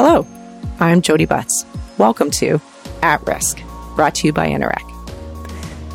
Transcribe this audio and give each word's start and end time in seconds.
Hello, 0.00 0.24
I'm 0.78 1.02
Jodi 1.02 1.24
Butts. 1.24 1.66
Welcome 1.98 2.30
to 2.38 2.60
At 3.02 3.26
Risk, 3.26 3.60
brought 3.96 4.14
to 4.14 4.28
you 4.28 4.32
by 4.32 4.48
Interac. 4.48 4.84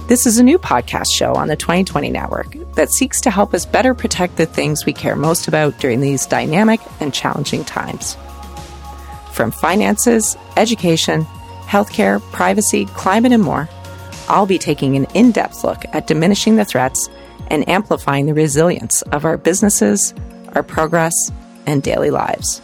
This 0.10 0.26
is 0.26 0.38
a 0.38 0.44
new 0.44 0.60
podcast 0.60 1.06
show 1.16 1.34
on 1.36 1.48
the 1.48 1.56
2020 1.56 2.10
Network 2.10 2.54
that 2.76 2.92
seeks 2.92 3.22
to 3.22 3.32
help 3.32 3.54
us 3.54 3.66
better 3.66 3.94
protect 3.94 4.36
the 4.36 4.46
things 4.46 4.86
we 4.86 4.92
care 4.92 5.16
most 5.16 5.48
about 5.48 5.80
during 5.80 6.02
these 6.02 6.26
dynamic 6.26 6.82
and 7.00 7.14
challenging 7.14 7.64
times. 7.64 8.18
From 9.32 9.52
finances, 9.52 10.36
education, 10.58 11.24
healthcare, 11.66 12.22
privacy, 12.34 12.84
climate, 12.88 13.32
and 13.32 13.42
more, 13.44 13.70
I'll 14.28 14.46
be 14.46 14.60
taking 14.60 14.98
an 14.98 15.06
in 15.14 15.32
depth 15.32 15.64
look 15.64 15.86
at 15.94 16.08
diminishing 16.08 16.58
the 16.58 16.66
threats 16.66 17.08
and 17.48 17.70
amplifying 17.70 18.26
the 18.26 18.34
resilience 18.34 19.02
of 19.14 19.24
our 19.24 19.38
businesses, 19.38 20.14
our 20.56 20.62
progress, 20.62 21.32
and 21.66 21.82
daily 21.82 22.10
lives. 22.10 22.62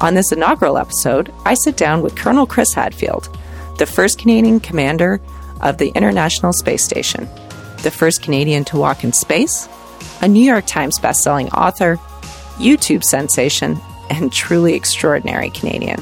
On 0.00 0.14
this 0.14 0.30
inaugural 0.30 0.78
episode, 0.78 1.34
I 1.44 1.54
sit 1.54 1.76
down 1.76 2.02
with 2.02 2.14
Colonel 2.14 2.46
Chris 2.46 2.72
Hadfield, 2.72 3.36
the 3.78 3.86
first 3.86 4.16
Canadian 4.16 4.60
commander 4.60 5.20
of 5.60 5.78
the 5.78 5.88
International 5.88 6.52
Space 6.52 6.84
Station, 6.84 7.28
the 7.82 7.90
first 7.90 8.22
Canadian 8.22 8.64
to 8.66 8.76
walk 8.76 9.02
in 9.02 9.12
space, 9.12 9.68
a 10.20 10.28
New 10.28 10.44
York 10.44 10.66
Times 10.66 11.00
bestselling 11.00 11.52
author, 11.52 11.96
YouTube 12.58 13.02
sensation, 13.02 13.80
and 14.08 14.32
truly 14.32 14.74
extraordinary 14.74 15.50
Canadian. 15.50 16.00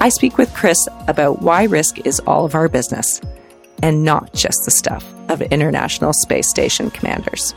I 0.00 0.08
speak 0.08 0.38
with 0.38 0.54
Chris 0.54 0.88
about 1.06 1.42
why 1.42 1.64
risk 1.64 2.06
is 2.06 2.18
all 2.20 2.46
of 2.46 2.54
our 2.54 2.70
business 2.70 3.20
and 3.82 4.04
not 4.04 4.32
just 4.32 4.64
the 4.64 4.70
stuff 4.70 5.04
of 5.28 5.42
International 5.42 6.14
Space 6.14 6.48
Station 6.48 6.90
commanders. 6.90 7.54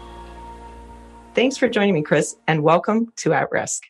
Thanks 1.34 1.56
for 1.56 1.70
joining 1.70 1.94
me, 1.94 2.02
Chris, 2.02 2.36
and 2.46 2.62
welcome 2.62 3.14
to 3.18 3.32
At 3.32 3.50
Risk. 3.52 3.84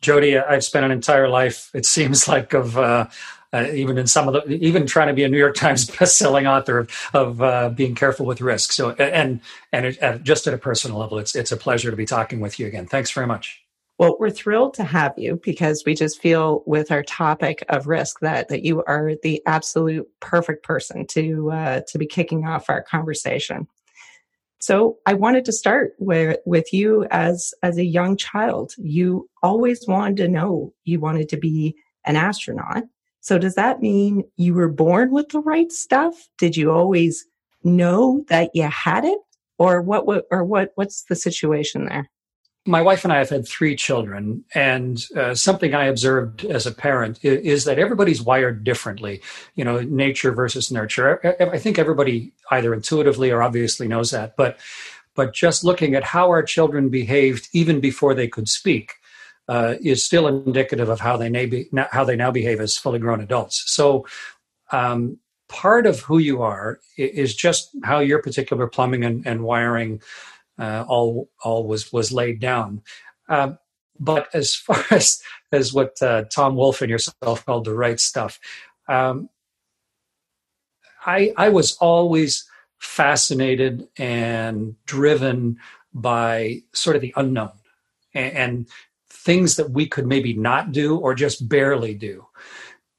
Jodi, 0.00 0.38
I've 0.38 0.64
spent 0.64 0.84
an 0.84 0.90
entire 0.90 1.28
life, 1.28 1.70
it 1.74 1.86
seems 1.86 2.26
like, 2.28 2.52
of 2.54 2.78
uh, 2.78 3.06
uh, 3.52 3.66
even 3.72 3.98
in 3.98 4.06
some 4.06 4.28
of 4.28 4.34
the, 4.34 4.54
even 4.54 4.86
trying 4.86 5.08
to 5.08 5.14
be 5.14 5.24
a 5.24 5.28
New 5.28 5.38
York 5.38 5.56
Times 5.56 5.90
best-selling 5.98 6.46
author 6.46 6.78
of, 6.78 7.10
of 7.12 7.42
uh, 7.42 7.68
being 7.70 7.94
careful 7.94 8.26
with 8.26 8.40
risk. 8.40 8.72
So, 8.72 8.90
and 8.92 9.40
and 9.72 9.86
it, 9.86 10.22
just 10.22 10.46
at 10.46 10.54
a 10.54 10.58
personal 10.58 10.98
level, 10.98 11.18
it's 11.18 11.34
it's 11.34 11.52
a 11.52 11.56
pleasure 11.56 11.90
to 11.90 11.96
be 11.96 12.06
talking 12.06 12.40
with 12.40 12.58
you 12.58 12.66
again. 12.66 12.86
Thanks 12.86 13.10
very 13.10 13.26
much. 13.26 13.60
Well, 13.98 14.16
we're 14.18 14.30
thrilled 14.30 14.72
to 14.74 14.84
have 14.84 15.12
you 15.18 15.40
because 15.44 15.82
we 15.84 15.94
just 15.94 16.22
feel 16.22 16.62
with 16.64 16.90
our 16.90 17.02
topic 17.02 17.64
of 17.68 17.86
risk 17.86 18.20
that 18.20 18.48
that 18.48 18.64
you 18.64 18.82
are 18.84 19.12
the 19.22 19.42
absolute 19.46 20.08
perfect 20.20 20.62
person 20.62 21.06
to 21.08 21.50
uh, 21.50 21.80
to 21.88 21.98
be 21.98 22.06
kicking 22.06 22.46
off 22.46 22.70
our 22.70 22.82
conversation. 22.82 23.66
So 24.60 24.98
I 25.06 25.14
wanted 25.14 25.46
to 25.46 25.52
start 25.52 25.94
where, 25.98 26.38
with 26.44 26.72
you 26.72 27.06
as 27.10 27.52
as 27.62 27.78
a 27.78 27.84
young 27.84 28.16
child. 28.16 28.74
You 28.76 29.28
always 29.42 29.86
wanted 29.88 30.18
to 30.18 30.28
know 30.28 30.72
you 30.84 31.00
wanted 31.00 31.28
to 31.30 31.38
be 31.38 31.74
an 32.04 32.16
astronaut. 32.16 32.84
So 33.20 33.38
does 33.38 33.54
that 33.54 33.80
mean 33.80 34.24
you 34.36 34.54
were 34.54 34.68
born 34.68 35.12
with 35.12 35.30
the 35.30 35.40
right 35.40 35.72
stuff? 35.72 36.28
Did 36.38 36.56
you 36.56 36.70
always 36.70 37.24
know 37.64 38.24
that 38.28 38.50
you 38.54 38.64
had 38.64 39.04
it? 39.04 39.18
Or 39.58 39.82
what, 39.82 40.06
what 40.06 40.24
or 40.30 40.44
what 40.44 40.72
what's 40.74 41.04
the 41.04 41.16
situation 41.16 41.86
there? 41.86 42.10
My 42.66 42.82
wife 42.82 43.04
and 43.04 43.12
I 43.12 43.18
have 43.18 43.30
had 43.30 43.48
three 43.48 43.74
children, 43.74 44.44
and 44.54 45.02
uh, 45.16 45.34
something 45.34 45.74
I 45.74 45.86
observed 45.86 46.44
as 46.44 46.66
a 46.66 46.72
parent 46.72 47.18
is, 47.22 47.40
is, 47.40 47.64
that 47.64 47.78
everybody's 47.78 48.20
wired 48.20 48.64
differently. 48.64 49.22
You 49.54 49.64
know, 49.64 49.80
nature 49.80 50.32
versus 50.32 50.70
nurture. 50.70 51.36
I, 51.40 51.44
I 51.44 51.58
think 51.58 51.78
everybody 51.78 52.32
either 52.50 52.74
intuitively 52.74 53.30
or 53.30 53.42
obviously 53.42 53.88
knows 53.88 54.10
that, 54.10 54.36
but 54.36 54.58
but 55.14 55.34
just 55.34 55.64
looking 55.64 55.94
at 55.94 56.04
how 56.04 56.28
our 56.28 56.42
children 56.42 56.88
behaved 56.88 57.48
even 57.52 57.80
before 57.80 58.14
they 58.14 58.28
could 58.28 58.48
speak 58.48 58.92
uh, 59.48 59.74
is 59.82 60.04
still 60.04 60.28
indicative 60.28 60.88
of 60.88 61.00
how 61.00 61.16
they 61.16 61.28
may 61.28 61.46
be, 61.46 61.68
how 61.90 62.04
they 62.04 62.16
now 62.16 62.30
behave 62.30 62.60
as 62.60 62.76
fully 62.76 62.98
grown 62.98 63.20
adults. 63.20 63.64
So, 63.66 64.06
um, 64.70 65.18
part 65.48 65.86
of 65.86 66.00
who 66.00 66.18
you 66.18 66.42
are 66.42 66.78
is 66.96 67.34
just 67.34 67.70
how 67.82 67.98
your 67.98 68.22
particular 68.22 68.68
plumbing 68.68 69.04
and, 69.04 69.26
and 69.26 69.42
wiring 69.42 70.00
uh, 70.60 70.84
all 70.86 71.30
all 71.42 71.66
was 71.66 71.92
was 71.92 72.12
laid 72.12 72.38
down. 72.38 72.82
Um, 73.28 73.58
but 73.98 74.28
as 74.34 74.54
far 74.66 74.84
as 74.90 75.20
as 75.52 75.72
what 75.72 76.00
uh, 76.02 76.24
Tom 76.24 76.54
Wolfe 76.54 76.82
and 76.82 76.90
yourself 76.90 77.44
called 77.46 77.64
the 77.64 77.74
right 77.74 77.98
stuff, 77.98 78.38
um, 78.88 79.28
I 81.04 81.32
I 81.36 81.48
was 81.48 81.76
always 81.78 82.44
fascinated 82.78 83.88
and 83.96 84.74
driven 84.86 85.58
by 85.92 86.62
sort 86.72 86.96
of 86.96 87.02
the 87.02 87.12
unknown 87.16 87.52
and, 88.14 88.36
and 88.36 88.68
things 89.10 89.56
that 89.56 89.70
we 89.70 89.86
could 89.86 90.06
maybe 90.06 90.32
not 90.34 90.72
do 90.72 90.96
or 90.96 91.14
just 91.14 91.46
barely 91.48 91.94
do. 91.94 92.26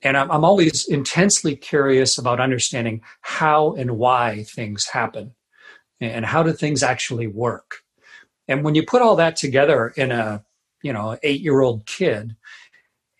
And 0.04 0.18
I'm, 0.18 0.32
I'm 0.32 0.44
always 0.44 0.88
intensely 0.88 1.56
curious 1.56 2.18
about 2.18 2.40
understanding 2.40 3.02
how 3.22 3.74
and 3.74 3.98
why 3.98 4.44
things 4.44 4.88
happen 4.88 5.34
and 6.02 6.26
how 6.26 6.44
do 6.44 6.52
things 6.52 6.84
actually 6.84 7.28
work. 7.28 7.84
And 8.48 8.64
when 8.64 8.76
you 8.76 8.86
put 8.86 9.02
all 9.02 9.16
that 9.18 9.36
together 9.36 9.94
in 9.96 10.12
a, 10.12 10.44
you 10.82 10.92
know, 10.92 11.18
eight 11.24 11.42
year 11.42 11.62
old 11.62 11.86
kid 11.86 12.36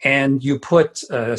and 0.04 0.44
you 0.44 0.60
put 0.60 1.04
uh, 1.12 1.38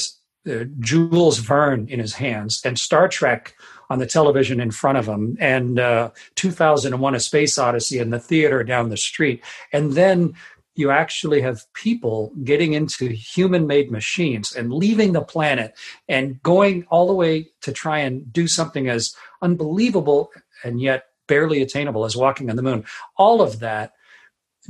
uh, 0.49 0.65
Jules 0.79 1.39
Verne 1.39 1.89
in 1.89 1.99
his 1.99 2.15
hands 2.15 2.63
and 2.65 2.79
Star 2.79 3.09
Trek 3.09 3.55
on 3.91 3.99
the 3.99 4.07
television 4.07 4.61
in 4.61 4.71
front 4.71 4.99
of 4.99 5.07
him 5.07 5.37
and 5.41 5.79
uh, 5.79 6.11
2001 6.37 7.15
A 7.15 7.21
Space 7.21 7.59
Odyssey 7.59 7.99
in 7.99 8.11
the 8.11 8.19
theater 8.19 8.65
down 8.65 8.89
the 8.89 8.97
street. 8.97 9.43
And 9.73 9.93
then 9.93 10.35
you 10.75 10.91
actually 10.91 11.43
have 11.43 11.71
people 11.75 12.33
getting 12.45 12.73
into 12.73 13.09
human 13.09 13.67
made 13.67 13.91
machines 13.91 14.55
and 14.55 14.73
leaving 14.73 15.13
the 15.13 15.21
planet 15.21 15.77
and 16.09 16.43
going 16.43 16.87
all 16.89 17.07
the 17.07 17.13
way 17.13 17.51
to 17.61 17.73
try 17.73 17.99
and 17.99 18.33
do 18.33 18.49
something 18.49 18.89
as 18.89 19.15
unbelievable 19.43 20.31
and 20.65 20.81
yet 20.81 21.12
barely 21.27 21.63
attainable 21.63 22.05
as 22.05 22.17
walking 22.17 22.51
on 22.51 22.57
the 22.57 22.63
moon. 22.63 22.85
All 23.17 23.41
of 23.43 23.61
that 23.61 23.93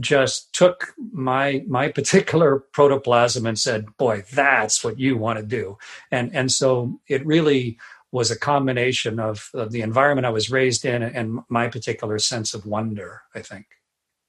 just 0.00 0.52
took 0.54 0.94
my 1.12 1.64
my 1.66 1.88
particular 1.98 2.58
protoplasm 2.72 3.46
and 3.46 3.58
said, 3.58 3.86
"Boy, 3.96 4.24
that's 4.32 4.82
what 4.82 4.98
you 4.98 5.16
want 5.16 5.38
to 5.38 5.44
do." 5.44 5.78
And 6.10 6.34
and 6.34 6.50
so 6.50 7.00
it 7.08 7.24
really 7.26 7.78
was 8.10 8.30
a 8.30 8.38
combination 8.38 9.18
of, 9.18 9.48
of 9.54 9.72
the 9.72 9.80
environment 9.80 10.26
I 10.26 10.30
was 10.30 10.50
raised 10.50 10.84
in 10.84 11.02
and 11.02 11.40
my 11.48 11.68
particular 11.68 12.18
sense 12.18 12.52
of 12.52 12.66
wonder, 12.66 13.22
I 13.34 13.40
think 13.40 13.64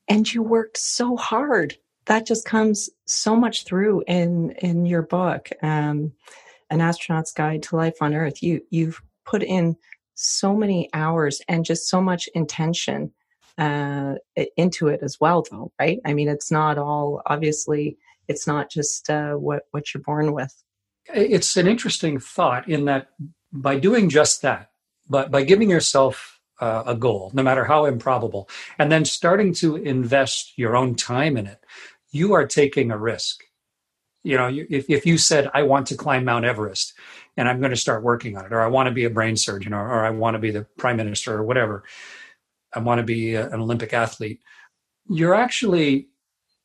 and 0.08 0.32
you 0.32 0.44
worked 0.44 0.78
so 0.78 1.16
hard 1.16 1.78
that 2.06 2.26
just 2.26 2.46
comes 2.46 2.90
so 3.06 3.36
much 3.36 3.64
through 3.66 4.04
in 4.08 4.52
in 4.60 4.86
your 4.86 5.02
book 5.02 5.50
um, 5.62 6.14
an 6.70 6.82
astronaut's 6.82 7.32
guide 7.32 7.64
to 7.64 7.76
life 7.76 8.02
on 8.02 8.14
earth 8.14 8.42
you 8.44 8.62
you've 8.70 9.02
put 9.26 9.44
in 9.44 9.76
so 10.16 10.56
many 10.56 10.90
hours 10.94 11.42
and 11.48 11.66
just 11.66 11.90
so 11.90 12.02
much 12.02 12.28
intention 12.34 13.12
uh, 13.58 14.16
into 14.58 14.88
it 14.88 15.00
as 15.04 15.20
well 15.20 15.46
though 15.50 15.72
right 15.80 16.00
i 16.06 16.14
mean 16.14 16.28
it's 16.28 16.52
not 16.52 16.78
all 16.78 17.22
obviously 17.28 17.98
it's 18.28 18.48
not 18.48 18.70
just 18.70 19.10
uh, 19.10 19.34
what 19.34 19.64
what 19.72 19.94
you're 19.94 20.02
born 20.04 20.34
with 20.34 20.64
it's 21.14 21.56
an 21.58 21.68
interesting 21.68 22.20
thought 22.20 22.68
in 22.68 22.86
that 22.86 23.10
by 23.52 23.78
doing 23.78 24.10
just 24.10 24.42
that 24.42 24.72
but 25.08 25.30
by 25.30 25.44
giving 25.44 25.70
yourself 25.70 26.34
uh, 26.60 26.84
a 26.86 26.96
goal, 26.96 27.32
no 27.34 27.44
matter 27.44 27.66
how 27.66 27.86
improbable, 27.86 28.50
and 28.80 28.92
then 28.92 29.06
starting 29.06 29.54
to 29.54 29.76
invest 29.76 30.58
your 30.58 30.76
own 30.76 30.96
time 30.96 31.36
in 31.36 31.46
it, 31.46 31.60
you 32.12 32.34
are 32.34 32.48
taking 32.48 32.92
a 32.92 32.98
risk. 32.98 33.44
You 34.24 34.38
know, 34.38 34.50
if, 34.50 34.90
if 34.90 35.06
you 35.06 35.18
said, 35.18 35.50
I 35.54 35.64
want 35.64 35.88
to 35.88 35.96
climb 35.96 36.26
Mount 36.26 36.46
Everest 36.46 36.94
and 37.36 37.50
I'm 37.50 37.60
going 37.60 37.72
to 37.72 37.78
start 37.78 38.04
working 38.04 38.38
on 38.38 38.46
it, 38.46 38.54
or 38.54 38.62
I 38.62 38.68
want 38.68 38.88
to 38.88 38.94
be 38.94 39.06
a 39.06 39.10
brain 39.10 39.36
surgeon, 39.36 39.74
or, 39.74 39.86
or 39.86 40.06
I 40.06 40.12
want 40.12 40.36
to 40.36 40.40
be 40.40 40.52
the 40.52 40.66
prime 40.78 40.98
minister, 40.98 41.36
or 41.36 41.44
whatever, 41.44 41.84
I 42.74 42.80
want 42.80 43.00
to 43.00 43.04
be 43.04 43.36
a, 43.36 43.50
an 43.50 43.60
Olympic 43.60 43.94
athlete, 43.94 44.42
you're 45.10 45.36
actually 45.36 46.08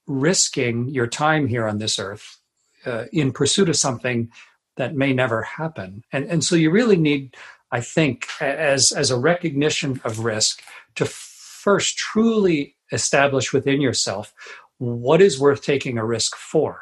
risking 0.06 0.88
your 0.88 1.06
time 1.06 1.48
here 1.48 1.66
on 1.66 1.78
this 1.78 1.98
earth 1.98 2.38
uh, 2.86 3.04
in 3.12 3.32
pursuit 3.32 3.68
of 3.68 3.76
something 3.76 4.30
that 4.76 4.94
may 4.94 5.12
never 5.12 5.42
happen. 5.42 6.04
And, 6.12 6.24
and 6.26 6.44
so 6.44 6.54
you 6.54 6.70
really 6.70 6.96
need 6.96 7.36
I 7.70 7.80
think, 7.80 8.28
as, 8.40 8.92
as 8.92 9.10
a 9.10 9.18
recognition 9.18 10.00
of 10.04 10.20
risk, 10.20 10.62
to 10.94 11.04
first 11.04 11.98
truly 11.98 12.76
establish 12.92 13.52
within 13.52 13.80
yourself 13.80 14.32
what 14.78 15.20
is 15.20 15.38
worth 15.38 15.62
taking 15.62 15.98
a 15.98 16.04
risk 16.04 16.34
for. 16.36 16.80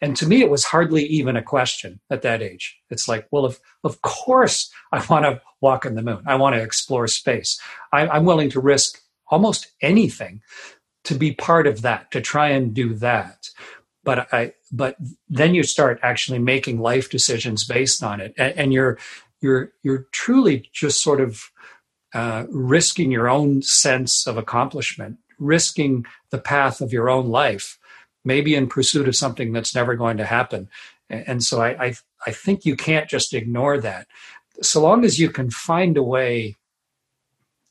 And 0.00 0.16
to 0.16 0.26
me, 0.26 0.40
it 0.40 0.50
was 0.50 0.64
hardly 0.64 1.04
even 1.06 1.36
a 1.36 1.42
question 1.42 2.00
at 2.10 2.22
that 2.22 2.42
age. 2.42 2.78
It's 2.90 3.08
like, 3.08 3.26
well, 3.30 3.44
of, 3.44 3.60
of 3.82 4.00
course 4.02 4.70
I 4.92 5.04
want 5.10 5.24
to 5.24 5.40
walk 5.60 5.84
on 5.84 5.94
the 5.94 6.02
moon. 6.02 6.22
I 6.26 6.36
want 6.36 6.54
to 6.54 6.62
explore 6.62 7.06
space. 7.08 7.60
I, 7.92 8.06
I'm 8.06 8.24
willing 8.24 8.50
to 8.50 8.60
risk 8.60 9.00
almost 9.26 9.72
anything 9.80 10.40
to 11.04 11.14
be 11.14 11.32
part 11.32 11.66
of 11.66 11.82
that, 11.82 12.10
to 12.12 12.20
try 12.20 12.48
and 12.48 12.74
do 12.74 12.94
that. 12.94 13.48
But 14.04 14.32
I, 14.32 14.54
but 14.72 14.96
then 15.28 15.54
you 15.54 15.62
start 15.62 15.98
actually 16.02 16.38
making 16.38 16.80
life 16.80 17.10
decisions 17.10 17.64
based 17.64 18.02
on 18.02 18.20
it, 18.20 18.34
and, 18.38 18.54
and 18.56 18.72
you're 18.72 18.98
you're 19.40 19.72
you're 19.82 20.06
truly 20.12 20.68
just 20.72 21.02
sort 21.02 21.20
of 21.20 21.50
uh, 22.14 22.44
risking 22.48 23.10
your 23.10 23.28
own 23.28 23.62
sense 23.62 24.26
of 24.26 24.38
accomplishment, 24.38 25.18
risking 25.38 26.06
the 26.30 26.38
path 26.38 26.80
of 26.80 26.92
your 26.92 27.10
own 27.10 27.28
life, 27.28 27.78
maybe 28.28 28.54
in 28.54 28.68
pursuit 28.68 29.08
of 29.08 29.16
something 29.16 29.52
that's 29.52 29.74
never 29.74 29.96
going 29.96 30.18
to 30.18 30.24
happen. 30.24 30.68
And 31.10 31.42
so 31.42 31.60
I, 31.60 31.70
I, 31.86 31.94
I 32.26 32.30
think 32.30 32.64
you 32.64 32.76
can't 32.76 33.08
just 33.08 33.34
ignore 33.34 33.80
that. 33.80 34.06
So 34.62 34.80
long 34.80 35.04
as 35.04 35.18
you 35.18 35.30
can 35.30 35.50
find 35.50 35.96
a 35.96 36.02
way 36.02 36.56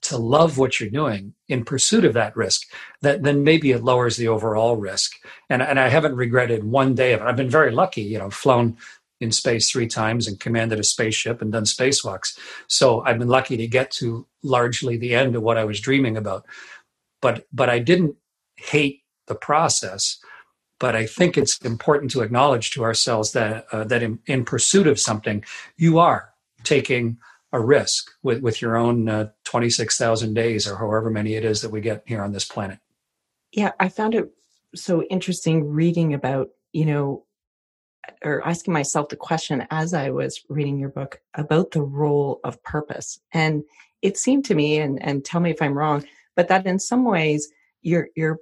to 0.02 0.18
love 0.18 0.58
what 0.58 0.80
you're 0.80 0.90
doing 0.90 1.34
in 1.48 1.64
pursuit 1.64 2.06
of 2.06 2.14
that 2.14 2.36
risk, 2.36 2.62
that 3.02 3.24
then 3.24 3.44
maybe 3.44 3.72
it 3.72 3.84
lowers 3.84 4.18
the 4.18 4.28
overall 4.28 4.76
risk. 4.76 5.14
And, 5.50 5.62
and 5.62 5.80
I 5.80 5.90
haven't 5.90 6.16
regretted 6.16 6.64
one 6.64 6.96
day 6.96 7.14
of 7.14 7.22
it. 7.22 7.26
I've 7.26 7.36
been 7.36 7.50
very 7.50 7.72
lucky, 7.72 8.02
you 8.02 8.18
know, 8.18 8.30
flown 8.30 8.78
in 9.20 9.32
space 9.32 9.70
three 9.70 9.88
times 9.88 10.28
and 10.28 10.40
commanded 10.40 10.80
a 10.80 10.84
spaceship 10.84 11.42
and 11.42 11.52
done 11.52 11.66
spacewalks. 11.66 12.38
So 12.68 13.02
I've 13.02 13.20
been 13.20 13.28
lucky 13.28 13.58
to 13.58 13.68
get 13.68 13.92
to 14.00 14.28
largely 14.44 14.98
the 14.98 15.16
end 15.16 15.36
of 15.36 15.42
what 15.42 15.58
I 15.58 15.66
was 15.66 15.80
dreaming 15.80 16.18
about. 16.18 16.46
But 17.22 17.46
but 17.52 17.70
I 17.70 17.80
didn't 17.80 18.16
hate 18.58 19.02
the 19.28 19.36
process. 19.36 20.20
But 20.80 20.96
I 20.96 21.06
think 21.06 21.38
it's 21.38 21.58
important 21.60 22.12
to 22.12 22.22
acknowledge 22.22 22.72
to 22.72 22.84
ourselves 22.84 23.32
that 23.32 23.66
uh, 23.72 23.84
that 23.86 24.04
in, 24.04 24.20
in, 24.28 24.46
pursuit 24.46 24.88
of 24.88 25.00
something, 25.00 25.44
you 25.76 25.98
are 25.98 26.34
taking 26.64 27.18
a 27.52 27.60
risk 27.60 28.12
with, 28.24 28.42
with 28.42 28.62
your 28.62 28.76
own 28.76 29.08
uh, 29.08 29.30
26,000 29.46 30.34
days 30.34 30.68
or 30.68 30.76
however 30.76 31.10
many 31.10 31.36
it 31.36 31.46
is 31.46 31.62
that 31.62 31.72
we 31.72 31.82
get 31.82 32.04
here 32.06 32.22
on 32.22 32.32
this 32.32 32.46
planet. 32.46 32.80
Yeah, 33.52 33.72
I 33.80 33.90
found 33.90 34.14
it 34.14 34.30
so 34.76 35.04
interesting 35.04 35.70
reading 35.70 36.14
about, 36.14 36.50
you 36.74 36.86
know, 36.86 37.26
or 38.24 38.46
asking 38.48 38.74
myself 38.74 39.10
the 39.10 39.16
question 39.16 39.66
as 39.70 39.94
I 39.94 40.10
was 40.10 40.44
reading 40.50 40.78
your 40.78 40.90
book 40.90 41.22
about 41.34 41.72
the 41.72 41.82
role 41.82 42.40
of 42.44 42.62
purpose. 42.64 43.20
And 43.34 43.64
it 44.02 44.18
seemed 44.18 44.46
to 44.46 44.56
me, 44.56 44.80
and, 44.80 45.02
and 45.02 45.26
tell 45.26 45.42
me 45.42 45.52
if 45.52 45.62
I'm 45.62 45.78
wrong, 45.78 46.06
but 46.36 46.48
that 46.50 46.66
in 46.66 46.80
some 46.80 47.04
ways 47.04 47.52
your 47.82 48.10
your 48.16 48.40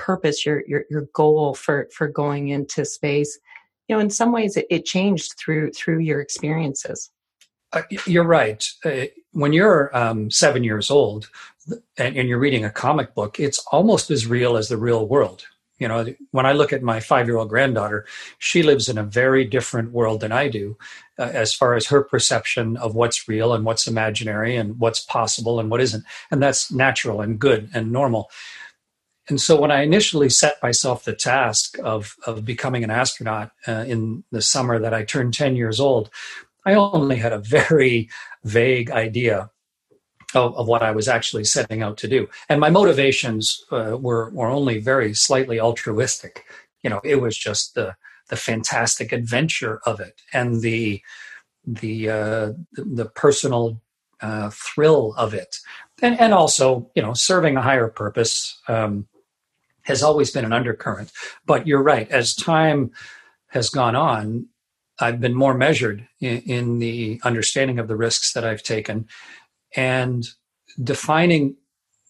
purpose, 0.00 0.46
your 0.46 0.62
your 0.66 0.84
your 0.90 1.06
goal 1.12 1.54
for 1.54 1.88
for 1.92 2.08
going 2.08 2.48
into 2.48 2.84
space, 2.84 3.38
you 3.88 3.94
know, 3.94 4.00
in 4.00 4.10
some 4.10 4.32
ways 4.32 4.56
it, 4.56 4.66
it 4.70 4.84
changed 4.84 5.34
through 5.38 5.72
through 5.72 5.98
your 5.98 6.20
experiences. 6.20 7.10
Uh, 7.72 7.82
you're 8.06 8.24
right. 8.24 8.68
Uh, 8.84 9.04
when 9.32 9.52
you're 9.52 9.96
um, 9.96 10.30
seven 10.30 10.64
years 10.64 10.90
old 10.90 11.28
and, 11.96 12.16
and, 12.16 12.28
you're 12.28 12.38
reading 12.38 12.64
a 12.64 12.70
comic 12.70 13.14
book, 13.14 13.38
it's 13.38 13.64
almost 13.70 14.10
as 14.10 14.26
real 14.26 14.56
as 14.56 14.68
the 14.68 14.76
real 14.76 15.06
world. 15.06 15.44
You 15.78 15.88
know, 15.88 16.14
when 16.32 16.46
I 16.46 16.52
look 16.52 16.72
at 16.72 16.82
my 16.82 17.00
five 17.00 17.26
year 17.26 17.36
old 17.36 17.48
granddaughter, 17.48 18.06
she 18.38 18.62
lives 18.62 18.88
in 18.88 18.98
a 18.98 19.04
very 19.04 19.44
different 19.44 19.92
world 19.92 20.20
than 20.20 20.32
I 20.32 20.48
do 20.48 20.76
uh, 21.18 21.30
as 21.32 21.54
far 21.54 21.74
as 21.74 21.86
her 21.86 22.02
perception 22.02 22.76
of 22.76 22.94
what's 22.94 23.28
real 23.28 23.54
and 23.54 23.64
what's 23.64 23.86
imaginary 23.86 24.56
and 24.56 24.78
what's 24.78 25.00
possible 25.00 25.58
and 25.58 25.70
what 25.70 25.80
isn't. 25.80 26.04
And 26.30 26.42
that's 26.42 26.70
natural 26.70 27.20
and 27.20 27.38
good 27.38 27.70
and 27.72 27.92
normal. 27.92 28.30
And 29.30 29.40
so 29.40 29.58
when 29.58 29.70
I 29.70 29.82
initially 29.82 30.28
set 30.28 30.62
myself 30.62 31.04
the 31.04 31.14
task 31.14 31.78
of, 31.82 32.16
of 32.26 32.44
becoming 32.44 32.84
an 32.84 32.90
astronaut 32.90 33.52
uh, 33.66 33.84
in 33.86 34.24
the 34.30 34.42
summer 34.42 34.78
that 34.78 34.92
I 34.92 35.04
turned 35.04 35.34
10 35.34 35.56
years 35.56 35.80
old, 35.80 36.10
I 36.66 36.74
only 36.74 37.16
had 37.16 37.32
a 37.32 37.38
very 37.38 38.10
vague 38.44 38.90
idea 38.90 39.50
of, 40.34 40.56
of, 40.56 40.68
what 40.68 40.82
I 40.82 40.90
was 40.90 41.08
actually 41.08 41.44
setting 41.44 41.82
out 41.82 41.96
to 41.98 42.08
do. 42.08 42.28
And 42.48 42.60
my 42.60 42.70
motivations 42.70 43.64
uh, 43.72 43.96
were 43.98 44.30
were 44.30 44.48
only 44.48 44.78
very 44.78 45.14
slightly 45.14 45.58
altruistic. 45.58 46.44
You 46.82 46.90
know, 46.90 47.00
it 47.02 47.16
was 47.16 47.36
just 47.36 47.74
the 47.74 47.96
the 48.28 48.36
fantastic 48.36 49.10
adventure 49.12 49.80
of 49.84 49.98
it 50.00 50.20
and 50.32 50.60
the 50.60 51.02
the 51.66 52.08
uh, 52.08 52.52
the, 52.72 53.10
personal 53.14 53.82
uh, 54.20 54.50
thrill 54.50 55.14
of 55.16 55.34
it, 55.34 55.56
and 56.00 56.18
and 56.20 56.32
also 56.32 56.90
you 56.94 57.02
know 57.02 57.12
serving 57.12 57.56
a 57.56 57.62
higher 57.62 57.88
purpose 57.88 58.60
um, 58.68 59.06
has 59.82 60.02
always 60.02 60.30
been 60.30 60.44
an 60.44 60.52
undercurrent. 60.52 61.12
But 61.46 61.66
you're 61.66 61.82
right. 61.82 62.10
As 62.10 62.34
time 62.34 62.90
has 63.48 63.68
gone 63.70 63.96
on, 63.96 64.46
I've 64.98 65.20
been 65.20 65.34
more 65.34 65.54
measured 65.54 66.06
in, 66.20 66.38
in 66.42 66.78
the 66.78 67.20
understanding 67.24 67.78
of 67.78 67.88
the 67.88 67.96
risks 67.96 68.32
that 68.34 68.44
I've 68.44 68.62
taken 68.62 69.08
and 69.74 70.24
defining 70.82 71.56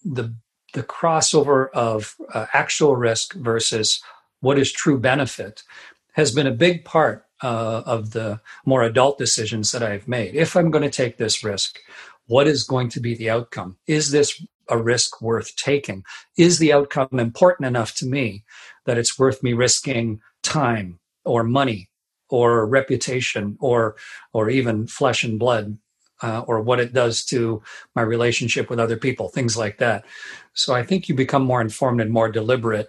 the 0.05 0.35
the 0.73 0.83
crossover 0.85 1.69
of 1.71 2.15
uh, 2.33 2.47
actual 2.53 2.95
risk 2.95 3.35
versus 3.35 4.01
what 4.41 4.59
is 4.59 4.73
true 4.73 4.99
benefit 4.99 5.65
has 6.13 6.33
been 6.33 6.47
a 6.47 6.53
big 6.53 6.85
part 6.85 7.27
uh, 7.43 7.83
of 7.87 8.13
the 8.13 8.41
more 8.65 8.83
adult 8.83 9.19
decisions 9.19 9.73
that 9.73 9.83
I've 9.83 10.07
made. 10.07 10.35
If 10.37 10.57
I'm 10.57 10.71
going 10.71 10.85
to 10.85 10.91
take 10.91 11.17
this 11.17 11.43
risk, 11.43 11.81
what 12.27 12.47
is 12.47 12.63
going 12.63 12.89
to 12.91 13.01
be 13.01 13.15
the 13.15 13.31
outcome? 13.31 13.79
Is 13.87 14.11
this 14.11 14.45
a 14.71 14.83
risk 14.83 15.21
worth 15.21 15.57
taking? 15.57 16.05
Is 16.39 16.59
the 16.59 16.73
outcome 16.73 17.19
important 17.19 17.67
enough 17.67 17.95
to 17.97 18.07
me 18.07 18.45
that 18.87 18.99
it's 18.99 19.19
worth 19.19 19.43
me 19.43 19.53
risking 19.53 20.21
time 20.43 21.01
or 21.25 21.45
money 21.45 21.91
or 22.29 22.67
reputation 22.67 23.57
or 23.61 23.97
or 24.33 24.51
even 24.51 24.87
flesh 24.87 25.25
and 25.25 25.39
blood 25.39 25.79
uh, 26.23 26.41
or 26.47 26.61
what 26.61 26.81
it 26.81 26.93
does 26.93 27.25
to 27.27 27.63
my 27.95 28.03
relationship 28.03 28.71
with 28.71 28.79
other 28.79 28.97
people, 28.97 29.29
things 29.29 29.57
like 29.57 29.79
that. 29.79 30.05
So 30.53 30.75
I 30.75 30.83
think 30.83 31.09
you 31.09 31.15
become 31.15 31.45
more 31.45 31.61
informed 31.61 32.01
and 32.01 32.11
more 32.11 32.31
deliberate. 32.31 32.89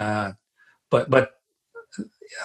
Uh, 0.00 0.32
but 0.90 1.10
but 1.10 1.32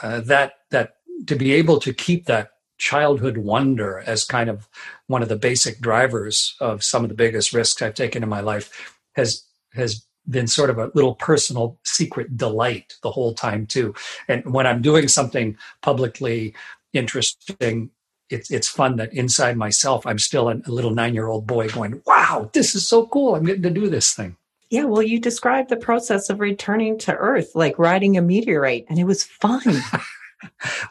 uh, 0.01 0.21
that 0.21 0.53
that 0.71 0.95
to 1.27 1.35
be 1.35 1.53
able 1.53 1.79
to 1.79 1.93
keep 1.93 2.25
that 2.25 2.49
childhood 2.83 3.37
wonder 3.37 4.03
as 4.05 4.25
kind 4.25 4.49
of 4.49 4.67
one 5.07 5.23
of 5.23 5.29
the 5.29 5.37
basic 5.37 5.79
drivers 5.79 6.53
of 6.59 6.83
some 6.83 7.03
of 7.03 7.09
the 7.09 7.15
biggest 7.15 7.53
risks 7.53 7.81
I've 7.81 7.93
taken 7.93 8.23
in 8.23 8.29
my 8.29 8.41
life 8.41 8.99
has 9.15 9.45
has 9.73 10.05
been 10.29 10.47
sort 10.47 10.69
of 10.69 10.77
a 10.77 10.91
little 10.93 11.15
personal 11.15 11.79
secret 11.83 12.35
delight 12.35 12.93
the 13.01 13.11
whole 13.11 13.33
time 13.33 13.65
too. 13.65 13.93
And 14.27 14.53
when 14.53 14.67
I'm 14.67 14.81
doing 14.81 15.07
something 15.07 15.57
publicly 15.81 16.53
interesting 16.91 17.89
it's 18.29 18.51
it's 18.51 18.67
fun 18.67 18.97
that 18.97 19.13
inside 19.13 19.55
myself 19.55 20.05
I'm 20.05 20.19
still 20.19 20.49
a, 20.49 20.55
little 20.67 20.91
nine 20.91 21.13
year 21.13 21.27
old 21.27 21.47
boy 21.47 21.69
going, 21.69 22.01
"Wow, 22.05 22.49
this 22.53 22.75
is 22.75 22.85
so 22.85 23.05
cool! 23.07 23.35
I'm 23.35 23.45
getting 23.45 23.63
to 23.63 23.69
do 23.69 23.89
this 23.89 24.13
thing." 24.13 24.35
Yeah, 24.69 24.85
well, 24.85 25.03
you 25.03 25.19
described 25.19 25.69
the 25.69 25.77
process 25.77 26.29
of 26.29 26.39
returning 26.39 26.97
to 26.99 27.13
Earth 27.15 27.51
like 27.53 27.77
riding 27.77 28.17
a 28.17 28.21
meteorite, 28.21 28.85
and 28.89 28.97
it 28.99 29.05
was 29.05 29.23
fun. 29.23 29.61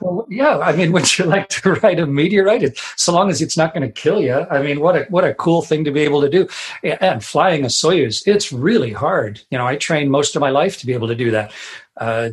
well, 0.01 0.27
yeah, 0.29 0.59
I 0.59 0.75
mean, 0.75 0.93
would 0.93 1.19
you 1.19 1.25
like 1.25 1.49
to 1.51 1.73
ride 1.75 1.99
a 1.99 2.07
meteorite? 2.07 2.63
It, 2.63 2.79
so 2.97 3.13
long 3.13 3.31
as 3.31 3.43
it's 3.43 3.57
not 3.57 3.75
going 3.75 3.87
to 3.87 3.93
kill 3.93 4.21
you. 4.21 4.47
I 4.51 4.63
mean, 4.63 4.81
what 4.81 4.97
a 4.97 5.05
what 5.09 5.25
a 5.25 5.35
cool 5.35 5.63
thing 5.63 5.85
to 5.85 5.91
be 5.91 6.01
able 6.01 6.21
to 6.21 6.29
do. 6.29 6.49
And 6.83 7.25
flying 7.25 7.65
a 7.65 7.69
Soyuz, 7.69 8.27
it's 8.27 8.53
really 8.53 8.93
hard. 8.93 9.41
You 9.51 9.59
know, 9.59 9.67
I 9.67 9.77
trained 9.77 10.11
most 10.11 10.37
of 10.37 10.41
my 10.41 10.51
life 10.51 10.79
to 10.79 10.87
be 10.87 10.93
able 10.93 11.09
to 11.09 11.15
do 11.15 11.31
that. 11.33 11.53
Uh, 11.97 12.31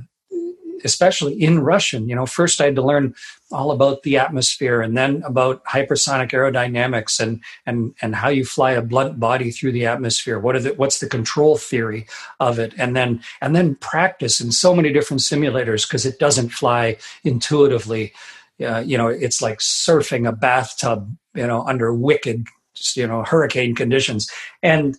especially 0.83 1.33
in 1.41 1.59
Russian. 1.59 2.09
You 2.09 2.15
know, 2.15 2.25
first 2.25 2.61
I 2.61 2.65
had 2.65 2.75
to 2.75 2.81
learn 2.81 3.15
all 3.51 3.71
about 3.71 4.03
the 4.03 4.17
atmosphere 4.17 4.81
and 4.81 4.97
then 4.97 5.23
about 5.25 5.63
hypersonic 5.65 6.31
aerodynamics 6.31 7.19
and 7.19 7.41
and 7.65 7.93
and 8.01 8.15
how 8.15 8.29
you 8.29 8.45
fly 8.45 8.71
a 8.71 8.81
blunt 8.81 9.19
body 9.19 9.51
through 9.51 9.71
the 9.71 9.85
atmosphere. 9.85 10.39
What 10.39 10.55
are 10.55 10.59
the, 10.59 10.73
what's 10.73 10.99
the 10.99 11.07
control 11.07 11.57
theory 11.57 12.07
of 12.39 12.59
it? 12.59 12.73
And 12.77 12.95
then 12.95 13.21
and 13.41 13.55
then 13.55 13.75
practice 13.75 14.39
in 14.39 14.51
so 14.51 14.75
many 14.75 14.91
different 14.91 15.21
simulators 15.21 15.87
because 15.87 16.05
it 16.05 16.19
doesn't 16.19 16.49
fly 16.49 16.97
intuitively. 17.23 18.13
Uh, 18.61 18.79
you 18.79 18.97
know, 18.97 19.07
it's 19.07 19.41
like 19.41 19.59
surfing 19.59 20.27
a 20.27 20.31
bathtub. 20.31 21.15
You 21.35 21.47
know, 21.47 21.63
under 21.63 21.93
wicked 21.93 22.47
you 22.95 23.07
know 23.07 23.23
hurricane 23.23 23.75
conditions 23.75 24.29
and 24.63 24.97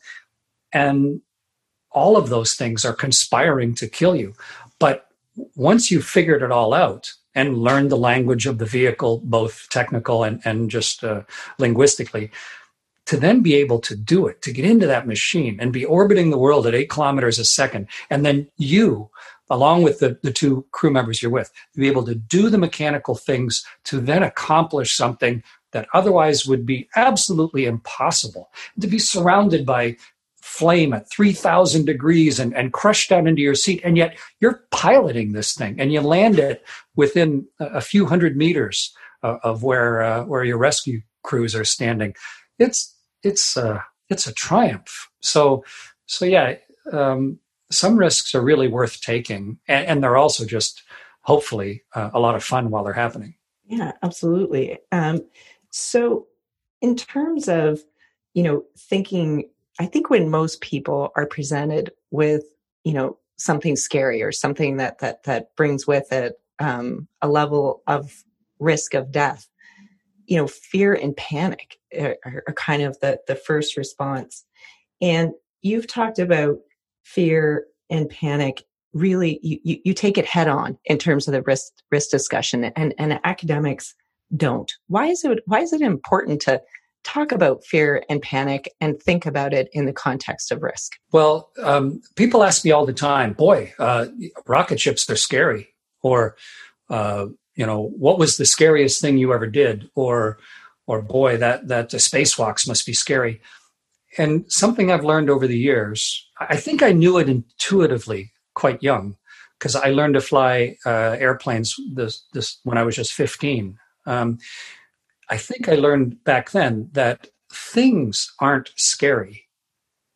and 0.72 1.20
all 1.92 2.16
of 2.16 2.28
those 2.28 2.54
things 2.54 2.84
are 2.84 2.92
conspiring 2.92 3.74
to 3.74 3.88
kill 3.88 4.14
you 4.14 4.34
but 4.78 5.06
once 5.56 5.90
you've 5.90 6.06
figured 6.06 6.42
it 6.42 6.52
all 6.52 6.72
out 6.74 7.12
and 7.34 7.58
learned 7.58 7.90
the 7.90 7.96
language 7.96 8.46
of 8.46 8.58
the 8.58 8.66
vehicle, 8.66 9.20
both 9.24 9.68
technical 9.70 10.24
and, 10.24 10.40
and 10.44 10.70
just 10.70 11.04
uh, 11.04 11.22
linguistically, 11.58 12.30
to 13.06 13.16
then 13.16 13.40
be 13.40 13.54
able 13.54 13.80
to 13.80 13.96
do 13.96 14.26
it, 14.26 14.42
to 14.42 14.52
get 14.52 14.64
into 14.64 14.86
that 14.86 15.06
machine 15.06 15.58
and 15.60 15.72
be 15.72 15.84
orbiting 15.84 16.30
the 16.30 16.38
world 16.38 16.66
at 16.66 16.74
eight 16.74 16.90
kilometers 16.90 17.38
a 17.38 17.44
second, 17.44 17.88
and 18.08 18.24
then 18.24 18.48
you, 18.56 19.10
along 19.48 19.82
with 19.82 19.98
the, 19.98 20.18
the 20.22 20.32
two 20.32 20.64
crew 20.70 20.90
members 20.90 21.20
you're 21.20 21.30
with, 21.30 21.50
to 21.72 21.80
be 21.80 21.88
able 21.88 22.04
to 22.04 22.14
do 22.14 22.48
the 22.48 22.58
mechanical 22.58 23.14
things 23.14 23.64
to 23.84 24.00
then 24.00 24.22
accomplish 24.22 24.96
something 24.96 25.42
that 25.72 25.88
otherwise 25.94 26.46
would 26.46 26.66
be 26.66 26.88
absolutely 26.96 27.64
impossible. 27.64 28.50
To 28.80 28.86
be 28.86 28.98
surrounded 28.98 29.64
by 29.66 29.96
flame 30.50 30.92
at 30.92 31.08
3000 31.08 31.84
degrees 31.84 32.40
and, 32.40 32.54
and 32.56 32.72
crush 32.72 33.06
down 33.06 33.28
into 33.28 33.40
your 33.40 33.54
seat 33.54 33.80
and 33.84 33.96
yet 33.96 34.18
you're 34.40 34.64
piloting 34.72 35.30
this 35.30 35.54
thing 35.54 35.80
and 35.80 35.92
you 35.92 36.00
land 36.00 36.40
it 36.40 36.66
within 36.96 37.46
a, 37.60 37.80
few 37.80 38.04
hundred 38.04 38.36
meters 38.36 38.92
of, 39.22 39.38
of 39.44 39.62
where 39.62 40.02
uh, 40.02 40.24
where 40.24 40.42
your 40.42 40.58
rescue 40.58 41.00
crews 41.22 41.54
are 41.54 41.64
standing. 41.64 42.14
It's 42.58 42.94
it's 43.22 43.56
uh, 43.56 43.78
it's 44.08 44.26
a 44.26 44.34
triumph. 44.34 45.08
So 45.20 45.64
so 46.06 46.24
yeah 46.24 46.56
um, 46.92 47.38
some 47.70 47.96
risks 47.96 48.34
are 48.34 48.42
really 48.42 48.66
worth 48.66 49.00
taking 49.00 49.58
and, 49.68 49.86
and 49.86 50.02
they're 50.02 50.16
also 50.16 50.44
just 50.44 50.82
hopefully 51.22 51.84
uh, 51.94 52.10
a 52.12 52.18
lot 52.18 52.34
of 52.34 52.42
fun 52.42 52.70
while 52.70 52.82
they're 52.82 52.92
happening. 52.92 53.36
Yeah 53.66 53.92
absolutely. 54.02 54.78
Um, 54.90 55.20
so 55.70 56.26
in 56.82 56.96
terms 56.96 57.48
of 57.48 57.84
you 58.34 58.42
know 58.42 58.64
thinking 58.76 59.48
I 59.80 59.86
think 59.86 60.10
when 60.10 60.30
most 60.30 60.60
people 60.60 61.10
are 61.16 61.26
presented 61.26 61.90
with, 62.10 62.44
you 62.84 62.92
know, 62.92 63.18
something 63.38 63.74
scary 63.74 64.22
or 64.22 64.30
something 64.30 64.76
that 64.76 64.98
that 64.98 65.24
that 65.24 65.56
brings 65.56 65.86
with 65.86 66.12
it 66.12 66.34
um, 66.58 67.08
a 67.22 67.28
level 67.28 67.82
of 67.86 68.22
risk 68.58 68.92
of 68.92 69.10
death 69.10 69.48
you 70.30 70.36
know 70.36 70.46
fear 70.46 70.94
and 70.94 71.16
panic 71.16 71.78
are, 71.98 72.16
are 72.24 72.54
kind 72.54 72.82
of 72.82 72.98
the 73.00 73.20
the 73.26 73.34
first 73.34 73.76
response. 73.76 74.44
And 75.02 75.32
you've 75.60 75.88
talked 75.88 76.18
about 76.18 76.58
fear 77.02 77.66
and 77.90 78.08
panic 78.08 78.64
really 78.92 79.40
you, 79.42 79.58
you, 79.64 79.78
you 79.84 79.92
take 79.92 80.16
it 80.16 80.24
head 80.24 80.48
on 80.48 80.78
in 80.84 80.98
terms 80.98 81.26
of 81.26 81.32
the 81.32 81.42
risk 81.42 81.72
risk 81.90 82.10
discussion 82.10 82.64
and 82.64 82.94
and 82.96 83.20
academics 83.24 83.94
don't. 84.36 84.72
Why 84.86 85.06
is 85.06 85.24
it 85.24 85.40
why 85.46 85.60
is 85.60 85.72
it 85.72 85.80
important 85.80 86.40
to 86.42 86.62
talk 87.04 87.32
about 87.32 87.64
fear 87.64 88.02
and 88.08 88.20
panic 88.22 88.70
and 88.80 89.00
think 89.02 89.26
about 89.26 89.52
it 89.52 89.68
in 89.72 89.86
the 89.86 89.92
context 89.92 90.52
of 90.52 90.62
risk? 90.62 90.92
Well 91.12 91.50
um, 91.62 92.00
people 92.16 92.42
ask 92.42 92.64
me 92.64 92.70
all 92.70 92.86
the 92.86 92.92
time 92.92 93.32
boy 93.32 93.72
uh, 93.78 94.06
rocket 94.46 94.80
ships 94.80 95.06
they're 95.06 95.16
scary. 95.16 95.68
Or 96.02 96.36
uh, 96.88 97.26
you 97.54 97.66
know 97.66 97.90
what 97.96 98.18
was 98.18 98.36
the 98.36 98.46
scariest 98.46 99.00
thing 99.00 99.18
you 99.18 99.32
ever 99.32 99.46
did? 99.46 99.90
Or 99.94 100.38
or 100.86 101.02
boy 101.02 101.36
that 101.36 101.68
that 101.68 101.90
the 101.90 101.98
spacewalks 101.98 102.66
must 102.66 102.86
be 102.86 102.94
scary. 102.94 103.40
And 104.18 104.44
something 104.50 104.90
i've 104.90 105.04
learned 105.04 105.30
over 105.30 105.46
the 105.46 105.58
years 105.58 106.28
i 106.40 106.56
think 106.56 106.82
i 106.82 106.90
knew 106.90 107.16
it 107.16 107.28
intuitively 107.28 108.32
quite 108.54 108.82
young 108.82 109.16
because 109.60 109.76
I 109.76 109.90
learned 109.90 110.14
to 110.14 110.20
fly 110.22 110.76
uh, 110.86 111.16
airplanes 111.18 111.76
this, 111.92 112.24
this 112.32 112.58
when 112.64 112.78
I 112.78 112.82
was 112.82 112.96
just 112.96 113.12
15. 113.12 113.78
Um, 114.06 114.38
I 115.30 115.36
think 115.36 115.68
I 115.68 115.74
learned 115.74 116.22
back 116.24 116.50
then 116.50 116.90
that 116.92 117.28
things 117.52 118.32
aren't 118.40 118.70
scary, 118.76 119.46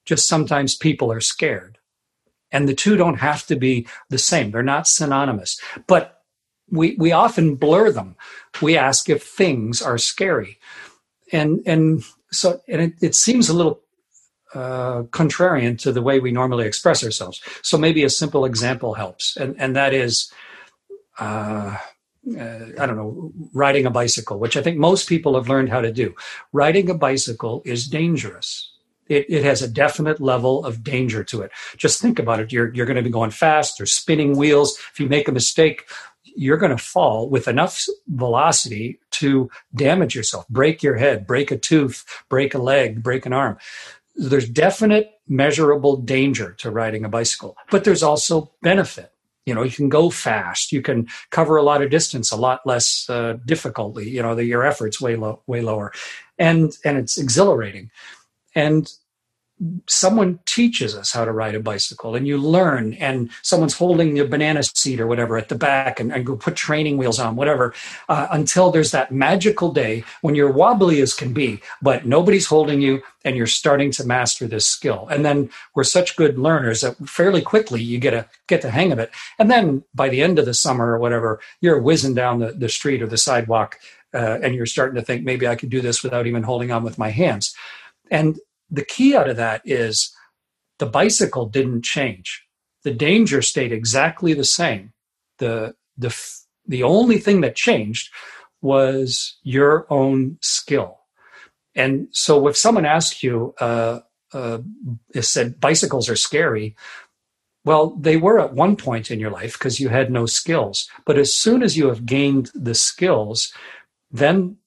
just 0.05 0.29
sometimes 0.29 0.77
people 0.77 1.11
are 1.11 1.21
scared. 1.21 1.79
And 2.53 2.69
the 2.69 2.75
two 2.75 2.97
don't 2.97 3.19
have 3.19 3.47
to 3.47 3.57
be 3.57 3.87
the 4.11 4.19
same, 4.19 4.51
they're 4.51 4.63
not 4.63 4.87
synonymous. 4.87 5.61
But 5.87 6.23
we, 6.71 6.97
we 6.99 7.13
often 7.13 7.57
blur 7.57 7.91
them. 7.91 8.17
We 8.61 8.77
ask 8.77 9.09
if 9.09 9.23
things 9.23 9.83
are 9.83 9.99
scary. 9.99 10.59
And, 11.33 11.61
and 11.67 12.05
so 12.31 12.61
and 12.69 12.81
it, 12.83 12.95
it 13.01 13.15
seems 13.15 13.49
a 13.49 13.55
little 13.55 13.81
uh, 14.55 15.03
contrarian 15.05 15.79
to 15.79 15.93
the 15.93 16.03
way 16.03 16.21
we 16.21 16.31
normally 16.31 16.67
express 16.67 17.05
ourselves. 17.05 17.41
So 17.63 17.77
maybe 17.77 18.05
a 18.05 18.11
simple 18.11 18.45
example 18.45 18.95
helps, 18.95 19.37
and 19.37 19.57
and 19.59 19.75
that 19.75 19.93
is, 19.93 20.33
uh, 21.19 21.77
uh, 22.39 22.81
I 22.81 22.87
don't 22.87 22.97
know, 22.97 23.33
riding 23.53 23.87
a 23.87 23.91
bicycle, 23.91 24.39
which 24.39 24.57
I 24.57 24.63
think 24.63 24.79
most 24.79 25.09
people 25.09 25.35
have 25.35 25.49
learned 25.49 25.69
how 25.69 25.81
to 25.81 25.93
do. 25.93 26.15
Riding 26.53 26.91
a 26.91 26.95
bicycle 26.95 27.63
is 27.65 27.87
dangerous. 27.87 28.71
It, 29.07 29.27
it 29.29 29.45
has 29.45 29.61
a 29.61 29.69
definite 29.69 30.21
level 30.21 30.65
of 30.65 30.83
danger 30.83 31.23
to 31.25 31.43
it. 31.43 31.51
Just 31.77 32.01
think 32.01 32.19
about 32.19 32.41
it. 32.41 32.53
You're 32.53 32.73
you're 32.75 32.87
going 32.87 32.97
to 32.97 33.03
be 33.03 33.11
going 33.11 33.31
fast. 33.31 33.79
There's 33.79 33.93
spinning 33.93 34.37
wheels. 34.37 34.79
If 34.93 35.01
you 35.01 35.09
make 35.09 35.29
a 35.29 35.33
mistake, 35.33 35.87
you're 36.25 36.57
going 36.57 36.77
to 36.77 36.83
fall 36.83 37.29
with 37.29 37.47
enough 37.47 37.85
velocity 38.09 38.99
to 39.13 39.51
damage 39.75 40.15
yourself, 40.15 40.49
break 40.49 40.83
your 40.83 40.97
head, 40.97 41.27
break 41.27 41.51
a 41.51 41.59
tooth, 41.59 42.05
break 42.29 42.55
a 42.55 42.59
leg, 42.59 43.03
break 43.03 43.27
an 43.27 43.33
arm 43.35 43.59
there's 44.17 44.49
definite 44.49 45.11
measurable 45.27 45.97
danger 45.97 46.53
to 46.53 46.71
riding 46.71 47.05
a 47.05 47.09
bicycle, 47.09 47.57
but 47.71 47.85
there's 47.85 48.03
also 48.03 48.53
benefit. 48.63 49.14
You 49.47 49.55
know, 49.55 49.63
you 49.63 49.71
can 49.71 49.89
go 49.89 50.11
fast, 50.11 50.73
you 50.73 50.81
can 50.81 51.07
cover 51.31 51.57
a 51.57 51.63
lot 51.63 51.83
of 51.83 51.91
distance 51.91 52.31
a 52.31 52.37
lot 52.37 52.61
less 52.65 53.09
uh, 53.11 53.37
difficultly. 53.45 54.09
You 54.09 54.23
know, 54.23 54.35
the, 54.35 54.45
your 54.45 54.65
efforts 54.65 55.01
way 55.01 55.17
low, 55.17 55.43
way 55.47 55.61
lower, 55.61 55.93
and 56.39 56.77
and 56.85 56.97
it's 56.97 57.19
exhilarating. 57.19 57.91
And 58.55 58.91
someone 59.87 60.41
teaches 60.47 60.97
us 60.97 61.13
how 61.13 61.25
to 61.25 61.31
ride 61.31 61.55
a 61.55 61.61
bicycle 61.61 62.17
and 62.17 62.27
you 62.27 62.37
learn 62.37 62.93
and 62.95 63.31
someone's 63.43 63.77
holding 63.77 64.15
the 64.15 64.27
banana 64.27 64.63
seat 64.63 65.01
or 65.01 65.07
whatever 65.07 65.37
at 65.37 65.49
the 65.49 65.55
back 65.55 66.01
and, 66.01 66.13
and 66.13 66.27
go 66.27 66.35
put 66.35 66.57
training 66.57 66.99
wheels 66.99 67.21
on 67.21 67.37
whatever 67.37 67.73
uh, 68.09 68.27
until 68.33 68.73
there's 68.73 68.91
that 68.91 69.13
magical 69.13 69.73
day 69.73 70.03
when 70.23 70.35
you're 70.35 70.51
wobbly 70.51 71.01
as 71.01 71.15
can 71.15 71.33
be 71.33 71.61
but 71.81 72.05
nobody's 72.05 72.47
holding 72.47 72.81
you 72.81 73.01
and 73.25 73.37
you're 73.37 73.47
starting 73.47 73.91
to 73.93 74.05
master 74.05 74.47
this 74.47 74.69
skill. 74.69 75.09
And 75.11 75.25
then 75.25 75.51
we're 75.75 75.85
such 75.85 76.17
good 76.17 76.39
learners 76.39 76.83
that 76.83 76.97
fairly 77.09 77.41
quickly 77.41 77.81
you 77.81 77.99
get 77.99 78.13
a 78.13 78.29
get 78.49 78.63
the 78.63 78.71
hang 78.71 78.93
of 78.93 78.99
it. 78.99 79.11
And 79.39 79.51
then 79.51 79.85
by 79.95 80.09
the 80.09 80.23
end 80.23 80.39
of 80.39 80.47
the 80.47 80.55
summer 80.55 80.93
or 80.93 80.99
whatever 80.99 81.41
you're 81.61 81.81
whizzing 81.81 82.15
down 82.15 82.41
the, 82.41 82.53
the 82.53 82.69
street 82.69 83.03
or 83.03 83.07
the 83.07 83.17
sidewalk 83.17 83.79
uh, 84.13 84.39
and 84.43 84.55
you're 84.55 84.67
starting 84.67 84.97
to 84.97 85.03
think 85.03 85.25
maybe 85.25 85.49
i 85.49 85.57
could 85.57 85.71
do 85.71 85.81
this 85.81 86.03
without 86.03 86.27
even 86.27 86.43
holding 86.43 86.73
on 86.73 86.83
with 86.83 86.99
my 86.99 87.11
hands. 87.11 87.55
And 88.11 88.39
the 88.75 88.85
key 88.85 89.17
out 89.17 89.29
of 89.29 89.37
that 89.37 89.63
is 89.65 90.15
the 90.79 90.87
bicycle 90.87 91.47
didn't 91.47 91.85
change. 91.85 92.45
The 92.83 92.93
danger 92.93 93.41
stayed 93.43 93.73
exactly 93.73 94.35
the 94.35 94.45
same. 94.45 94.93
The 95.39 95.75
the 95.97 96.15
the 96.67 96.83
only 96.83 97.19
thing 97.19 97.41
that 97.43 97.57
changed 97.57 98.11
was 98.61 99.37
your 99.43 99.87
own 99.91 100.39
skill. 100.41 100.99
And 101.75 102.09
so, 102.13 102.47
if 102.49 102.57
someone 102.57 102.87
asks 102.87 103.23
you, 103.23 103.55
uh, 103.61 104.01
uh, 104.33 104.59
said 105.21 105.61
bicycles 105.61 106.09
are 106.09 106.17
scary, 106.17 106.77
well, 107.65 107.91
they 107.97 108.17
were 108.17 108.39
at 108.41 108.55
one 108.55 108.77
point 108.77 109.11
in 109.11 109.19
your 109.21 109.31
life 109.31 109.55
because 109.55 109.81
you 109.81 109.89
had 109.89 110.11
no 110.11 110.27
skills. 110.27 110.89
But 111.05 111.19
as 111.19 111.35
soon 111.35 111.63
as 111.63 111.77
you 111.77 111.89
have 111.89 112.07
gained 112.07 112.51
the 112.55 112.75
skills, 112.75 113.53
then 114.11 114.59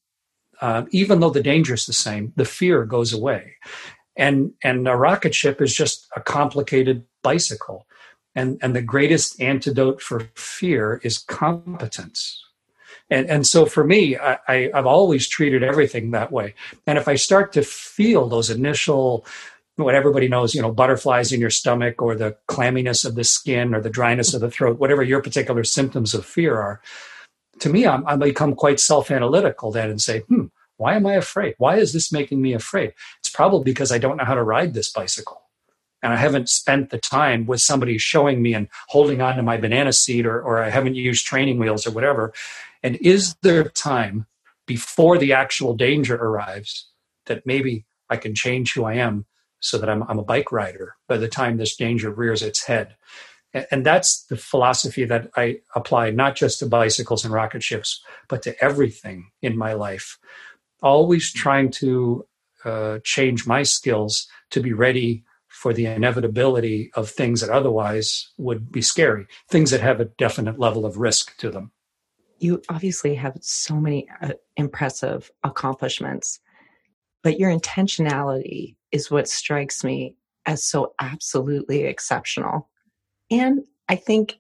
uh, 0.62 0.86
even 0.92 1.20
though 1.20 1.30
the 1.30 1.44
danger 1.44 1.76
is 1.76 1.86
the 1.86 1.94
same, 1.94 2.34
the 2.36 2.46
fear 2.46 2.86
goes 2.86 3.14
away. 3.14 3.56
And, 4.18 4.54
and 4.64 4.88
a 4.88 4.96
rocket 4.96 5.36
ship 5.36 5.62
is 5.62 5.74
just 5.74 6.08
a 6.16 6.22
complicated 6.22 7.06
bicycle. 7.22 7.86
And, 8.36 8.60
and 8.62 8.76
the 8.76 8.82
greatest 8.82 9.40
antidote 9.42 10.02
for 10.02 10.30
fear 10.36 11.00
is 11.04 11.18
competence. 11.18 12.44
And, 13.10 13.30
and 13.30 13.48
so 13.48 13.66
for 13.66 13.84
me, 13.84 14.18
I, 14.18 14.38
I, 14.48 14.72
I've 14.74 14.86
always 14.86 15.28
treated 15.28 15.64
everything 15.64 16.12
that 16.12 16.32
way. 16.32 16.56
And 16.86 16.98
if 16.98 17.08
I 17.08 17.16
start 17.16 17.54
to 17.54 17.64
feel 17.64 18.28
those 18.28 18.50
initial, 18.50 19.26
what 19.78 19.96
everybody 19.96 20.28
knows, 20.28 20.54
you 20.54 20.62
know, 20.62 20.72
butterflies 20.72 21.32
in 21.32 21.40
your 21.40 21.50
stomach 21.50 22.02
or 22.02 22.16
the 22.16 22.36
clamminess 22.50 23.06
of 23.06 23.16
the 23.16 23.24
skin 23.24 23.74
or 23.74 23.82
the 23.82 23.90
dryness 23.90 24.34
of 24.34 24.42
the 24.42 24.52
throat, 24.52 24.80
whatever 24.80 25.04
your 25.04 25.22
particular 25.22 25.64
symptoms 25.64 26.14
of 26.14 26.26
fear 26.26 26.58
are, 26.60 26.82
to 27.60 27.70
me, 27.70 27.88
I'm, 27.88 28.06
I 28.06 28.16
become 28.18 28.56
quite 28.56 28.80
self 28.80 29.10
analytical 29.10 29.72
then 29.72 29.90
and 29.90 30.02
say, 30.02 30.20
hmm, 30.20 30.46
why 30.78 30.96
am 30.96 31.06
I 31.08 31.14
afraid? 31.14 31.56
Why 31.58 31.78
is 31.78 31.94
this 31.94 32.12
making 32.12 32.42
me 32.42 32.54
afraid? 32.54 32.94
It's 33.28 33.36
probably 33.36 33.66
because 33.66 33.92
I 33.92 33.98
don't 33.98 34.16
know 34.16 34.24
how 34.24 34.36
to 34.36 34.44
ride 34.44 34.74
this 34.74 34.90
bicycle. 34.90 35.42
And 36.02 36.14
I 36.14 36.16
haven't 36.16 36.48
spent 36.48 36.92
the 36.92 36.98
time 36.98 37.46
with 37.46 37.60
somebody 37.60 37.98
showing 37.98 38.42
me 38.42 38.54
and 38.54 38.70
holding 38.88 39.20
on 39.20 39.36
to 39.36 39.44
my 39.44 39.58
banana 39.58 39.92
seat, 39.92 40.26
or, 40.26 40.42
or 40.42 40.64
I 40.64 40.70
haven't 40.70 40.96
used 40.96 41.26
training 41.26 41.60
wheels 41.60 41.86
or 41.86 41.92
whatever. 41.92 42.32
And 42.84 42.96
is 43.02 43.36
there 43.42 43.66
time 43.66 44.28
before 44.66 45.18
the 45.18 45.34
actual 45.34 45.76
danger 45.76 46.16
arrives 46.16 46.88
that 47.26 47.46
maybe 47.46 47.86
I 48.10 48.16
can 48.16 48.34
change 48.34 48.72
who 48.72 48.86
I 48.86 48.94
am 48.94 49.26
so 49.60 49.78
that 49.78 49.90
I'm, 49.90 50.04
I'm 50.04 50.20
a 50.20 50.24
bike 50.24 50.54
rider 50.54 50.96
by 51.10 51.18
the 51.18 51.28
time 51.28 51.58
this 51.58 51.76
danger 51.76 52.10
rears 52.10 52.42
its 52.42 52.66
head? 52.66 52.96
And 53.72 53.86
that's 53.86 54.24
the 54.24 54.38
philosophy 54.38 55.04
that 55.04 55.32
I 55.36 55.60
apply 55.76 56.12
not 56.12 56.38
just 56.38 56.60
to 56.60 56.66
bicycles 56.66 57.26
and 57.26 57.34
rocket 57.34 57.62
ships, 57.62 58.02
but 58.30 58.42
to 58.44 58.64
everything 58.64 59.32
in 59.42 59.58
my 59.58 59.74
life 59.74 60.18
always 60.82 61.34
trying 61.34 61.72
to 61.72 62.26
uh, 62.68 63.00
change 63.04 63.48
my 63.48 63.64
skills 63.64 64.28
to 64.52 64.60
be 64.60 64.74
ready 64.74 65.24
for 65.48 65.74
the 65.74 65.86
inevitability 65.86 66.92
of 66.96 67.10
things 67.10 67.42
that 67.42 67.50
otherwise 67.50 68.30
would 68.38 68.72
be 68.72 68.82
scary, 68.82 69.26
things 69.50 69.72
that 69.72 69.82
have 69.82 70.00
a 70.00 70.06
definite 70.06 70.60
level 70.60 70.86
of 70.86 70.98
risk 70.98 71.38
to 71.38 71.50
them. 71.50 71.72
You 72.40 72.62
obviously 72.70 73.16
have 73.16 73.38
so 73.42 73.76
many 73.76 74.08
uh, 74.22 74.34
impressive 74.56 75.32
accomplishments, 75.44 76.40
but 77.24 77.40
your 77.40 77.50
intentionality 77.58 78.76
is 78.92 79.10
what 79.10 79.28
strikes 79.28 79.84
me 79.84 80.16
as 80.46 80.64
so 80.64 80.94
absolutely 81.00 81.86
exceptional. 81.86 82.70
And 83.32 83.64
I 83.90 83.96
think, 83.96 84.40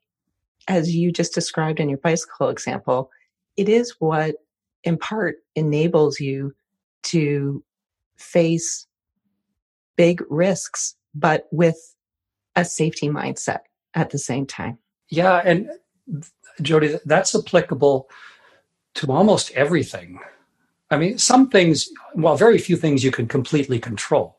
as 0.68 0.94
you 0.94 1.12
just 1.12 1.34
described 1.34 1.80
in 1.80 1.90
your 1.90 1.98
bicycle 1.98 2.50
example, 2.50 3.10
it 3.56 3.70
is 3.70 3.96
what 4.00 4.36
in 4.84 4.98
part 4.98 5.38
enables 5.56 6.20
you 6.20 6.54
to 7.04 7.64
face 8.18 8.88
big 9.96 10.22
risks, 10.30 10.96
but 11.16 11.48
with 11.52 11.96
a 12.56 12.66
safety 12.66 13.10
mindset 13.10 13.60
at 13.94 14.10
the 14.10 14.20
same 14.20 14.46
time. 14.46 14.78
Yeah. 15.10 15.42
And 15.44 15.70
Jodi, 16.62 17.00
that's 17.06 17.36
applicable 17.36 18.10
to 18.96 19.12
almost 19.12 19.52
everything. 19.52 20.20
I 20.90 20.98
mean, 20.98 21.18
some 21.18 21.50
things, 21.50 21.90
well, 22.16 22.38
very 22.38 22.58
few 22.58 22.78
things 22.78 23.04
you 23.04 23.12
can 23.12 23.28
completely 23.28 23.80
control 23.80 24.38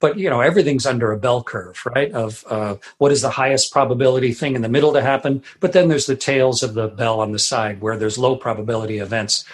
but 0.00 0.18
you 0.18 0.28
know 0.28 0.42
everything's 0.42 0.84
under 0.84 1.12
a 1.12 1.18
bell 1.18 1.42
curve 1.42 1.82
right 1.94 2.12
of 2.12 2.44
uh, 2.50 2.76
what 2.98 3.10
is 3.10 3.22
the 3.22 3.30
highest 3.30 3.72
probability 3.72 4.34
thing 4.34 4.54
in 4.54 4.60
the 4.60 4.68
middle 4.68 4.92
to 4.92 5.00
happen 5.00 5.42
but 5.60 5.72
then 5.72 5.88
there's 5.88 6.04
the 6.04 6.16
tails 6.16 6.62
of 6.62 6.74
the 6.74 6.88
bell 6.88 7.20
on 7.20 7.32
the 7.32 7.38
side 7.38 7.80
where 7.80 7.96
there's 7.96 8.18
low 8.18 8.36
probability 8.36 8.98
events 8.98 9.44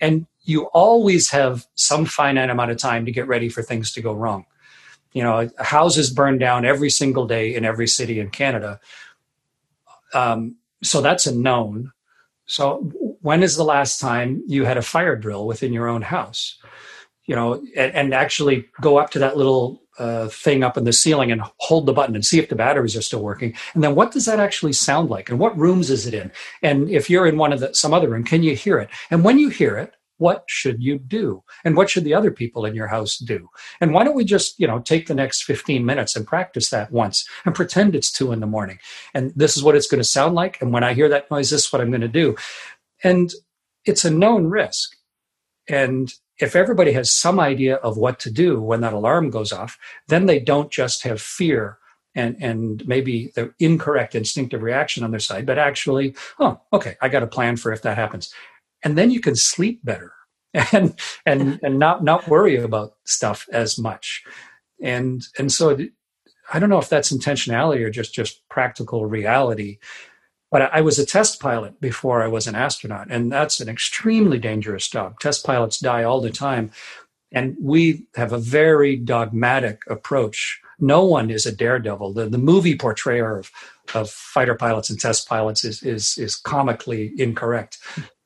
and 0.00 0.26
you 0.46 0.64
always 0.72 1.30
have 1.30 1.66
some 1.74 2.06
finite 2.06 2.50
amount 2.50 2.70
of 2.70 2.78
time 2.78 3.04
to 3.06 3.12
get 3.12 3.28
ready 3.28 3.50
for 3.50 3.62
things 3.62 3.92
to 3.92 4.02
go 4.02 4.14
wrong 4.14 4.46
You 5.12 5.22
know, 5.22 5.50
houses 5.58 6.10
burn 6.10 6.38
down 6.38 6.66
every 6.66 6.90
single 6.90 7.26
day 7.26 7.54
in 7.54 7.64
every 7.64 7.86
city 7.88 8.20
in 8.20 8.30
Canada. 8.30 8.80
Um, 10.14 10.56
so 10.82 11.00
that's 11.00 11.26
a 11.26 11.34
known. 11.34 11.92
So 12.46 12.92
when 13.22 13.42
is 13.42 13.56
the 13.56 13.64
last 13.64 14.00
time 14.00 14.44
you 14.46 14.66
had 14.66 14.76
a 14.76 14.82
fire 14.82 15.16
drill 15.16 15.46
within 15.46 15.72
your 15.72 15.88
own 15.88 16.02
house? 16.02 16.58
You 17.24 17.34
know, 17.34 17.54
and, 17.76 17.94
and 17.94 18.14
actually 18.14 18.66
go 18.80 18.98
up 18.98 19.10
to 19.12 19.18
that 19.20 19.36
little 19.38 19.82
uh, 19.98 20.28
thing 20.28 20.62
up 20.62 20.76
in 20.76 20.84
the 20.84 20.92
ceiling 20.92 21.32
and 21.32 21.42
hold 21.56 21.86
the 21.86 21.94
button 21.94 22.14
and 22.14 22.24
see 22.24 22.38
if 22.38 22.50
the 22.50 22.54
batteries 22.54 22.96
are 22.96 23.02
still 23.02 23.22
working. 23.22 23.56
And 23.74 23.82
then 23.82 23.96
what 23.96 24.12
does 24.12 24.26
that 24.26 24.38
actually 24.38 24.74
sound 24.74 25.10
like? 25.10 25.30
And 25.30 25.40
what 25.40 25.58
rooms 25.58 25.90
is 25.90 26.06
it 26.06 26.14
in? 26.14 26.30
And 26.62 26.90
if 26.90 27.10
you're 27.10 27.26
in 27.26 27.38
one 27.38 27.52
of 27.52 27.60
the, 27.60 27.74
some 27.74 27.94
other 27.94 28.10
room, 28.10 28.22
can 28.22 28.44
you 28.44 28.54
hear 28.54 28.78
it? 28.78 28.90
And 29.10 29.24
when 29.24 29.40
you 29.40 29.48
hear 29.48 29.76
it, 29.78 29.95
what 30.18 30.44
should 30.46 30.82
you 30.82 30.98
do? 30.98 31.42
And 31.64 31.76
what 31.76 31.90
should 31.90 32.04
the 32.04 32.14
other 32.14 32.30
people 32.30 32.64
in 32.64 32.74
your 32.74 32.88
house 32.88 33.18
do? 33.18 33.48
And 33.80 33.92
why 33.92 34.04
don't 34.04 34.16
we 34.16 34.24
just 34.24 34.58
you 34.58 34.66
know 34.66 34.80
take 34.80 35.06
the 35.06 35.14
next 35.14 35.42
15 35.44 35.84
minutes 35.84 36.16
and 36.16 36.26
practice 36.26 36.70
that 36.70 36.92
once 36.92 37.28
and 37.44 37.54
pretend 37.54 37.94
it's 37.94 38.12
two 38.12 38.32
in 38.32 38.40
the 38.40 38.46
morning. 38.46 38.78
And 39.14 39.32
this 39.36 39.56
is 39.56 39.62
what 39.62 39.76
it's 39.76 39.88
going 39.88 40.00
to 40.00 40.04
sound 40.04 40.34
like. 40.34 40.60
And 40.60 40.72
when 40.72 40.84
i 40.84 40.94
hear 40.94 41.08
that 41.08 41.30
noise 41.30 41.50
this 41.50 41.66
is 41.66 41.72
what 41.72 41.80
i'm 41.80 41.90
going 41.90 42.00
to 42.00 42.08
do. 42.08 42.36
And 43.04 43.32
it's 43.84 44.04
a 44.04 44.10
known 44.10 44.46
risk. 44.46 44.96
And 45.68 46.12
if 46.38 46.54
everybody 46.54 46.92
has 46.92 47.10
some 47.10 47.40
idea 47.40 47.76
of 47.76 47.96
what 47.96 48.18
to 48.20 48.30
do 48.30 48.60
when 48.60 48.80
that 48.80 48.92
alarm 48.92 49.30
goes 49.30 49.52
off 49.52 49.78
then 50.08 50.26
they 50.26 50.38
don't 50.38 50.70
just 50.70 51.02
have 51.02 51.20
fear 51.20 51.78
and 52.14 52.36
and 52.40 52.86
maybe 52.86 53.32
the 53.34 53.52
incorrect 53.58 54.14
instinctive 54.14 54.62
reaction 54.62 55.04
on 55.04 55.10
their 55.10 55.20
side 55.20 55.46
but 55.46 55.58
actually 55.58 56.14
oh 56.38 56.60
okay 56.72 56.96
i 57.00 57.08
got 57.08 57.22
a 57.22 57.26
plan 57.26 57.56
for 57.56 57.72
if 57.72 57.82
that 57.82 57.96
happens 57.96 58.32
and 58.84 58.96
then 58.96 59.10
you 59.10 59.20
can 59.20 59.36
sleep 59.36 59.84
better 59.84 60.12
and 60.72 60.98
and 61.24 61.60
and 61.62 61.78
not 61.78 62.04
not 62.04 62.28
worry 62.28 62.56
about 62.56 62.94
stuff 63.04 63.46
as 63.52 63.78
much 63.78 64.24
and 64.82 65.22
and 65.38 65.52
so 65.52 65.78
i 66.52 66.58
don't 66.58 66.70
know 66.70 66.78
if 66.78 66.88
that's 66.88 67.12
intentionality 67.12 67.80
or 67.80 67.90
just 67.90 68.14
just 68.14 68.46
practical 68.48 69.06
reality 69.06 69.78
but 70.50 70.72
I 70.72 70.80
was 70.80 70.98
a 70.98 71.06
test 71.06 71.40
pilot 71.40 71.80
before 71.80 72.22
I 72.22 72.28
was 72.28 72.46
an 72.46 72.54
astronaut, 72.54 73.08
and 73.10 73.32
that's 73.32 73.60
an 73.60 73.68
extremely 73.68 74.38
dangerous 74.38 74.88
job. 74.88 75.18
Test 75.18 75.44
pilots 75.44 75.80
die 75.80 76.04
all 76.04 76.20
the 76.20 76.30
time, 76.30 76.70
and 77.32 77.56
we 77.60 78.06
have 78.14 78.32
a 78.32 78.38
very 78.38 78.96
dogmatic 78.96 79.82
approach. 79.88 80.60
No 80.78 81.04
one 81.04 81.30
is 81.30 81.46
a 81.46 81.52
daredevil. 81.54 82.12
The, 82.12 82.28
the 82.28 82.38
movie 82.38 82.76
portrayer 82.76 83.38
of, 83.38 83.50
of 83.94 84.10
fighter 84.10 84.54
pilots 84.54 84.88
and 84.88 85.00
test 85.00 85.28
pilots 85.28 85.64
is, 85.64 85.82
is, 85.82 86.16
is 86.18 86.36
comically 86.36 87.12
incorrect 87.18 87.78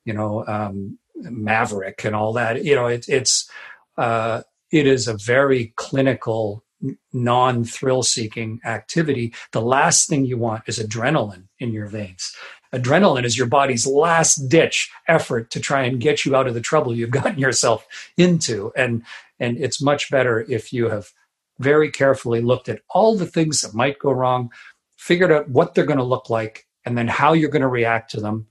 you 0.05 0.13
know, 0.13 0.47
um, 0.47 0.99
Maverick 1.17 2.05
and 2.05 2.15
all 2.15 2.33
that. 2.35 2.65
You 2.65 2.75
know, 2.75 2.87
it, 2.87 3.09
it's 3.09 3.51
uh, 3.97 4.43
it 4.73 4.87
is 4.87 5.09
a 5.09 5.17
very 5.17 5.73
clinical, 5.77 6.65
non 7.13 7.65
thrill 7.65 8.03
seeking 8.03 8.61
activity. 8.65 9.35
The 9.53 9.61
last 9.61 10.09
thing 10.09 10.25
you 10.25 10.39
want 10.39 10.65
is 10.67 10.79
adrenaline 10.79 11.45
in 11.59 11.73
your 11.73 11.87
veins. 11.87 12.35
Adrenaline 12.73 13.25
is 13.25 13.37
your 13.37 13.49
body's 13.49 13.87
last 13.87 14.49
ditch 14.49 14.91
effort 15.09 15.51
to 15.51 15.61
try 15.61 15.83
and 15.83 16.01
get 16.01 16.25
you 16.25 16.37
out 16.37 16.47
of 16.47 16.55
the 16.55 16.61
trouble 16.61 16.95
you've 16.95 17.11
gotten 17.23 17.39
yourself 17.39 17.87
into, 18.17 18.73
and 18.77 19.03
and 19.39 19.59
it's 19.59 19.83
much 19.83 20.11
better 20.11 20.47
if 20.49 20.73
you 20.73 20.89
have 20.89 21.11
very 21.59 21.91
carefully 21.91 22.41
looked 22.41 22.69
at 22.69 22.81
all 22.89 23.17
the 23.17 23.27
things 23.27 23.61
that 23.61 23.75
might 23.75 23.99
go 23.99 24.11
wrong, 24.11 24.51
figured 24.97 25.31
out 25.31 25.49
what 25.51 25.75
they're 25.75 25.85
going 25.85 25.99
to 25.99 26.05
look 26.05 26.31
like, 26.31 26.67
and 26.87 26.97
then 26.97 27.07
how 27.07 27.35
you're 27.35 27.51
going 27.51 27.61
to 27.61 27.69
react 27.69 28.11
to 28.11 28.21
them, 28.21 28.47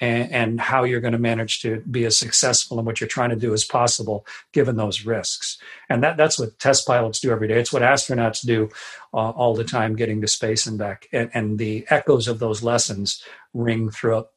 and, 0.00 0.32
and 0.32 0.60
how 0.60 0.84
you're 0.84 1.00
going 1.00 1.12
to 1.12 1.18
manage 1.18 1.60
to 1.62 1.82
be 1.90 2.04
as 2.04 2.16
successful 2.16 2.78
in 2.78 2.84
what 2.84 3.00
you're 3.00 3.08
trying 3.08 3.30
to 3.30 3.36
do 3.36 3.52
as 3.52 3.64
possible 3.64 4.26
given 4.52 4.76
those 4.76 5.04
risks. 5.04 5.58
And 5.88 6.02
that, 6.02 6.16
that's 6.16 6.38
what 6.38 6.58
test 6.58 6.86
pilots 6.86 7.20
do 7.20 7.30
every 7.30 7.48
day. 7.48 7.60
It's 7.60 7.72
what 7.72 7.82
astronauts 7.82 8.44
do 8.44 8.70
uh, 9.12 9.30
all 9.30 9.54
the 9.54 9.64
time, 9.64 9.96
getting 9.96 10.20
to 10.20 10.28
space 10.28 10.66
and 10.66 10.78
back. 10.78 11.06
And, 11.12 11.30
and 11.34 11.58
the 11.58 11.86
echoes 11.90 12.28
of 12.28 12.38
those 12.38 12.62
lessons 12.62 13.22
ring 13.52 13.90
throughout 13.90 14.28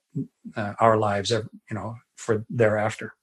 uh, 0.55 0.73
our 0.79 0.97
lives, 0.97 1.31
you 1.31 1.45
know, 1.71 1.95
for 2.15 2.45
thereafter. 2.49 3.13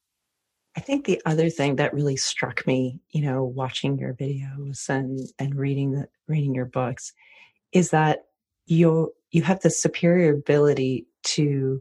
I 0.77 0.81
think 0.81 1.05
the 1.05 1.23
other 1.25 1.51
thing 1.51 1.77
that 1.77 1.95
really 1.95 2.17
struck 2.17 2.67
me, 2.67 3.01
you 3.11 3.23
know, 3.23 3.45
watching 3.45 3.97
your 3.97 4.13
videos 4.15 4.89
and 4.89 5.21
and 5.39 5.55
reading 5.55 5.93
the 5.93 6.09
reading 6.27 6.53
your 6.55 6.65
books, 6.65 7.13
is 7.73 7.91
that 7.91 8.25
you 8.67 9.13
you 9.31 9.43
have 9.43 9.61
the 9.61 9.71
superior 9.71 10.33
ability 10.33 11.07
to 11.23 11.81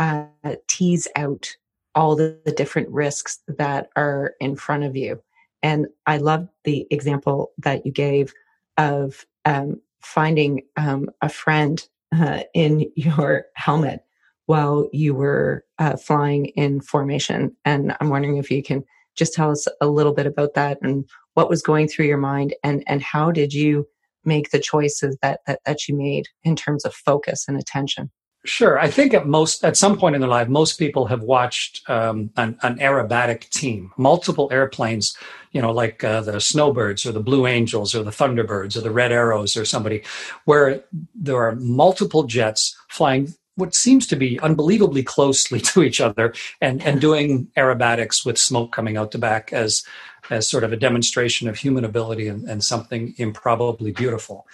uh, 0.00 0.24
tease 0.66 1.06
out 1.14 1.54
all 1.94 2.16
the, 2.16 2.40
the 2.44 2.52
different 2.52 2.88
risks 2.88 3.40
that 3.46 3.90
are 3.96 4.34
in 4.40 4.56
front 4.56 4.82
of 4.82 4.96
you. 4.96 5.22
And 5.62 5.86
I 6.06 6.16
love 6.16 6.48
the 6.64 6.86
example 6.90 7.52
that 7.58 7.84
you 7.84 7.92
gave 7.92 8.32
of 8.78 9.26
um, 9.44 9.80
finding 10.00 10.62
um, 10.76 11.10
a 11.20 11.28
friend 11.28 11.86
uh, 12.16 12.40
in 12.54 12.90
your 12.96 13.44
helmet 13.54 14.00
while 14.46 14.88
you 14.92 15.14
were 15.14 15.64
uh, 15.78 15.96
flying 15.96 16.46
in 16.46 16.80
formation. 16.80 17.54
And 17.64 17.94
I'm 18.00 18.08
wondering 18.08 18.38
if 18.38 18.50
you 18.50 18.62
can 18.62 18.82
just 19.16 19.34
tell 19.34 19.50
us 19.50 19.68
a 19.80 19.86
little 19.86 20.14
bit 20.14 20.26
about 20.26 20.54
that 20.54 20.78
and 20.80 21.04
what 21.34 21.50
was 21.50 21.62
going 21.62 21.88
through 21.88 22.06
your 22.06 22.16
mind 22.16 22.54
and, 22.64 22.82
and 22.86 23.02
how 23.02 23.30
did 23.30 23.52
you 23.52 23.86
make 24.24 24.50
the 24.50 24.58
choices 24.58 25.16
that, 25.22 25.40
that, 25.46 25.60
that 25.66 25.88
you 25.88 25.96
made 25.96 26.26
in 26.42 26.56
terms 26.56 26.84
of 26.84 26.94
focus 26.94 27.44
and 27.46 27.58
attention? 27.58 28.10
Sure. 28.44 28.78
I 28.78 28.88
think 28.88 29.12
at 29.12 29.26
most, 29.26 29.62
at 29.64 29.76
some 29.76 29.98
point 29.98 30.14
in 30.14 30.22
their 30.22 30.30
life, 30.30 30.48
most 30.48 30.78
people 30.78 31.06
have 31.06 31.22
watched 31.22 31.88
um, 31.90 32.30
an, 32.38 32.56
an, 32.62 32.78
aerobatic 32.78 33.50
team, 33.50 33.92
multiple 33.98 34.48
airplanes, 34.50 35.14
you 35.52 35.60
know, 35.60 35.70
like 35.72 36.02
uh, 36.02 36.22
the 36.22 36.40
Snowbirds 36.40 37.04
or 37.04 37.12
the 37.12 37.20
Blue 37.20 37.46
Angels 37.46 37.94
or 37.94 38.02
the 38.02 38.10
Thunderbirds 38.10 38.78
or 38.78 38.80
the 38.80 38.90
Red 38.90 39.12
Arrows 39.12 39.58
or 39.58 39.66
somebody, 39.66 40.02
where 40.46 40.82
there 41.14 41.36
are 41.36 41.54
multiple 41.56 42.22
jets 42.22 42.74
flying 42.88 43.34
what 43.56 43.74
seems 43.74 44.06
to 44.06 44.16
be 44.16 44.40
unbelievably 44.40 45.02
closely 45.02 45.60
to 45.72 45.82
each 45.82 46.00
other 46.00 46.32
and, 46.62 46.82
and 46.82 46.98
doing 47.00 47.46
aerobatics 47.58 48.24
with 48.24 48.38
smoke 48.38 48.72
coming 48.72 48.96
out 48.96 49.10
the 49.10 49.18
back 49.18 49.52
as, 49.52 49.84
as 50.30 50.48
sort 50.48 50.64
of 50.64 50.72
a 50.72 50.76
demonstration 50.76 51.46
of 51.46 51.58
human 51.58 51.84
ability 51.84 52.26
and, 52.26 52.48
and 52.48 52.64
something 52.64 53.14
improbably 53.18 53.92
beautiful. 53.92 54.46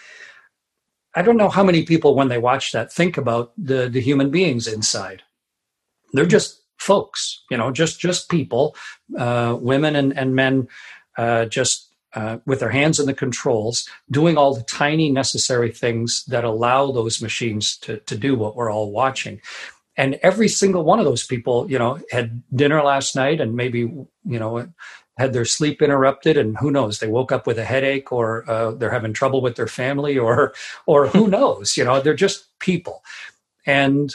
I 1.16 1.22
don't 1.22 1.38
know 1.38 1.48
how 1.48 1.64
many 1.64 1.82
people, 1.82 2.14
when 2.14 2.28
they 2.28 2.38
watch 2.38 2.72
that, 2.72 2.92
think 2.92 3.16
about 3.16 3.52
the, 3.56 3.88
the 3.88 4.00
human 4.00 4.30
beings 4.30 4.68
inside. 4.68 5.22
They're 6.12 6.26
just 6.26 6.62
folks, 6.76 7.42
you 7.50 7.56
know, 7.56 7.72
just 7.72 7.98
just 7.98 8.28
people, 8.28 8.76
uh, 9.18 9.56
women 9.58 9.96
and, 9.96 10.16
and 10.16 10.34
men, 10.34 10.68
uh, 11.16 11.46
just 11.46 11.88
uh, 12.14 12.38
with 12.46 12.60
their 12.60 12.70
hands 12.70 13.00
in 13.00 13.06
the 13.06 13.14
controls, 13.14 13.88
doing 14.10 14.36
all 14.36 14.54
the 14.54 14.62
tiny 14.62 15.10
necessary 15.10 15.70
things 15.70 16.24
that 16.26 16.44
allow 16.44 16.92
those 16.92 17.22
machines 17.22 17.76
to, 17.78 17.98
to 18.00 18.16
do 18.16 18.36
what 18.36 18.54
we're 18.54 18.70
all 18.70 18.92
watching. 18.92 19.40
And 19.96 20.18
every 20.22 20.48
single 20.48 20.84
one 20.84 20.98
of 20.98 21.06
those 21.06 21.26
people, 21.26 21.70
you 21.70 21.78
know, 21.78 21.98
had 22.10 22.42
dinner 22.54 22.82
last 22.82 23.16
night 23.16 23.40
and 23.40 23.56
maybe, 23.56 23.80
you 23.80 24.08
know, 24.24 24.68
had 25.16 25.32
their 25.32 25.44
sleep 25.44 25.80
interrupted 25.82 26.36
and 26.36 26.56
who 26.58 26.70
knows 26.70 26.98
they 26.98 27.06
woke 27.08 27.32
up 27.32 27.46
with 27.46 27.58
a 27.58 27.64
headache 27.64 28.12
or 28.12 28.48
uh, 28.50 28.70
they're 28.72 28.90
having 28.90 29.12
trouble 29.12 29.40
with 29.40 29.56
their 29.56 29.66
family 29.66 30.18
or 30.18 30.54
or 30.86 31.06
who 31.08 31.28
knows 31.36 31.76
you 31.76 31.84
know 31.84 32.00
they're 32.00 32.14
just 32.14 32.46
people. 32.58 33.02
And 33.66 34.14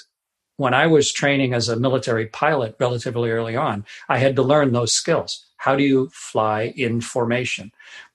when 0.57 0.73
i 0.73 0.85
was 0.87 1.11
training 1.11 1.53
as 1.53 1.69
a 1.69 1.75
military 1.75 2.27
pilot 2.27 2.75
relatively 2.79 3.31
early 3.31 3.55
on 3.55 3.85
i 4.09 4.17
had 4.17 4.35
to 4.35 4.43
learn 4.43 4.71
those 4.71 4.93
skills. 4.93 5.45
How 5.57 5.75
do 5.75 5.83
you 5.83 6.09
fly 6.11 6.73
in 6.75 7.01
formation? 7.01 7.71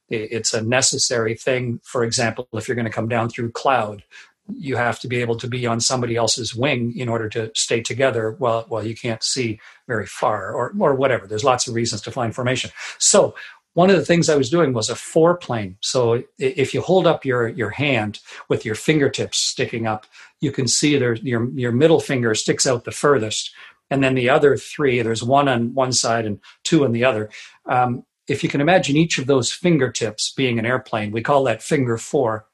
It's 0.08 0.52
a 0.54 0.62
necessary 0.62 1.34
thing. 1.34 1.80
For 1.84 2.04
example 2.04 2.48
if 2.52 2.68
you're 2.68 2.76
going 2.76 2.86
to 2.86 2.92
come 2.92 3.08
down 3.08 3.28
through 3.28 3.52
cloud 3.52 4.04
you 4.54 4.76
have 4.76 5.00
to 5.00 5.08
be 5.08 5.20
able 5.20 5.36
to 5.36 5.48
be 5.48 5.66
on 5.66 5.80
somebody 5.80 6.16
else's 6.16 6.54
wing 6.54 6.96
in 6.96 7.08
order 7.08 7.28
to 7.28 7.50
stay 7.54 7.80
together 7.80 8.32
while, 8.38 8.64
while 8.68 8.86
you 8.86 8.94
can't 8.94 9.22
see 9.22 9.60
very 9.86 10.06
far 10.06 10.52
or, 10.52 10.72
or 10.78 10.94
whatever. 10.94 11.26
There's 11.26 11.44
lots 11.44 11.66
of 11.66 11.74
reasons 11.74 12.02
to 12.02 12.10
fly 12.10 12.26
in 12.26 12.32
formation. 12.32 12.70
So 12.98 13.34
one 13.74 13.90
of 13.90 13.96
the 13.96 14.04
things 14.04 14.28
I 14.28 14.36
was 14.36 14.48
doing 14.48 14.72
was 14.72 14.88
a 14.88 14.96
four 14.96 15.36
plane. 15.36 15.76
So 15.80 16.22
if 16.38 16.72
you 16.72 16.80
hold 16.80 17.06
up 17.06 17.24
your, 17.24 17.48
your 17.48 17.70
hand 17.70 18.20
with 18.48 18.64
your 18.64 18.74
fingertips 18.74 19.36
sticking 19.38 19.86
up, 19.86 20.06
you 20.40 20.50
can 20.50 20.66
see 20.66 20.96
there, 20.96 21.14
your, 21.14 21.50
your 21.50 21.72
middle 21.72 22.00
finger 22.00 22.34
sticks 22.34 22.66
out 22.66 22.84
the 22.84 22.90
furthest. 22.90 23.52
And 23.90 24.02
then 24.02 24.14
the 24.14 24.30
other 24.30 24.56
three, 24.56 25.02
there's 25.02 25.22
one 25.22 25.48
on 25.48 25.74
one 25.74 25.92
side 25.92 26.24
and 26.24 26.40
two 26.64 26.84
on 26.84 26.92
the 26.92 27.04
other. 27.04 27.28
Um, 27.66 28.04
if 28.28 28.42
you 28.42 28.48
can 28.48 28.60
imagine 28.60 28.96
each 28.96 29.18
of 29.18 29.26
those 29.26 29.52
fingertips 29.52 30.32
being 30.32 30.58
an 30.58 30.66
airplane, 30.66 31.12
we 31.12 31.22
call 31.22 31.44
that 31.44 31.62
finger 31.62 31.98
four. 31.98 32.46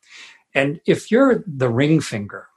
And 0.55 0.81
if 0.87 1.11
you're 1.11 1.43
the 1.47 1.69
ring 1.69 2.01
finger, 2.01 2.49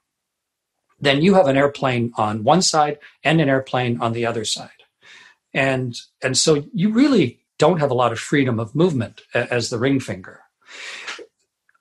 then 1.00 1.22
you 1.22 1.36
have 1.36 1.48
an 1.48 1.58
airplane 1.58 2.12
on 2.18 2.44
one 2.44 2.62
side 2.62 3.00
and 3.24 3.42
an 3.42 3.50
airplane 3.50 4.00
on 4.02 4.14
the 4.14 4.26
other 4.26 4.46
side. 4.46 4.70
And, 5.54 5.96
and 6.22 6.38
so 6.38 6.66
you 6.74 6.92
really 6.92 7.40
don't 7.58 7.80
have 7.80 7.92
a 7.92 7.96
lot 7.96 8.12
of 8.12 8.20
freedom 8.20 8.60
of 8.60 8.76
movement 8.76 9.22
as 9.34 9.70
the 9.70 9.80
ring 9.80 10.00
finger. 10.00 10.42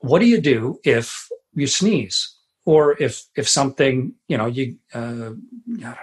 What 0.01 0.21
do 0.21 0.27
you 0.27 0.41
do 0.41 0.79
if 0.85 1.29
you 1.55 1.67
sneeze? 1.67 2.34
Or 2.67 2.97
if 3.01 3.25
if 3.37 3.49
something 3.49 4.15
you 4.29 4.39
know 4.39 4.47
you 4.47 4.77
uh, 4.95 5.33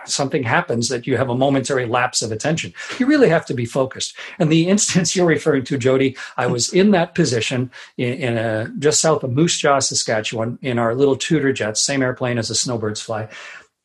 something 0.06 0.44
happens 0.44 0.90
that 0.90 1.08
you 1.08 1.18
have 1.18 1.30
a 1.30 1.36
momentary 1.36 1.86
lapse 1.86 2.22
of 2.22 2.32
attention. 2.32 2.74
You 3.00 3.08
really 3.08 3.30
have 3.30 3.46
to 3.48 3.54
be 3.54 3.66
focused. 3.66 4.16
And 4.38 4.52
the 4.52 4.70
instance 4.74 5.16
you're 5.16 5.26
referring 5.26 5.64
to 5.66 5.78
jodi 5.78 6.18
i 6.38 6.46
was 6.48 6.72
in 6.74 6.92
that 6.92 7.16
position 7.16 7.72
in, 7.98 8.14
in 8.14 8.38
a 8.38 8.70
just 8.80 9.02
south 9.02 9.24
of 9.24 9.32
moose 9.32 9.58
jaw 9.58 9.80
saskatchewan 9.80 10.60
in 10.62 10.78
our 10.78 10.94
little 10.96 11.16
tutor 11.16 11.52
jets 11.52 11.82
same 11.82 12.04
airplane 12.04 12.38
as 12.38 12.48
the 12.48 12.56
snowbirds 12.56 13.02
fly. 13.02 13.28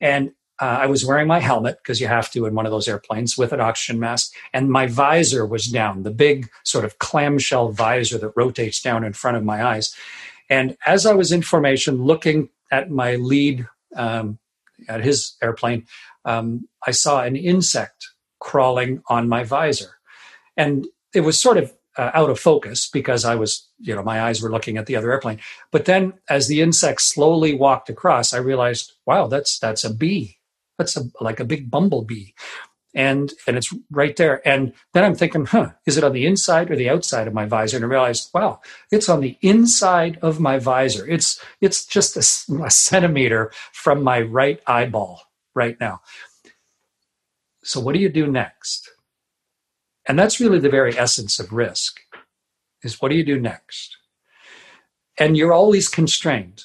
And 0.01 0.33
uh, 0.59 0.79
I 0.83 0.87
was 0.87 1.05
wearing 1.05 1.27
my 1.27 1.39
helmet 1.39 1.79
because 1.83 2.01
you 2.01 2.07
have 2.07 2.31
to 2.31 2.47
in 2.47 2.55
one 2.55 2.65
of 2.65 2.73
those 2.73 2.89
airplanes 2.89 3.37
with 3.37 3.53
an 3.53 3.61
oxygen 3.61 4.01
mask, 4.01 4.33
and 4.53 4.71
my 4.71 4.87
visor 4.87 5.45
was 5.45 5.67
down, 5.67 6.03
the 6.03 6.11
big 6.11 6.49
sort 6.65 6.85
of 6.85 6.99
clamshell 6.99 7.73
visor 7.73 8.19
that 8.19 8.33
rotates 8.37 8.81
down 8.81 9.05
in 9.05 9.13
front 9.13 9.37
of 9.37 9.45
my 9.45 9.65
eyes. 9.65 9.95
And 10.49 10.77
as 10.87 11.05
I 11.05 11.13
was 11.13 11.33
in 11.33 11.43
formation, 11.43 12.05
looking 12.05 12.49
at 12.71 12.91
my 12.91 13.17
lead 13.17 13.67
um, 13.95 14.39
at 14.89 15.03
his 15.03 15.37
airplane, 15.43 15.87
um, 16.25 16.69
I 16.87 16.91
saw 16.91 17.23
an 17.23 17.37
insect 17.37 18.09
crawling 18.41 19.03
on 19.09 19.29
my 19.29 19.45
visor, 19.45 19.99
and 20.57 20.87
it 21.15 21.21
was 21.21 21.41
sort 21.41 21.57
of 21.57 21.73
uh, 21.97 22.11
out 22.13 22.31
of 22.31 22.39
focus 22.39 22.89
because 22.93 23.25
I 23.25 23.35
was, 23.37 23.69
you 23.79 23.95
know, 23.95 24.03
my 24.03 24.23
eyes 24.23 24.43
were 24.43 24.51
looking 24.51 24.77
at 24.77 24.87
the 24.87 24.97
other 24.97 25.11
airplane. 25.11 25.41
But 25.71 25.87
then, 25.87 26.15
as 26.29 26.47
the 26.47 26.61
insect 26.61 27.01
slowly 27.01 27.55
walked 27.55 27.89
across, 27.89 28.35
I 28.35 28.39
realized, 28.39 28.93
wow, 29.07 29.27
that's 29.27 29.59
that's 29.59 29.85
a 29.85 29.95
bee. 29.95 30.39
That's 30.79 30.97
a, 30.97 31.05
like 31.23 31.41
a 31.41 31.45
big 31.45 31.71
bumblebee 31.71 32.33
and 32.97 33.35
and 33.47 33.57
it's 33.57 33.73
right 33.91 34.17
there. 34.17 34.47
And 34.49 34.73
then 34.95 35.05
I'm 35.05 35.15
thinking, 35.15 35.45
huh, 35.45 35.73
is 35.87 35.99
it 35.99 36.03
on 36.03 36.15
the 36.15 36.27
inside 36.27 36.71
or 36.71 36.77
the 36.77 36.89
outside 36.89 37.29
of 37.29 37.35
my 37.35 37.45
visor? 37.45 37.77
And 37.77 37.85
I 37.85 37.89
realized, 37.89 38.31
wow, 38.35 38.61
it's 38.91 39.09
on 39.09 39.21
the 39.21 39.37
inside 39.43 40.19
of 40.23 40.41
my 40.41 40.59
visor. 40.59 41.07
It's 41.07 41.41
it's 41.61 41.85
just 41.85 42.17
a, 42.17 42.65
a 42.65 42.71
centimeter 42.71 43.53
from 43.73 44.03
my 44.03 44.23
right 44.23 44.61
eyeball 44.67 45.23
right 45.55 45.77
now. 45.79 46.01
So 47.63 47.81
what 47.81 47.95
do 47.95 48.01
you 48.01 48.09
do 48.09 48.27
next? 48.27 48.91
And 50.09 50.19
that's 50.19 50.41
really 50.41 50.59
the 50.59 50.71
very 50.71 50.97
essence 50.99 51.39
of 51.39 51.53
risk. 51.53 52.01
Is 52.83 53.01
what 53.01 53.11
do 53.11 53.17
you 53.17 53.25
do 53.25 53.39
next? 53.39 53.97
And 55.19 55.37
you're 55.37 55.53
always 55.53 55.89
constrained 55.89 56.65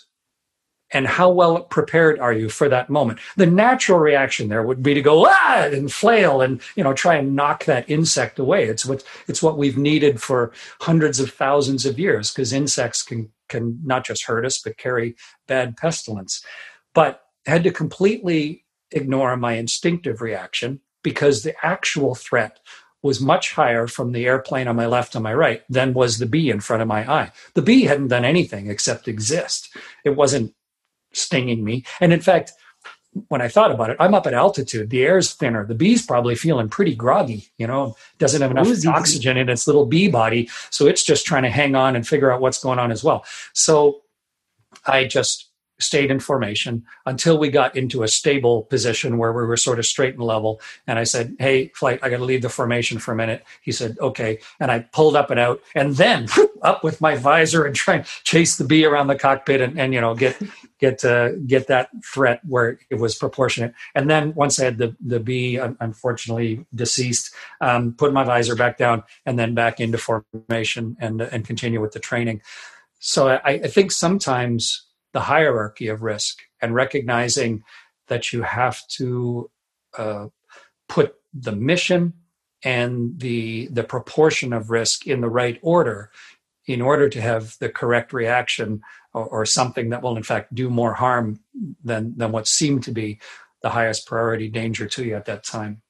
and 0.93 1.07
how 1.07 1.29
well 1.29 1.63
prepared 1.63 2.19
are 2.19 2.33
you 2.33 2.49
for 2.49 2.69
that 2.69 2.89
moment 2.89 3.19
the 3.35 3.45
natural 3.45 3.99
reaction 3.99 4.49
there 4.49 4.63
would 4.63 4.83
be 4.83 4.93
to 4.93 5.01
go 5.01 5.25
ah 5.27 5.63
and 5.71 5.91
flail 5.91 6.41
and 6.41 6.61
you 6.75 6.83
know 6.83 6.93
try 6.93 7.15
and 7.15 7.35
knock 7.35 7.65
that 7.65 7.89
insect 7.89 8.39
away 8.39 8.65
it's 8.65 8.85
what 8.85 9.03
it's 9.27 9.41
what 9.41 9.57
we've 9.57 9.77
needed 9.77 10.21
for 10.21 10.51
hundreds 10.81 11.19
of 11.19 11.31
thousands 11.31 11.85
of 11.85 11.99
years 11.99 12.31
because 12.31 12.53
insects 12.53 13.03
can 13.03 13.29
can 13.49 13.79
not 13.83 14.05
just 14.05 14.25
hurt 14.25 14.45
us 14.45 14.61
but 14.61 14.77
carry 14.77 15.15
bad 15.47 15.75
pestilence 15.77 16.43
but 16.93 17.21
had 17.45 17.63
to 17.63 17.71
completely 17.71 18.65
ignore 18.91 19.35
my 19.37 19.53
instinctive 19.53 20.21
reaction 20.21 20.79
because 21.03 21.43
the 21.43 21.55
actual 21.65 22.15
threat 22.15 22.59
was 23.03 23.19
much 23.19 23.53
higher 23.53 23.87
from 23.87 24.11
the 24.11 24.25
airplane 24.25 24.67
on 24.67 24.75
my 24.75 24.85
left 24.85 25.15
and 25.15 25.23
my 25.23 25.33
right 25.33 25.63
than 25.69 25.93
was 25.93 26.19
the 26.19 26.25
bee 26.25 26.49
in 26.49 26.59
front 26.59 26.81
of 26.81 26.87
my 26.87 27.11
eye. 27.11 27.31
The 27.55 27.61
bee 27.61 27.85
hadn't 27.85 28.09
done 28.09 28.25
anything 28.25 28.69
except 28.69 29.07
exist. 29.07 29.75
It 30.05 30.11
wasn't 30.11 30.53
stinging 31.13 31.63
me. 31.63 31.85
And 31.99 32.13
in 32.13 32.21
fact, 32.21 32.53
when 33.27 33.41
I 33.41 33.49
thought 33.49 33.71
about 33.71 33.89
it, 33.89 33.97
I'm 33.99 34.13
up 34.13 34.25
at 34.25 34.33
altitude. 34.33 34.89
The 34.89 35.03
air's 35.03 35.33
thinner. 35.33 35.65
The 35.65 35.75
bee's 35.75 36.05
probably 36.05 36.35
feeling 36.35 36.69
pretty 36.69 36.95
groggy. 36.95 37.51
You 37.57 37.67
know, 37.67 37.97
doesn't 38.19 38.41
have 38.41 38.51
enough 38.51 38.67
Ooh, 38.67 38.89
oxygen 38.89 39.37
in 39.37 39.49
its 39.49 39.67
little 39.67 39.85
bee 39.85 40.07
body, 40.07 40.49
so 40.69 40.87
it's 40.87 41.03
just 41.03 41.25
trying 41.25 41.43
to 41.43 41.49
hang 41.49 41.75
on 41.75 41.95
and 41.95 42.07
figure 42.07 42.31
out 42.31 42.41
what's 42.41 42.63
going 42.63 42.79
on 42.79 42.91
as 42.91 43.03
well. 43.03 43.25
So 43.53 44.01
I 44.85 45.05
just 45.05 45.50
stayed 45.81 46.11
in 46.11 46.19
formation 46.19 46.83
until 47.05 47.37
we 47.37 47.49
got 47.49 47.75
into 47.75 48.03
a 48.03 48.07
stable 48.07 48.63
position 48.63 49.17
where 49.17 49.33
we 49.33 49.43
were 49.43 49.57
sort 49.57 49.79
of 49.79 49.85
straight 49.85 50.15
and 50.15 50.23
level. 50.23 50.61
And 50.87 50.99
I 50.99 51.03
said, 51.03 51.35
Hey, 51.39 51.67
flight, 51.75 51.99
I 52.01 52.09
got 52.09 52.17
to 52.17 52.23
leave 52.23 52.41
the 52.41 52.49
formation 52.49 52.99
for 52.99 53.11
a 53.11 53.15
minute. 53.15 53.43
He 53.61 53.71
said, 53.71 53.97
Okay. 53.99 54.39
And 54.59 54.71
I 54.71 54.79
pulled 54.79 55.15
up 55.15 55.31
and 55.31 55.39
out 55.39 55.61
and 55.75 55.95
then 55.95 56.27
whoop, 56.35 56.51
up 56.61 56.83
with 56.83 57.01
my 57.01 57.15
visor 57.15 57.65
and 57.65 57.75
try 57.75 57.95
and 57.95 58.05
chase 58.05 58.57
the 58.57 58.63
bee 58.63 58.85
around 58.85 59.07
the 59.07 59.15
cockpit 59.15 59.61
and, 59.61 59.79
and 59.79 59.93
you 59.93 60.01
know, 60.01 60.13
get, 60.13 60.39
get, 60.79 61.03
uh, 61.03 61.31
get 61.47 61.67
that 61.67 61.89
threat 62.05 62.39
where 62.47 62.79
it 62.89 62.95
was 62.95 63.15
proportionate. 63.15 63.73
And 63.95 64.09
then 64.09 64.33
once 64.35 64.59
I 64.59 64.65
had 64.65 64.77
the, 64.77 64.95
the 65.03 65.19
bee, 65.19 65.57
unfortunately 65.57 66.65
deceased, 66.73 67.33
um, 67.61 67.93
put 67.93 68.13
my 68.13 68.23
visor 68.23 68.55
back 68.55 68.77
down 68.77 69.03
and 69.25 69.39
then 69.39 69.55
back 69.55 69.79
into 69.79 69.97
formation 69.97 70.97
and, 70.99 71.21
and 71.21 71.45
continue 71.45 71.81
with 71.81 71.93
the 71.93 71.99
training. 71.99 72.41
So 72.99 73.29
I, 73.29 73.41
I 73.53 73.67
think 73.67 73.91
sometimes 73.91 74.83
the 75.13 75.21
hierarchy 75.21 75.87
of 75.87 76.01
risk 76.01 76.39
and 76.61 76.75
recognizing 76.75 77.63
that 78.07 78.33
you 78.33 78.41
have 78.41 78.79
to 78.87 79.49
uh, 79.97 80.27
put 80.87 81.15
the 81.33 81.51
mission 81.51 82.13
and 82.63 83.19
the 83.19 83.67
the 83.67 83.83
proportion 83.83 84.53
of 84.53 84.69
risk 84.69 85.07
in 85.07 85.21
the 85.21 85.29
right 85.29 85.59
order 85.61 86.11
in 86.67 86.81
order 86.81 87.09
to 87.09 87.19
have 87.19 87.55
the 87.59 87.69
correct 87.69 88.13
reaction 88.13 88.81
or, 89.13 89.25
or, 89.25 89.45
something 89.45 89.89
that 89.89 90.03
will 90.03 90.15
in 90.15 90.23
fact 90.23 90.53
do 90.53 90.69
more 90.69 90.93
harm 90.93 91.39
than 91.83 92.15
than 92.17 92.31
what 92.31 92.47
seemed 92.47 92.83
to 92.83 92.91
be 92.91 93.19
the 93.61 93.69
highest 93.69 94.05
priority 94.05 94.47
danger 94.47 94.87
to 94.87 95.03
you 95.03 95.15
at 95.15 95.25
that 95.25 95.43
time. 95.43 95.81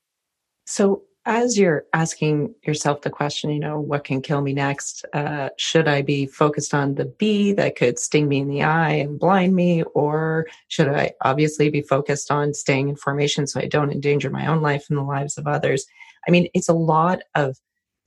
So 0.65 1.03
as 1.25 1.57
you're 1.57 1.85
asking 1.93 2.55
yourself 2.63 3.01
the 3.01 3.09
question, 3.09 3.51
you 3.51 3.59
know, 3.59 3.79
what 3.79 4.03
can 4.03 4.21
kill 4.21 4.41
me 4.41 4.53
next? 4.53 5.05
Uh, 5.13 5.49
should 5.57 5.87
I 5.87 6.01
be 6.01 6.25
focused 6.25 6.73
on 6.73 6.95
the 6.95 7.05
bee 7.05 7.53
that 7.53 7.75
could 7.75 7.99
sting 7.99 8.27
me 8.27 8.39
in 8.39 8.47
the 8.47 8.63
eye 8.63 8.93
and 8.93 9.19
blind 9.19 9.55
me? 9.55 9.83
Or 9.93 10.47
should 10.67 10.87
I 10.87 11.11
obviously 11.21 11.69
be 11.69 11.81
focused 11.81 12.31
on 12.31 12.55
staying 12.55 12.89
in 12.89 12.95
formation 12.95 13.45
so 13.45 13.59
I 13.59 13.67
don't 13.67 13.91
endanger 13.91 14.31
my 14.31 14.47
own 14.47 14.61
life 14.61 14.87
and 14.89 14.97
the 14.97 15.03
lives 15.03 15.37
of 15.37 15.45
others? 15.45 15.85
I 16.27 16.31
mean, 16.31 16.47
it's 16.55 16.69
a 16.69 16.73
lot 16.73 17.21
of 17.35 17.57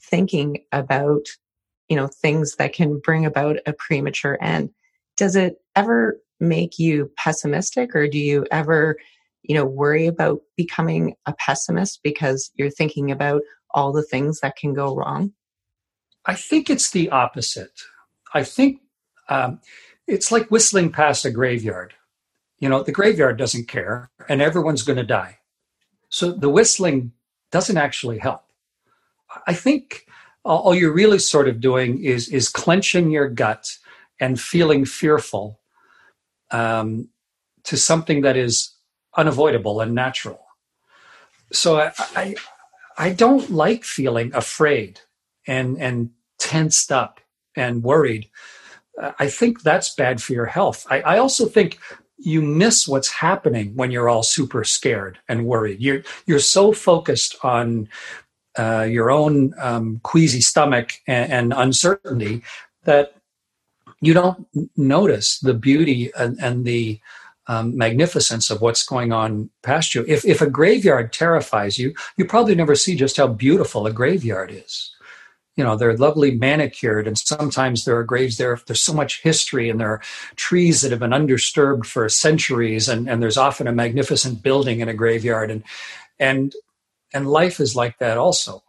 thinking 0.02 0.64
about, 0.72 1.26
you 1.88 1.96
know, 1.96 2.08
things 2.08 2.56
that 2.56 2.72
can 2.72 2.98
bring 2.98 3.24
about 3.24 3.58
a 3.66 3.72
premature 3.72 4.38
end. 4.40 4.70
Does 5.16 5.36
it 5.36 5.62
ever 5.76 6.18
make 6.40 6.80
you 6.80 7.12
pessimistic 7.16 7.94
or 7.94 8.08
do 8.08 8.18
you 8.18 8.44
ever 8.50 8.96
you 9.44 9.54
know, 9.54 9.64
worry 9.64 10.06
about 10.06 10.40
becoming 10.56 11.14
a 11.26 11.34
pessimist 11.34 12.00
because 12.02 12.50
you're 12.54 12.70
thinking 12.70 13.10
about 13.10 13.42
all 13.70 13.92
the 13.92 14.02
things 14.02 14.40
that 14.40 14.56
can 14.56 14.72
go 14.72 14.94
wrong? 14.94 15.32
I 16.26 16.34
think 16.34 16.70
it's 16.70 16.90
the 16.90 17.10
opposite. 17.10 17.82
I 18.32 18.42
think 18.42 18.80
um, 19.28 19.60
it's 20.06 20.32
like 20.32 20.50
whistling 20.50 20.90
past 20.90 21.24
a 21.24 21.30
graveyard. 21.30 21.94
You 22.58 22.68
know, 22.68 22.82
the 22.82 22.92
graveyard 22.92 23.36
doesn't 23.36 23.68
care 23.68 24.10
and 24.28 24.40
everyone's 24.40 24.82
going 24.82 24.96
to 24.96 25.04
die. 25.04 25.38
So 26.08 26.32
the 26.32 26.48
whistling 26.48 27.12
doesn't 27.50 27.76
actually 27.76 28.18
help. 28.18 28.42
I 29.46 29.52
think 29.52 30.06
all 30.44 30.74
you're 30.74 30.92
really 30.92 31.18
sort 31.18 31.48
of 31.48 31.60
doing 31.60 32.02
is 32.02 32.28
is 32.28 32.48
clenching 32.48 33.10
your 33.10 33.28
gut 33.28 33.76
and 34.20 34.40
feeling 34.40 34.84
fearful 34.84 35.60
um, 36.50 37.08
to 37.64 37.76
something 37.76 38.20
that 38.22 38.36
is 38.36 38.73
unavoidable 39.16 39.80
and 39.80 39.94
natural. 39.94 40.44
So 41.52 41.78
I, 41.80 41.92
I, 42.16 42.34
I 42.96 43.10
don't 43.10 43.50
like 43.50 43.84
feeling 43.84 44.34
afraid 44.34 45.00
and 45.46 45.80
and 45.80 46.10
tensed 46.38 46.90
up 46.90 47.20
and 47.56 47.82
worried. 47.82 48.28
I 49.18 49.28
think 49.28 49.62
that's 49.62 49.94
bad 49.94 50.22
for 50.22 50.32
your 50.32 50.46
health. 50.46 50.86
I, 50.88 51.00
I 51.00 51.18
also 51.18 51.46
think 51.46 51.78
you 52.16 52.40
miss 52.40 52.86
what's 52.86 53.10
happening 53.10 53.74
when 53.74 53.90
you're 53.90 54.08
all 54.08 54.22
super 54.22 54.64
scared 54.64 55.18
and 55.28 55.46
worried. 55.46 55.80
You're 55.80 56.02
you're 56.26 56.38
so 56.38 56.72
focused 56.72 57.36
on 57.42 57.88
uh, 58.56 58.86
your 58.88 59.10
own 59.10 59.52
um, 59.58 60.00
queasy 60.04 60.40
stomach 60.40 60.92
and, 61.08 61.32
and, 61.32 61.52
uncertainty 61.52 62.40
that 62.84 63.14
you 64.00 64.14
don't 64.14 64.46
notice 64.76 65.40
the 65.40 65.54
beauty 65.54 66.12
and, 66.16 66.38
and 66.40 66.64
the 66.64 67.00
um, 67.46 67.76
magnificence 67.76 68.50
of 68.50 68.60
what's 68.60 68.84
going 68.84 69.12
on 69.12 69.50
past 69.62 69.94
you. 69.94 70.04
If, 70.08 70.24
if 70.24 70.40
a 70.40 70.50
graveyard 70.50 71.12
terrifies 71.12 71.78
you, 71.78 71.94
you 72.16 72.24
probably 72.24 72.54
never 72.54 72.74
see 72.74 72.96
just 72.96 73.16
how 73.16 73.26
beautiful 73.26 73.86
a 73.86 73.92
graveyard 73.92 74.50
is. 74.52 74.90
You 75.56 75.62
know, 75.62 75.76
they're 75.76 75.96
lovely 75.96 76.32
manicured, 76.32 77.06
and 77.06 77.16
sometimes 77.16 77.84
there 77.84 77.96
are 77.96 78.02
graves 78.02 78.38
there. 78.38 78.58
There's 78.66 78.82
so 78.82 78.92
much 78.92 79.22
history, 79.22 79.70
and 79.70 79.78
there 79.78 79.90
are 79.90 80.02
trees 80.34 80.80
that 80.80 80.90
have 80.90 80.98
been 80.98 81.12
undisturbed 81.12 81.86
for 81.86 82.08
centuries, 82.08 82.88
and, 82.88 83.08
and 83.08 83.22
there's 83.22 83.36
often 83.36 83.68
a 83.68 83.72
magnificent 83.72 84.42
building 84.42 84.80
in 84.80 84.88
a 84.88 84.94
graveyard, 84.94 85.52
and 85.52 85.62
and 86.18 86.54
and 87.12 87.30
life 87.30 87.60
is 87.60 87.76
like 87.76 87.98
that 87.98 88.18
also. 88.18 88.64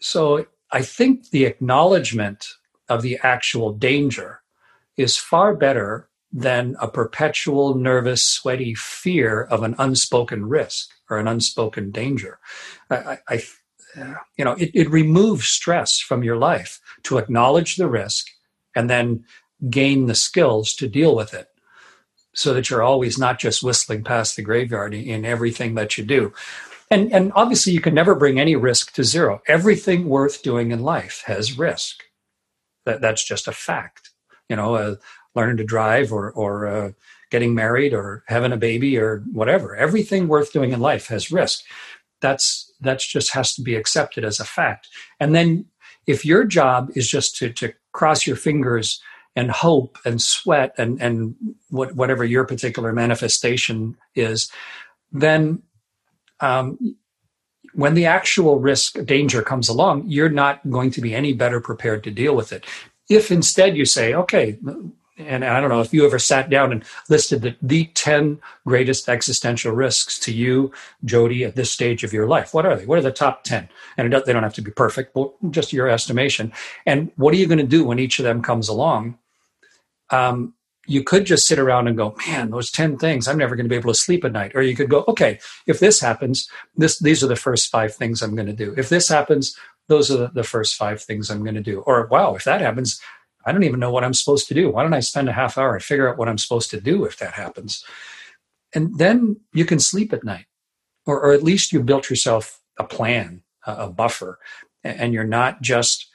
So 0.00 0.46
I 0.72 0.82
think 0.82 1.30
the 1.30 1.44
acknowledgement 1.44 2.54
of 2.88 3.02
the 3.02 3.20
actual 3.22 3.72
danger 3.72 4.42
is 4.96 5.16
far 5.16 5.54
better 5.54 6.09
than 6.32 6.76
a 6.80 6.88
perpetual 6.88 7.74
nervous, 7.76 8.24
sweaty 8.24 8.74
fear 8.74 9.42
of 9.42 9.62
an 9.62 9.74
unspoken 9.78 10.46
risk 10.48 10.90
or 11.10 11.18
an 11.18 11.28
unspoken 11.28 11.90
danger. 11.90 12.38
I, 12.90 13.18
I 13.28 13.42
you 14.38 14.44
know, 14.44 14.52
it, 14.54 14.70
it 14.74 14.90
removes 14.90 15.46
stress 15.46 16.00
from 16.00 16.22
your 16.24 16.36
life 16.36 16.80
to 17.04 17.18
acknowledge 17.18 17.76
the 17.76 17.88
risk 17.88 18.28
and 18.76 18.90
then 18.90 19.24
gain 19.70 20.06
the 20.06 20.14
skills 20.14 20.74
to 20.76 20.88
deal 20.88 21.16
with 21.16 21.34
it. 21.34 21.48
so 22.34 22.54
that 22.54 22.70
you're 22.70 22.82
always 22.82 23.18
not 23.18 23.38
just 23.38 23.62
whistling 23.62 24.04
past 24.04 24.36
the 24.36 24.42
graveyard 24.42 24.94
in 24.94 25.24
everything 25.24 25.74
that 25.74 25.98
you 25.98 26.04
do. 26.04 26.32
And, 26.90 27.12
and 27.12 27.32
obviously, 27.34 27.72
you 27.72 27.80
can 27.80 27.94
never 27.94 28.14
bring 28.14 28.40
any 28.40 28.56
risk 28.56 28.94
to 28.94 29.04
zero. 29.04 29.42
Everything 29.48 30.08
worth 30.08 30.42
doing 30.42 30.72
in 30.72 30.82
life 30.82 31.22
has 31.26 31.58
risk. 31.58 32.04
That, 32.86 33.00
that's 33.00 33.24
just 33.24 33.48
a 33.48 33.52
fact. 33.52 34.10
You 34.48 34.56
know, 34.56 34.74
uh, 34.76 34.96
learning 35.34 35.58
to 35.58 35.64
drive 35.64 36.12
or, 36.12 36.30
or 36.30 36.66
uh, 36.66 36.90
getting 37.30 37.54
married 37.54 37.94
or 37.94 38.24
having 38.26 38.52
a 38.52 38.56
baby 38.56 38.98
or 38.98 39.22
whatever. 39.32 39.76
Everything 39.76 40.28
worth 40.28 40.52
doing 40.52 40.72
in 40.72 40.80
life 40.80 41.06
has 41.08 41.30
risk. 41.30 41.64
That's 42.20 42.72
that's 42.80 43.06
just 43.06 43.32
has 43.32 43.54
to 43.54 43.62
be 43.62 43.76
accepted 43.76 44.24
as 44.24 44.40
a 44.40 44.44
fact. 44.44 44.88
And 45.18 45.34
then 45.34 45.66
if 46.06 46.24
your 46.24 46.44
job 46.44 46.90
is 46.94 47.08
just 47.08 47.36
to, 47.36 47.52
to 47.52 47.72
cross 47.92 48.26
your 48.26 48.36
fingers 48.36 49.00
and 49.36 49.50
hope 49.50 49.98
and 50.04 50.20
sweat 50.20 50.74
and, 50.76 51.00
and 51.00 51.34
what, 51.68 51.94
whatever 51.94 52.24
your 52.24 52.44
particular 52.44 52.92
manifestation 52.92 53.96
is, 54.14 54.50
then 55.12 55.62
um, 56.40 56.96
when 57.74 57.94
the 57.94 58.06
actual 58.06 58.58
risk 58.58 59.04
danger 59.04 59.42
comes 59.42 59.68
along, 59.68 60.04
you're 60.08 60.28
not 60.28 60.68
going 60.68 60.90
to 60.90 61.00
be 61.00 61.14
any 61.14 61.32
better 61.32 61.60
prepared 61.60 62.02
to 62.04 62.10
deal 62.10 62.34
with 62.34 62.52
it. 62.52 62.64
If 63.08 63.30
instead 63.30 63.76
you 63.76 63.84
say, 63.84 64.14
okay, 64.14 64.58
and 65.26 65.44
I 65.44 65.60
don't 65.60 65.70
know 65.70 65.80
if 65.80 65.92
you 65.92 66.04
ever 66.04 66.18
sat 66.18 66.50
down 66.50 66.72
and 66.72 66.84
listed 67.08 67.42
the, 67.42 67.56
the 67.62 67.86
10 67.94 68.40
greatest 68.66 69.08
existential 69.08 69.72
risks 69.72 70.18
to 70.20 70.32
you, 70.32 70.72
Jodi, 71.04 71.44
at 71.44 71.56
this 71.56 71.70
stage 71.70 72.04
of 72.04 72.12
your 72.12 72.26
life. 72.26 72.52
What 72.54 72.66
are 72.66 72.76
they? 72.76 72.86
What 72.86 72.98
are 72.98 73.02
the 73.02 73.12
top 73.12 73.44
10? 73.44 73.68
And 73.96 74.12
they 74.12 74.32
don't 74.32 74.42
have 74.42 74.54
to 74.54 74.62
be 74.62 74.70
perfect, 74.70 75.14
but 75.14 75.32
just 75.50 75.72
your 75.72 75.88
estimation. 75.88 76.52
And 76.86 77.10
what 77.16 77.34
are 77.34 77.38
you 77.38 77.46
going 77.46 77.58
to 77.58 77.66
do 77.66 77.84
when 77.84 77.98
each 77.98 78.18
of 78.18 78.24
them 78.24 78.42
comes 78.42 78.68
along? 78.68 79.18
Um, 80.10 80.54
you 80.86 81.04
could 81.04 81.24
just 81.24 81.46
sit 81.46 81.58
around 81.58 81.86
and 81.86 81.96
go, 81.96 82.16
man, 82.26 82.50
those 82.50 82.70
10 82.70 82.98
things, 82.98 83.28
I'm 83.28 83.38
never 83.38 83.54
going 83.54 83.66
to 83.66 83.70
be 83.70 83.76
able 83.76 83.92
to 83.92 83.98
sleep 83.98 84.24
at 84.24 84.32
night. 84.32 84.52
Or 84.54 84.62
you 84.62 84.74
could 84.74 84.88
go, 84.88 85.04
okay, 85.06 85.38
if 85.66 85.78
this 85.78 86.00
happens, 86.00 86.48
this, 86.76 86.98
these 86.98 87.22
are 87.22 87.28
the 87.28 87.36
first 87.36 87.70
five 87.70 87.94
things 87.94 88.22
I'm 88.22 88.34
going 88.34 88.48
to 88.48 88.52
do. 88.52 88.74
If 88.76 88.88
this 88.88 89.08
happens, 89.08 89.56
those 89.88 90.10
are 90.10 90.16
the, 90.16 90.28
the 90.28 90.42
first 90.42 90.76
five 90.76 91.02
things 91.02 91.30
I'm 91.30 91.44
going 91.44 91.54
to 91.54 91.60
do. 91.60 91.80
Or, 91.80 92.06
wow, 92.06 92.34
if 92.34 92.44
that 92.44 92.60
happens, 92.60 93.00
I 93.44 93.52
don't 93.52 93.64
even 93.64 93.80
know 93.80 93.90
what 93.90 94.04
I'm 94.04 94.14
supposed 94.14 94.48
to 94.48 94.54
do. 94.54 94.70
Why 94.70 94.82
don't 94.82 94.94
I 94.94 95.00
spend 95.00 95.28
a 95.28 95.32
half 95.32 95.56
hour 95.56 95.74
and 95.74 95.82
figure 95.82 96.08
out 96.08 96.18
what 96.18 96.28
I'm 96.28 96.38
supposed 96.38 96.70
to 96.70 96.80
do 96.80 97.04
if 97.04 97.18
that 97.18 97.34
happens? 97.34 97.84
And 98.74 98.98
then 98.98 99.40
you 99.52 99.64
can 99.64 99.78
sleep 99.78 100.12
at 100.12 100.24
night, 100.24 100.46
or, 101.06 101.20
or 101.20 101.32
at 101.32 101.42
least 101.42 101.72
you 101.72 101.82
built 101.82 102.10
yourself 102.10 102.60
a 102.78 102.84
plan, 102.84 103.42
a, 103.66 103.72
a 103.72 103.90
buffer, 103.90 104.38
and 104.84 105.12
you're 105.12 105.24
not 105.24 105.62
just 105.62 106.10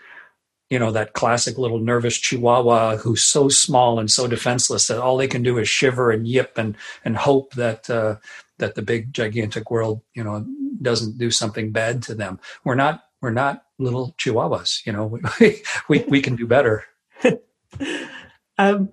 you 0.69 0.79
know 0.79 0.91
that 0.91 1.13
classic 1.13 1.57
little 1.57 1.79
nervous 1.79 2.17
chihuahua 2.17 2.97
who's 2.97 3.23
so 3.23 3.49
small 3.49 3.99
and 3.99 4.09
so 4.09 4.27
defenseless 4.27 4.87
that 4.87 4.99
all 4.99 5.17
they 5.17 5.27
can 5.27 5.43
do 5.43 5.57
is 5.57 5.69
shiver 5.69 6.11
and 6.11 6.27
yip 6.27 6.57
and 6.57 6.75
and 7.03 7.17
hope 7.17 7.53
that 7.53 7.89
uh, 7.89 8.15
that 8.57 8.75
the 8.75 8.81
big 8.81 9.13
gigantic 9.13 9.69
world 9.69 10.01
you 10.13 10.23
know 10.23 10.45
doesn't 10.81 11.17
do 11.17 11.29
something 11.29 11.71
bad 11.71 12.01
to 12.01 12.15
them 12.15 12.39
we're 12.63 12.75
not 12.75 13.03
we're 13.21 13.29
not 13.29 13.63
little 13.77 14.15
chihuahuas 14.17 14.85
you 14.85 14.91
know 14.91 15.05
we 15.39 15.61
we, 15.87 16.03
we 16.07 16.21
can 16.21 16.35
do 16.35 16.47
better 16.47 16.83
um, 18.57 18.89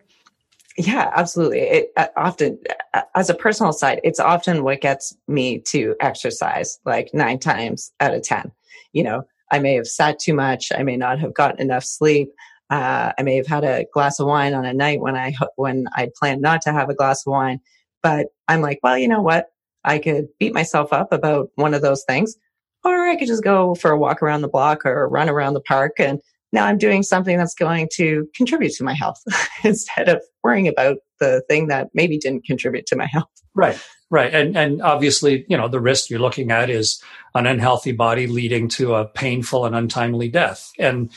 yeah, 0.78 1.10
absolutely. 1.14 1.60
It 1.60 1.92
uh, 1.96 2.08
often, 2.16 2.58
uh, 2.94 3.02
as 3.14 3.28
a 3.28 3.34
personal 3.34 3.72
side, 3.72 4.00
it's 4.04 4.20
often 4.20 4.64
what 4.64 4.80
gets 4.80 5.14
me 5.28 5.58
to 5.68 5.94
exercise 6.00 6.78
like 6.84 7.10
nine 7.12 7.38
times 7.38 7.92
out 8.00 8.14
of 8.14 8.22
10. 8.22 8.50
You 8.92 9.04
know, 9.04 9.22
I 9.50 9.58
may 9.58 9.74
have 9.74 9.86
sat 9.86 10.18
too 10.18 10.34
much. 10.34 10.72
I 10.74 10.82
may 10.82 10.96
not 10.96 11.18
have 11.18 11.34
gotten 11.34 11.60
enough 11.60 11.84
sleep. 11.84 12.30
Uh, 12.70 13.12
I 13.18 13.22
may 13.22 13.36
have 13.36 13.46
had 13.46 13.64
a 13.64 13.84
glass 13.92 14.18
of 14.18 14.26
wine 14.26 14.54
on 14.54 14.64
a 14.64 14.72
night 14.72 15.00
when 15.00 15.14
I, 15.14 15.34
when 15.56 15.86
I 15.94 16.10
planned 16.18 16.40
not 16.40 16.62
to 16.62 16.72
have 16.72 16.88
a 16.88 16.94
glass 16.94 17.26
of 17.26 17.32
wine. 17.32 17.60
But 18.02 18.28
I'm 18.48 18.62
like, 18.62 18.80
well, 18.82 18.96
you 18.96 19.08
know 19.08 19.20
what? 19.20 19.48
I 19.84 19.98
could 19.98 20.28
beat 20.38 20.54
myself 20.54 20.92
up 20.92 21.12
about 21.12 21.50
one 21.56 21.74
of 21.74 21.82
those 21.82 22.04
things, 22.04 22.36
or 22.84 23.08
I 23.08 23.16
could 23.16 23.28
just 23.28 23.44
go 23.44 23.74
for 23.74 23.90
a 23.90 23.98
walk 23.98 24.22
around 24.22 24.42
the 24.42 24.48
block 24.48 24.86
or 24.86 25.08
run 25.08 25.28
around 25.28 25.54
the 25.54 25.60
park 25.60 25.92
and 25.98 26.20
now 26.52 26.66
I'm 26.66 26.78
doing 26.78 27.02
something 27.02 27.38
that's 27.38 27.54
going 27.54 27.88
to 27.94 28.28
contribute 28.34 28.72
to 28.72 28.84
my 28.84 28.94
health 28.94 29.20
instead 29.64 30.08
of 30.08 30.22
worrying 30.42 30.68
about 30.68 30.98
the 31.18 31.42
thing 31.48 31.68
that 31.68 31.88
maybe 31.94 32.18
didn't 32.18 32.44
contribute 32.44 32.86
to 32.86 32.96
my 32.96 33.06
health. 33.06 33.28
Right, 33.54 33.80
right. 34.10 34.32
And, 34.32 34.56
and 34.56 34.82
obviously, 34.82 35.44
you 35.48 35.56
know, 35.56 35.68
the 35.68 35.80
risk 35.80 36.10
you're 36.10 36.20
looking 36.20 36.50
at 36.50 36.70
is 36.70 37.02
an 37.34 37.46
unhealthy 37.46 37.92
body 37.92 38.26
leading 38.26 38.68
to 38.70 38.94
a 38.94 39.06
painful 39.06 39.64
and 39.64 39.74
untimely 39.74 40.28
death. 40.28 40.70
And, 40.78 41.10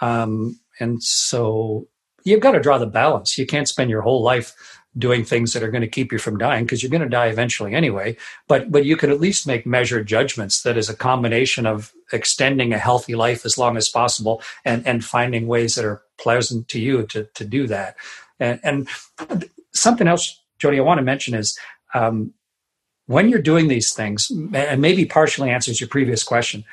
um, 0.00 0.58
and 0.80 1.02
so 1.02 1.88
you've 2.24 2.40
got 2.40 2.52
to 2.52 2.60
draw 2.60 2.78
the 2.78 2.86
balance. 2.86 3.38
You 3.38 3.46
can't 3.46 3.68
spend 3.68 3.90
your 3.90 4.02
whole 4.02 4.22
life 4.22 4.54
doing 4.96 5.24
things 5.24 5.52
that 5.52 5.62
are 5.62 5.70
going 5.70 5.82
to 5.82 5.88
keep 5.88 6.12
you 6.12 6.18
from 6.18 6.38
dying 6.38 6.64
because 6.64 6.82
you're 6.82 6.90
going 6.90 7.02
to 7.02 7.08
die 7.08 7.26
eventually 7.26 7.74
anyway. 7.74 8.16
But 8.48 8.70
but 8.70 8.84
you 8.84 8.96
can 8.96 9.10
at 9.10 9.20
least 9.20 9.46
make 9.46 9.66
measured 9.66 10.06
judgments 10.06 10.62
that 10.62 10.76
is 10.76 10.88
a 10.88 10.96
combination 10.96 11.66
of 11.66 11.92
extending 12.12 12.72
a 12.72 12.78
healthy 12.78 13.14
life 13.14 13.44
as 13.44 13.58
long 13.58 13.76
as 13.76 13.88
possible 13.88 14.42
and 14.64 14.86
and 14.86 15.04
finding 15.04 15.46
ways 15.46 15.74
that 15.74 15.84
are 15.84 16.02
pleasant 16.18 16.68
to 16.68 16.80
you 16.80 17.06
to 17.08 17.24
to 17.34 17.44
do 17.44 17.66
that. 17.66 17.96
And 18.38 18.60
and 18.62 18.88
something 19.74 20.08
else 20.08 20.40
jodi 20.58 20.78
i 20.78 20.80
want 20.80 20.98
to 20.98 21.02
mention 21.02 21.34
is 21.34 21.58
um, 21.94 22.32
when 23.06 23.28
you're 23.28 23.42
doing 23.42 23.68
these 23.68 23.92
things 23.92 24.30
and 24.30 24.80
maybe 24.80 25.04
partially 25.04 25.50
answers 25.50 25.80
your 25.80 25.88
previous 25.88 26.22
question 26.22 26.64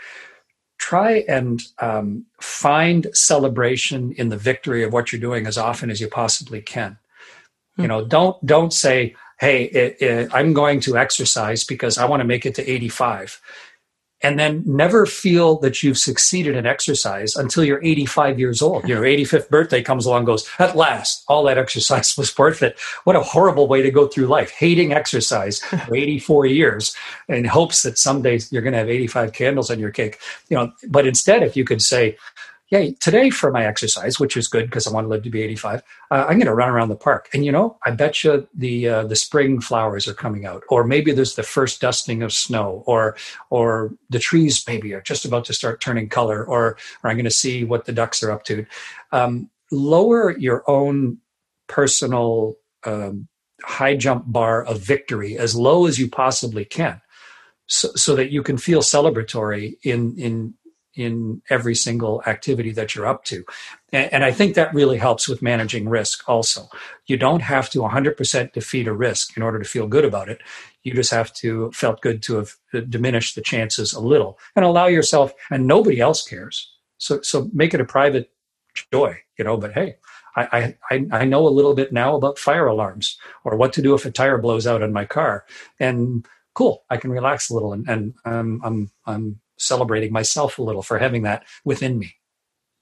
try 0.78 1.24
and 1.28 1.62
um, 1.80 2.26
find 2.40 3.08
celebration 3.14 4.14
in 4.14 4.30
the 4.30 4.38
victory 4.38 4.84
of 4.84 4.94
what 4.94 5.12
you're 5.12 5.22
doing 5.22 5.46
as 5.46 5.58
often 5.58 5.92
as 5.92 6.00
you 6.02 6.08
possibly 6.08 6.62
can 6.62 6.98
you 7.82 7.88
know, 7.88 8.06
don't 8.06 8.44
don't 8.46 8.74
say, 8.74 9.16
"Hey, 9.40 9.64
it, 9.66 10.02
it, 10.02 10.30
I'm 10.34 10.54
going 10.54 10.80
to 10.82 10.98
exercise 10.98 11.64
because 11.64 11.98
I 11.98 12.06
want 12.06 12.22
to 12.22 12.28
make 12.28 12.46
it 12.46 12.56
to 12.56 12.70
85." 12.70 13.42
And 14.24 14.38
then 14.38 14.64
never 14.66 15.06
feel 15.06 15.58
that 15.60 15.82
you've 15.82 15.98
succeeded 15.98 16.56
in 16.56 16.66
exercise 16.68 17.36
until 17.36 17.64
you're 17.64 17.84
85 17.84 18.40
years 18.40 18.62
old. 18.62 18.88
Your 18.88 19.02
85th 19.02 19.50
birthday 19.50 19.82
comes 19.82 20.06
along, 20.06 20.26
goes, 20.26 20.48
at 20.60 20.76
last, 20.76 21.24
all 21.28 21.44
that 21.46 21.58
exercise 21.58 22.16
was 22.18 22.38
worth 22.38 22.62
it. 22.62 22.80
What 23.04 23.16
a 23.16 23.22
horrible 23.22 23.68
way 23.68 23.82
to 23.82 23.90
go 23.90 24.08
through 24.08 24.28
life, 24.28 24.52
hating 24.52 24.94
exercise 24.94 25.60
for 25.60 25.96
84 25.96 26.46
years 26.46 26.96
in 27.28 27.46
hopes 27.46 27.82
that 27.82 27.98
someday 27.98 28.40
you're 28.52 28.62
going 28.62 28.74
to 28.74 28.80
have 28.80 28.90
85 28.90 29.34
candles 29.34 29.72
on 29.72 29.80
your 29.80 29.92
cake. 29.92 30.20
You 30.50 30.58
know, 30.58 30.72
but 30.88 31.08
instead, 31.08 31.42
if 31.42 31.58
you 31.58 31.66
could 31.66 31.82
say, 31.82 32.18
yeah, 32.72 32.90
today 33.02 33.30
for 33.30 33.52
my 33.52 33.66
exercise, 33.66 34.18
which 34.18 34.38
is 34.38 34.48
good 34.48 34.68
because 34.68 34.88
I 34.88 34.94
want 34.94 35.04
to 35.04 35.10
live 35.10 35.24
to 35.24 35.30
be 35.30 35.42
85, 35.42 35.84
uh, 36.10 36.26
I'm 36.30 36.38
going 36.38 36.46
to 36.46 36.54
run 36.54 36.70
around 36.70 36.88
the 36.88 36.96
park. 36.96 37.28
And 37.34 37.44
you 37.44 37.52
know, 37.52 37.78
I 37.86 37.92
bet 37.92 38.24
you 38.24 38.48
the 38.54 38.88
uh, 38.88 39.04
the 39.04 39.18
spring 39.18 39.60
flowers 39.60 40.08
are 40.08 40.14
coming 40.14 40.46
out, 40.46 40.64
or 40.70 40.86
maybe 40.86 41.12
there's 41.12 41.36
the 41.36 41.44
first 41.44 41.82
dusting 41.82 42.24
of 42.24 42.32
snow, 42.32 42.84
or 42.88 43.18
or 43.50 43.94
the 44.10 44.20
trees 44.20 44.64
maybe 44.66 44.94
are 44.94 45.02
just 45.02 45.26
about 45.26 45.44
to 45.46 45.54
start 45.54 45.82
turning 45.82 46.08
color, 46.08 46.46
or 46.46 46.78
or 47.04 47.10
I'm 47.10 47.18
going 47.18 47.26
to 47.26 47.30
see 47.30 47.66
what 47.66 47.86
the 47.86 47.92
ducks 47.92 48.24
are 48.24 48.32
up 48.32 48.46
to. 48.46 48.66
Um, 49.12 49.50
lower 49.70 50.38
your 50.38 50.64
own 50.70 51.18
personal 51.68 52.56
um, 52.86 53.28
high 53.64 53.98
jump 53.98 54.24
bar 54.28 54.64
of 54.64 54.80
victory 54.80 55.38
as 55.38 55.56
low 55.56 55.88
as 55.88 56.00
you 56.00 56.10
possibly 56.10 56.64
can, 56.64 57.02
so, 57.68 57.90
so 57.96 58.16
that 58.16 58.32
you 58.32 58.42
can 58.44 58.58
feel 58.58 58.80
celebratory 58.80 59.76
in 59.84 60.18
in 60.18 60.54
in 60.96 61.42
every 61.50 61.76
single 61.76 62.22
activity 62.26 62.72
that 62.72 62.96
you're 62.96 63.08
up 63.08 63.24
to. 63.26 63.44
And, 63.94 64.12
and, 64.14 64.24
I 64.26 64.32
think 64.32 64.56
that 64.56 64.74
really 64.74 64.98
helps 64.98 65.28
with 65.28 65.42
managing 65.42 65.88
risk 65.88 66.28
also. 66.28 66.68
You 67.06 67.18
don't 67.18 67.42
have 67.42 67.70
to 67.70 67.80
100% 67.80 68.54
defeat 68.54 68.88
a 68.88 68.94
risk 68.94 69.38
in 69.38 69.44
order 69.44 69.60
to 69.60 69.66
feel 69.66 69.88
good 69.88 70.04
about 70.04 70.28
it. 70.28 70.42
You 70.84 70.94
just 70.94 71.12
have 71.12 71.34
to 71.36 71.72
felt 71.72 72.02
good 72.02 72.22
to 72.24 72.36
have 72.38 72.90
diminished 72.90 73.36
the 73.36 73.42
chances 73.42 73.94
a 73.94 74.02
little 74.02 74.38
and 74.56 74.66
allow 74.66 74.88
yourself, 74.88 75.34
and 75.50 75.66
nobody 75.66 76.00
else 76.00 76.28
cares. 76.28 76.74
So, 76.98 77.22
so 77.22 77.50
make 77.54 77.74
it 77.74 77.82
a 77.82 77.86
private 77.86 78.32
joy, 78.92 79.18
you 79.38 79.46
know, 79.46 79.58
but 79.58 79.74
hey, 79.74 79.96
I, 80.36 80.76
I, 80.90 81.06
I 81.12 81.26
know 81.26 81.46
a 81.46 81.50
little 81.50 81.74
bit 81.74 81.92
now 81.92 82.16
about 82.16 82.40
fire 82.40 82.68
alarms 82.68 83.18
or 83.44 83.58
what 83.58 83.74
to 83.74 83.82
do 83.82 83.94
if 83.94 84.06
a 84.06 84.12
tire 84.12 84.38
blows 84.38 84.66
out 84.66 84.82
on 84.82 84.94
my 84.94 85.06
car. 85.06 85.46
And 85.80 86.26
cool, 86.54 86.84
I 86.90 86.98
can 86.98 87.12
relax 87.12 87.50
a 87.50 87.54
little 87.54 87.74
and, 87.74 87.88
and 87.90 88.14
um, 88.24 88.62
I'm, 88.64 88.92
I'm 89.06 89.41
celebrating 89.62 90.12
myself 90.12 90.58
a 90.58 90.64
little 90.64 90.82
for 90.82 90.98
having 90.98 91.24
that 91.24 91.44
within 91.64 92.00
me. 92.00 92.16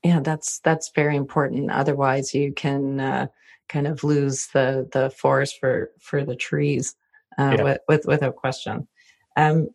Yeah, 0.04 0.22
that's 0.22 0.60
that's 0.60 0.92
very 0.96 1.16
important. 1.16 1.72
Otherwise, 1.72 2.34
you 2.34 2.54
can 2.54 3.00
uh, 3.00 3.28
kind 3.68 3.88
of 3.88 4.04
lose 4.04 4.48
the 4.48 4.88
the 4.92 5.10
forest 5.10 5.58
for 5.60 5.92
for 6.00 6.24
the 6.24 6.36
trees 6.36 6.96
uh, 7.38 7.56
yeah. 7.58 7.64
with, 7.64 7.80
with 7.88 8.06
without 8.06 8.36
question. 8.36 8.88
Um, 9.36 9.70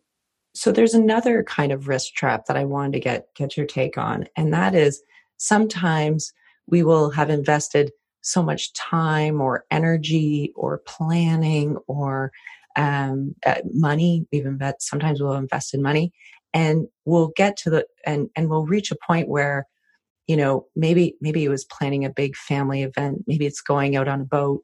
so 0.53 0.71
there's 0.71 0.93
another 0.93 1.43
kind 1.43 1.71
of 1.71 1.87
risk 1.87 2.13
trap 2.13 2.45
that 2.45 2.57
I 2.57 2.65
wanted 2.65 2.93
to 2.93 2.99
get 2.99 3.27
get 3.35 3.55
your 3.55 3.67
take 3.67 3.97
on, 3.97 4.25
and 4.35 4.53
that 4.53 4.73
is 4.73 5.03
sometimes 5.37 6.33
we 6.67 6.81
will 6.81 7.11
have 7.11 7.29
invested 7.29 7.91
so 8.21 8.41
much 8.41 8.73
time 8.73 9.39
or 9.39 9.65
energy 9.69 10.51
or 10.55 10.79
planning 10.79 11.77
or 11.87 12.31
um, 12.75 13.35
uh, 13.45 13.61
money. 13.73 14.25
We've 14.31 14.45
invested 14.45 14.81
sometimes 14.81 15.21
we'll 15.21 15.33
invest 15.33 15.73
in 15.73 15.81
money, 15.81 16.11
and 16.53 16.87
we'll 17.05 17.31
get 17.35 17.57
to 17.57 17.69
the 17.69 17.85
and 18.05 18.29
and 18.35 18.49
we'll 18.49 18.65
reach 18.65 18.91
a 18.91 18.97
point 19.07 19.27
where 19.27 19.67
you 20.27 20.37
know 20.37 20.67
maybe 20.75 21.15
maybe 21.21 21.43
it 21.43 21.49
was 21.49 21.65
planning 21.65 22.03
a 22.03 22.09
big 22.09 22.35
family 22.35 22.81
event 22.81 23.23
maybe 23.27 23.45
it's 23.45 23.61
going 23.61 23.95
out 23.95 24.07
on 24.07 24.21
a 24.21 24.25
boat 24.25 24.61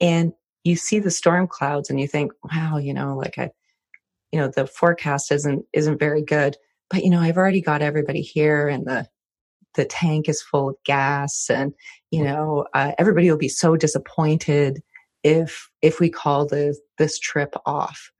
and 0.00 0.32
you 0.66 0.76
see 0.76 0.98
the 0.98 1.10
storm 1.10 1.46
clouds 1.46 1.90
and 1.90 2.00
you 2.00 2.08
think, 2.08 2.32
wow, 2.52 2.76
you 2.76 2.92
know, 2.92 3.16
like 3.16 3.38
I, 3.38 3.50
you 4.32 4.40
know, 4.40 4.48
the 4.48 4.66
forecast 4.66 5.30
isn't 5.30 5.64
isn't 5.72 5.98
very 5.98 6.22
good. 6.22 6.56
But 6.90 7.04
you 7.04 7.10
know, 7.10 7.20
I've 7.20 7.36
already 7.36 7.60
got 7.60 7.82
everybody 7.82 8.20
here, 8.20 8.68
and 8.68 8.84
the 8.84 9.06
the 9.74 9.84
tank 9.84 10.28
is 10.28 10.42
full 10.42 10.70
of 10.70 10.76
gas, 10.84 11.48
and 11.48 11.72
you 12.10 12.24
know, 12.24 12.66
uh, 12.74 12.92
everybody 12.98 13.30
will 13.30 13.38
be 13.38 13.48
so 13.48 13.76
disappointed 13.76 14.82
if 15.26 15.68
if 15.82 15.98
we 15.98 16.08
call 16.08 16.46
this 16.46 16.78
this 16.98 17.18
trip 17.18 17.54
off. 17.66 18.12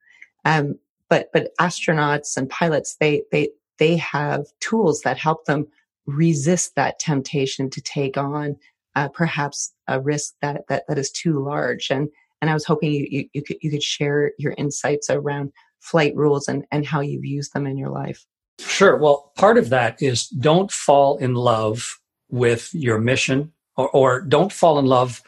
Um, 0.45 0.79
but 1.09 1.29
but 1.33 1.53
astronauts 1.61 2.37
and 2.37 2.51
pilots, 2.51 2.97
they 2.99 3.23
they 3.31 3.51
they 3.79 3.97
have 3.97 4.47
tools 4.61 5.03
that 5.03 5.17
help 5.17 5.45
them 5.45 5.69
resist 6.07 6.75
that 6.75 6.99
temptation 6.99 7.71
to 7.71 7.81
take 7.81 8.17
on 8.17 8.57
uh, 8.97 9.09
perhaps 9.09 9.73
a 9.87 10.01
risk 10.01 10.35
that, 10.43 10.67
that 10.69 10.83
that 10.89 10.99
is 10.99 11.13
too 11.13 11.43
large. 11.43 11.91
And 11.91 12.09
and 12.41 12.51
I 12.51 12.55
was 12.55 12.65
hoping 12.65 12.93
you, 12.93 13.07
you, 13.09 13.29
you 13.35 13.43
could 13.43 13.59
you 13.61 13.71
could 13.71 13.85
share 13.85 14.33
your 14.37 14.55
insights 14.59 15.09
around 15.09 15.53
flight 15.79 16.15
rules 16.17 16.49
and, 16.49 16.65
and 16.73 16.85
how 16.85 17.01
you've 17.01 17.25
used 17.25 17.53
them 17.53 17.69
in 17.69 17.77
your 17.77 17.91
life. 17.91 18.27
Sure. 18.59 18.97
Well, 18.97 19.31
part 19.37 19.59
of 19.59 19.69
that 19.69 20.03
is 20.03 20.27
don't 20.27 20.73
fall 20.73 21.19
in 21.19 21.35
love 21.35 22.01
with 22.29 22.71
your 22.73 22.99
mission 22.99 23.53
or, 23.77 23.89
or 23.91 24.21
don't 24.23 24.53
fall 24.53 24.79
in 24.81 24.87
love 24.87 25.23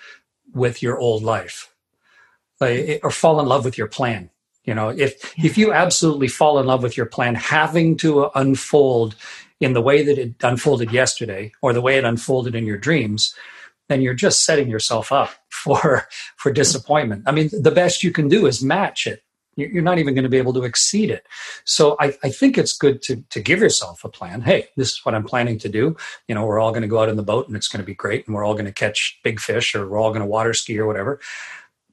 with 0.59 0.83
your 0.83 0.99
old 0.99 1.23
life 1.23 1.73
like, 2.61 2.79
eh, 2.79 2.99
or 3.03 3.11
fall 3.11 3.41
in 3.41 3.47
love 3.47 3.65
with 3.65 3.79
your 3.79 3.89
plan. 3.89 4.31
You 4.65 4.75
know, 4.75 4.91
if 4.91 5.35
if 5.43 5.57
you 5.57 5.73
absolutely 5.73 6.29
fall 6.29 6.59
in 6.59 6.67
love 6.67 6.83
with 6.83 6.97
your 6.97 7.07
plan, 7.07 7.35
having 7.35 7.97
to 7.99 8.27
uh, 8.27 8.31
unfold 8.35 9.15
in 9.61 9.73
the 9.73 9.81
way 9.81 10.05
that 10.05 10.19
it 10.19 10.35
unfolded 10.43 10.93
yesterday 10.93 11.53
or 11.63 11.73
the 11.73 11.81
way 11.81 11.97
it 11.97 12.05
unfolded 12.05 12.55
in 12.55 12.67
your 12.67 12.77
dreams, 12.77 13.35
then 13.89 14.03
you're 14.03 14.15
just 14.15 14.45
setting 14.45 14.69
yourself 14.69 15.11
up 15.11 15.31
for 15.49 16.07
for 16.37 16.53
disappointment. 16.53 17.25
I 17.27 17.33
mean, 17.33 17.51
the 17.53 17.71
best 17.71 18.03
you 18.03 18.13
can 18.13 18.29
do 18.29 18.47
is 18.47 18.63
match 18.63 19.07
it. 19.07 19.23
You're 19.59 19.83
not 19.83 19.99
even 19.99 20.15
going 20.15 20.23
to 20.25 20.29
be 20.31 20.39
able 20.39 20.53
to 20.55 20.63
exceed 20.63 21.11
it. 21.11 21.27
So 21.65 21.97
I, 21.99 22.17
I 22.23 22.31
think 22.31 22.57
it's 22.57 22.77
good 22.77 23.03
to 23.03 23.25
to 23.31 23.41
give 23.41 23.59
yourself 23.59 24.05
a 24.05 24.09
plan. 24.09 24.41
Hey, 24.43 24.69
this 24.77 24.93
is 24.93 25.05
what 25.05 25.15
I'm 25.15 25.25
planning 25.25 25.59
to 25.59 25.69
do. 25.69 25.97
You 26.29 26.35
know, 26.35 26.47
we're 26.47 26.61
all 26.61 26.71
going 26.71 26.83
to 26.83 26.89
go 26.89 27.01
out 27.01 27.09
in 27.09 27.17
the 27.17 27.23
boat 27.23 27.49
and 27.49 27.57
it's 27.57 27.69
going 27.69 27.83
to 27.83 27.87
be 27.87 27.95
great, 27.95 28.27
and 28.27 28.35
we're 28.35 28.45
all 28.45 28.55
going 28.55 28.67
to 28.67 28.73
catch 28.73 29.19
big 29.25 29.41
fish, 29.41 29.75
or 29.75 29.89
we're 29.89 29.99
all 29.99 30.11
going 30.11 30.23
to 30.23 30.27
water 30.27 30.55
ski 30.55 30.79
or 30.79 30.87
whatever. 30.87 31.21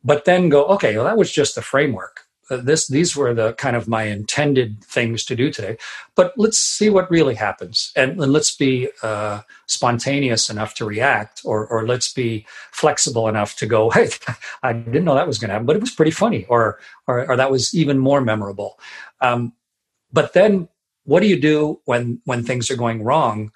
But 0.03 0.25
then 0.25 0.49
go, 0.49 0.65
okay, 0.65 0.95
well, 0.95 1.05
that 1.05 1.17
was 1.17 1.31
just 1.31 1.55
the 1.55 1.63
framework 1.63 2.24
this 2.49 2.87
these 2.87 3.15
were 3.15 3.33
the 3.33 3.53
kind 3.53 3.75
of 3.75 3.87
my 3.87 4.03
intended 4.03 4.83
things 4.83 5.25
to 5.25 5.35
do 5.35 5.51
today. 5.51 5.77
But 6.15 6.33
let's 6.37 6.59
see 6.59 6.89
what 6.89 7.09
really 7.09 7.35
happens. 7.35 7.91
And, 7.95 8.21
and 8.21 8.31
let's 8.31 8.55
be 8.55 8.89
uh, 9.01 9.41
spontaneous 9.65 10.49
enough 10.49 10.75
to 10.75 10.85
react 10.85 11.41
or, 11.43 11.65
or 11.67 11.87
let's 11.87 12.11
be 12.13 12.45
flexible 12.71 13.27
enough 13.27 13.55
to 13.57 13.65
go 13.65 13.89
hey 13.89 14.09
i 14.63 14.73
didn't 14.73 15.05
know 15.05 15.15
that 15.15 15.27
was 15.27 15.37
going 15.37 15.49
to 15.49 15.53
happen 15.53 15.65
but 15.65 15.75
it 15.75 15.81
was 15.81 15.91
pretty 15.91 16.11
funny 16.11 16.45
or 16.45 16.79
or, 17.07 17.29
or 17.29 17.35
that 17.35 17.51
was 17.51 17.73
even 17.73 17.99
more 17.99 18.21
memorable. 18.21 18.79
Um, 19.21 19.53
but 20.11 20.33
then 20.33 20.69
what 21.03 21.19
do 21.21 21.27
you 21.27 21.39
do 21.39 21.81
when 21.85 22.21
when 22.25 22.43
things 22.43 22.71
are 22.71 22.75
going 22.75 23.03
wrong 23.03 23.51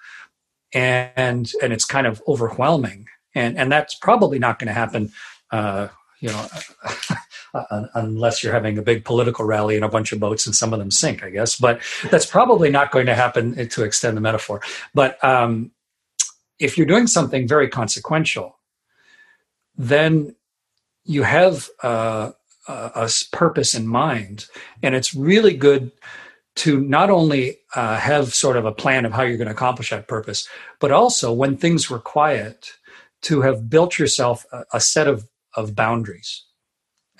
and 0.72 1.50
and 1.62 1.72
it's 1.72 1.84
kind 1.84 2.06
of 2.06 2.22
overwhelming? 2.26 3.06
And 3.34 3.58
and 3.58 3.70
that's 3.70 3.94
probably 3.94 4.38
not 4.38 4.58
going 4.58 4.68
to 4.68 4.74
happen 4.74 5.12
uh, 5.50 5.88
you 6.20 6.28
know 6.28 6.46
uh, 7.54 7.86
unless 7.94 8.42
you're 8.42 8.52
having 8.52 8.78
a 8.78 8.82
big 8.82 9.04
political 9.04 9.44
rally 9.44 9.76
and 9.76 9.84
a 9.84 9.88
bunch 9.88 10.12
of 10.12 10.20
boats 10.20 10.46
and 10.46 10.54
some 10.54 10.72
of 10.72 10.78
them 10.78 10.90
sink, 10.90 11.22
I 11.22 11.30
guess. 11.30 11.56
But 11.56 11.80
that's 12.10 12.26
probably 12.26 12.70
not 12.70 12.90
going 12.90 13.06
to 13.06 13.14
happen 13.14 13.68
to 13.68 13.84
extend 13.84 14.16
the 14.16 14.20
metaphor. 14.20 14.60
But 14.94 15.22
um, 15.24 15.72
if 16.58 16.76
you're 16.76 16.86
doing 16.86 17.06
something 17.06 17.48
very 17.48 17.68
consequential, 17.68 18.58
then 19.76 20.36
you 21.04 21.22
have 21.22 21.68
uh, 21.82 22.32
a 22.68 23.10
purpose 23.32 23.74
in 23.74 23.86
mind, 23.86 24.46
and 24.82 24.94
it's 24.94 25.14
really 25.14 25.56
good 25.56 25.90
to 26.56 26.80
not 26.80 27.10
only 27.10 27.58
uh, 27.74 27.96
have 27.96 28.34
sort 28.34 28.56
of 28.56 28.66
a 28.66 28.72
plan 28.72 29.04
of 29.06 29.12
how 29.12 29.22
you're 29.22 29.38
going 29.38 29.48
to 29.48 29.54
accomplish 29.54 29.90
that 29.90 30.08
purpose, 30.08 30.48
but 30.78 30.92
also 30.92 31.32
when 31.32 31.56
things 31.56 31.88
were 31.88 31.98
quiet, 31.98 32.72
to 33.22 33.42
have 33.42 33.68
built 33.70 33.98
yourself 33.98 34.44
a, 34.52 34.64
a 34.74 34.80
set 34.80 35.06
of, 35.06 35.28
of 35.54 35.74
boundaries 35.74 36.44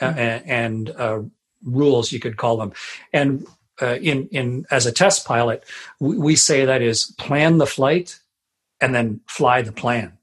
mm-hmm. 0.00 0.50
and, 0.50 0.90
uh, 0.90 1.20
rules, 1.64 2.12
you 2.12 2.20
could 2.20 2.36
call 2.36 2.56
them. 2.56 2.72
And 3.12 3.46
uh, 3.80 3.96
in 3.96 4.28
in 4.28 4.66
as 4.70 4.86
a 4.86 4.92
test 4.92 5.26
pilot, 5.26 5.64
we, 5.98 6.18
we, 6.18 6.36
say 6.36 6.64
that 6.64 6.82
is 6.82 7.06
plan 7.18 7.58
the 7.58 7.66
flight 7.66 8.18
and 8.80 8.94
then 8.94 9.20
fly 9.26 9.62
the 9.62 9.72
plan. 9.72 10.18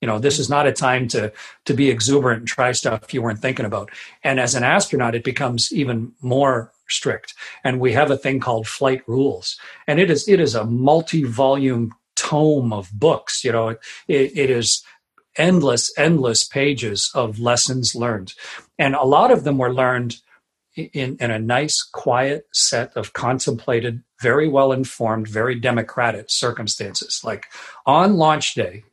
You 0.00 0.06
know, 0.08 0.18
this 0.18 0.38
is 0.38 0.48
not 0.48 0.66
a 0.66 0.72
time 0.72 1.08
to 1.08 1.32
to 1.64 1.74
be 1.74 1.90
exuberant 1.90 2.40
and 2.40 2.48
try 2.48 2.72
stuff 2.72 3.12
you 3.12 3.22
weren't 3.22 3.40
thinking 3.40 3.66
about. 3.66 3.90
And 4.22 4.38
as 4.38 4.54
an 4.54 4.62
astronaut, 4.62 5.14
it 5.14 5.24
becomes 5.24 5.72
even 5.72 6.12
more 6.20 6.72
strict. 6.88 7.34
And 7.64 7.80
we 7.80 7.92
have 7.92 8.10
a 8.10 8.16
thing 8.16 8.38
called 8.38 8.68
flight 8.68 9.02
rules, 9.08 9.58
and 9.86 9.98
it 9.98 10.10
is 10.10 10.28
it 10.28 10.38
is 10.38 10.54
a 10.54 10.64
multi 10.64 11.24
volume 11.24 11.92
tome 12.14 12.72
of 12.72 12.90
books. 12.92 13.42
You 13.42 13.52
know, 13.52 13.68
it, 13.68 13.78
it 14.08 14.50
is 14.50 14.84
endless, 15.36 15.92
endless 15.98 16.44
pages 16.44 17.10
of 17.14 17.38
lessons 17.38 17.94
learned. 17.94 18.34
And 18.78 18.94
a 18.94 19.04
lot 19.04 19.30
of 19.30 19.44
them 19.44 19.58
were 19.58 19.72
learned 19.72 20.16
in, 20.76 21.16
in 21.18 21.30
a 21.30 21.38
nice, 21.38 21.82
quiet 21.82 22.46
set 22.52 22.96
of 22.96 23.12
contemplated, 23.12 24.02
very 24.20 24.48
well 24.48 24.72
informed, 24.72 25.28
very 25.28 25.54
democratic 25.58 26.26
circumstances. 26.28 27.20
Like 27.24 27.46
on 27.86 28.16
launch 28.16 28.54
day, 28.54 28.84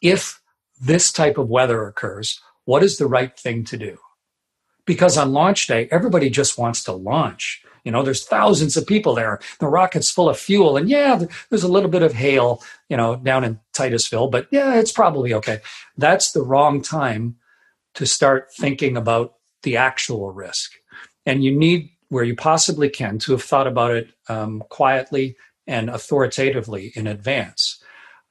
if 0.00 0.40
this 0.80 1.12
type 1.12 1.38
of 1.38 1.48
weather 1.48 1.86
occurs, 1.86 2.40
what 2.64 2.82
is 2.82 2.98
the 2.98 3.06
right 3.06 3.36
thing 3.38 3.64
to 3.64 3.76
do? 3.76 3.98
Because 4.84 5.16
on 5.16 5.32
launch 5.32 5.66
day, 5.66 5.88
everybody 5.90 6.30
just 6.30 6.58
wants 6.58 6.82
to 6.84 6.92
launch. 6.92 7.64
You 7.84 7.90
know, 7.90 8.02
there's 8.02 8.24
thousands 8.24 8.76
of 8.76 8.86
people 8.86 9.14
there. 9.14 9.40
The 9.58 9.66
rocket's 9.66 10.10
full 10.10 10.28
of 10.28 10.38
fuel, 10.38 10.76
and 10.76 10.88
yeah, 10.88 11.24
there's 11.50 11.64
a 11.64 11.72
little 11.72 11.90
bit 11.90 12.02
of 12.02 12.12
hail, 12.12 12.62
you 12.88 12.96
know, 12.96 13.16
down 13.16 13.44
in 13.44 13.58
Titusville, 13.72 14.28
but 14.28 14.46
yeah, 14.50 14.78
it's 14.78 14.92
probably 14.92 15.34
okay. 15.34 15.60
That's 15.96 16.32
the 16.32 16.42
wrong 16.42 16.80
time 16.82 17.36
to 17.94 18.06
start 18.06 18.52
thinking 18.54 18.96
about 18.96 19.34
the 19.62 19.76
actual 19.76 20.32
risk. 20.32 20.72
And 21.26 21.42
you 21.44 21.56
need, 21.56 21.90
where 22.08 22.24
you 22.24 22.36
possibly 22.36 22.88
can, 22.88 23.18
to 23.20 23.32
have 23.32 23.42
thought 23.42 23.66
about 23.66 23.92
it 23.92 24.10
um, 24.28 24.62
quietly 24.68 25.36
and 25.66 25.90
authoritatively 25.90 26.92
in 26.94 27.06
advance. 27.06 27.81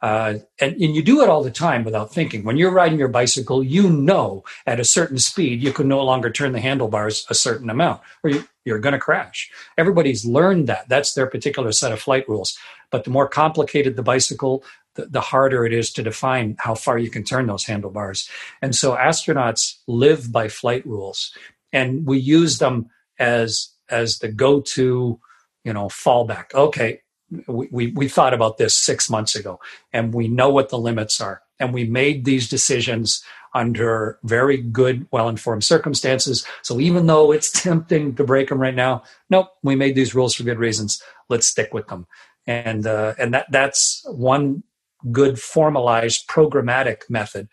Uh, 0.01 0.39
and, 0.59 0.73
and 0.81 0.95
you 0.95 1.03
do 1.03 1.21
it 1.21 1.29
all 1.29 1.43
the 1.43 1.51
time 1.51 1.83
without 1.83 2.11
thinking. 2.11 2.43
When 2.43 2.57
you're 2.57 2.71
riding 2.71 2.97
your 2.97 3.07
bicycle, 3.07 3.63
you 3.63 3.89
know 3.89 4.43
at 4.65 4.79
a 4.79 4.85
certain 4.85 5.19
speed 5.19 5.61
you 5.61 5.71
can 5.71 5.87
no 5.87 6.03
longer 6.03 6.31
turn 6.31 6.53
the 6.53 6.59
handlebars 6.59 7.25
a 7.29 7.35
certain 7.35 7.69
amount, 7.69 8.01
or 8.23 8.31
you, 8.31 8.47
you're 8.65 8.79
going 8.79 8.93
to 8.93 8.99
crash. 8.99 9.51
Everybody's 9.77 10.25
learned 10.25 10.67
that. 10.67 10.89
That's 10.89 11.13
their 11.13 11.27
particular 11.27 11.71
set 11.71 11.91
of 11.91 12.01
flight 12.01 12.27
rules. 12.27 12.57
But 12.89 13.03
the 13.03 13.11
more 13.11 13.27
complicated 13.27 13.95
the 13.95 14.03
bicycle, 14.03 14.63
the, 14.95 15.05
the 15.05 15.21
harder 15.21 15.65
it 15.65 15.73
is 15.73 15.93
to 15.93 16.03
define 16.03 16.55
how 16.59 16.75
far 16.75 16.97
you 16.97 17.09
can 17.09 17.23
turn 17.23 17.47
those 17.47 17.65
handlebars. 17.65 18.29
And 18.61 18.75
so 18.75 18.95
astronauts 18.95 19.75
live 19.87 20.31
by 20.31 20.47
flight 20.47 20.85
rules, 20.85 21.31
and 21.71 22.05
we 22.05 22.17
use 22.17 22.57
them 22.57 22.89
as 23.19 23.69
as 23.89 24.19
the 24.19 24.29
go-to, 24.29 25.19
you 25.63 25.73
know, 25.73 25.87
fallback. 25.87 26.53
Okay, 26.53 27.01
we, 27.47 27.87
we, 27.87 28.07
thought 28.07 28.33
about 28.33 28.57
this 28.57 28.77
six 28.77 29.09
months 29.09 29.35
ago 29.35 29.59
and 29.93 30.13
we 30.13 30.27
know 30.27 30.49
what 30.49 30.69
the 30.69 30.77
limits 30.77 31.21
are. 31.21 31.41
And 31.59 31.73
we 31.73 31.85
made 31.85 32.25
these 32.25 32.49
decisions 32.49 33.23
under 33.53 34.19
very 34.23 34.57
good, 34.57 35.07
well 35.11 35.29
informed 35.29 35.63
circumstances. 35.63 36.45
So 36.61 36.79
even 36.79 37.07
though 37.07 37.31
it's 37.31 37.51
tempting 37.63 38.15
to 38.15 38.23
break 38.23 38.49
them 38.49 38.59
right 38.59 38.75
now, 38.75 39.03
nope, 39.29 39.49
we 39.63 39.75
made 39.75 39.95
these 39.95 40.15
rules 40.15 40.35
for 40.35 40.43
good 40.43 40.59
reasons. 40.59 41.01
Let's 41.29 41.47
stick 41.47 41.73
with 41.73 41.87
them. 41.87 42.07
And, 42.47 42.87
uh, 42.87 43.13
and 43.17 43.33
that, 43.33 43.47
that's 43.51 44.03
one 44.07 44.63
good 45.11 45.39
formalized 45.39 46.27
programmatic 46.27 47.09
method, 47.09 47.47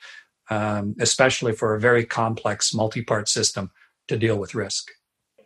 um, 0.51 0.97
especially 0.99 1.53
for 1.53 1.75
a 1.75 1.81
very 1.81 2.05
complex 2.05 2.75
multi 2.75 3.03
part 3.03 3.29
system 3.29 3.71
to 4.09 4.17
deal 4.17 4.39
with 4.39 4.55
risk 4.55 4.91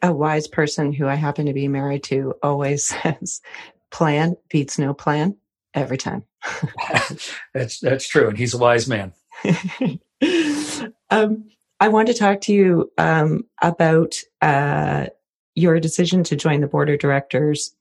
a 0.03 0.13
wise 0.13 0.49
person 0.49 0.93
who 0.93 1.07
I 1.07 1.15
happen 1.15 1.47
to 1.47 1.53
be 1.53 1.69
married 1.69 2.03
to 2.05 2.35
always 2.43 2.85
says 3.03 3.41
plan 3.93 4.37
beats 4.49 4.79
no 4.79 4.95
plan 4.95 5.37
every 5.75 5.99
time. 5.99 6.25
that's 7.55 7.81
that's 7.81 8.09
true, 8.09 8.29
and 8.29 8.39
he's 8.39 8.55
a 8.55 8.59
wise 8.59 8.89
man. 8.89 9.13
um, 11.11 11.45
I 11.79 11.89
want 11.89 12.09
to 12.09 12.15
talk 12.15 12.41
to 12.43 12.53
you 12.53 12.91
um, 12.99 13.45
about 13.61 14.15
uh, 14.41 15.07
your 15.55 15.79
decision 15.81 16.25
to 16.25 16.37
join 16.37 16.61
the 16.61 16.67
board 16.67 16.91
of 16.91 16.99
directors 16.99 17.75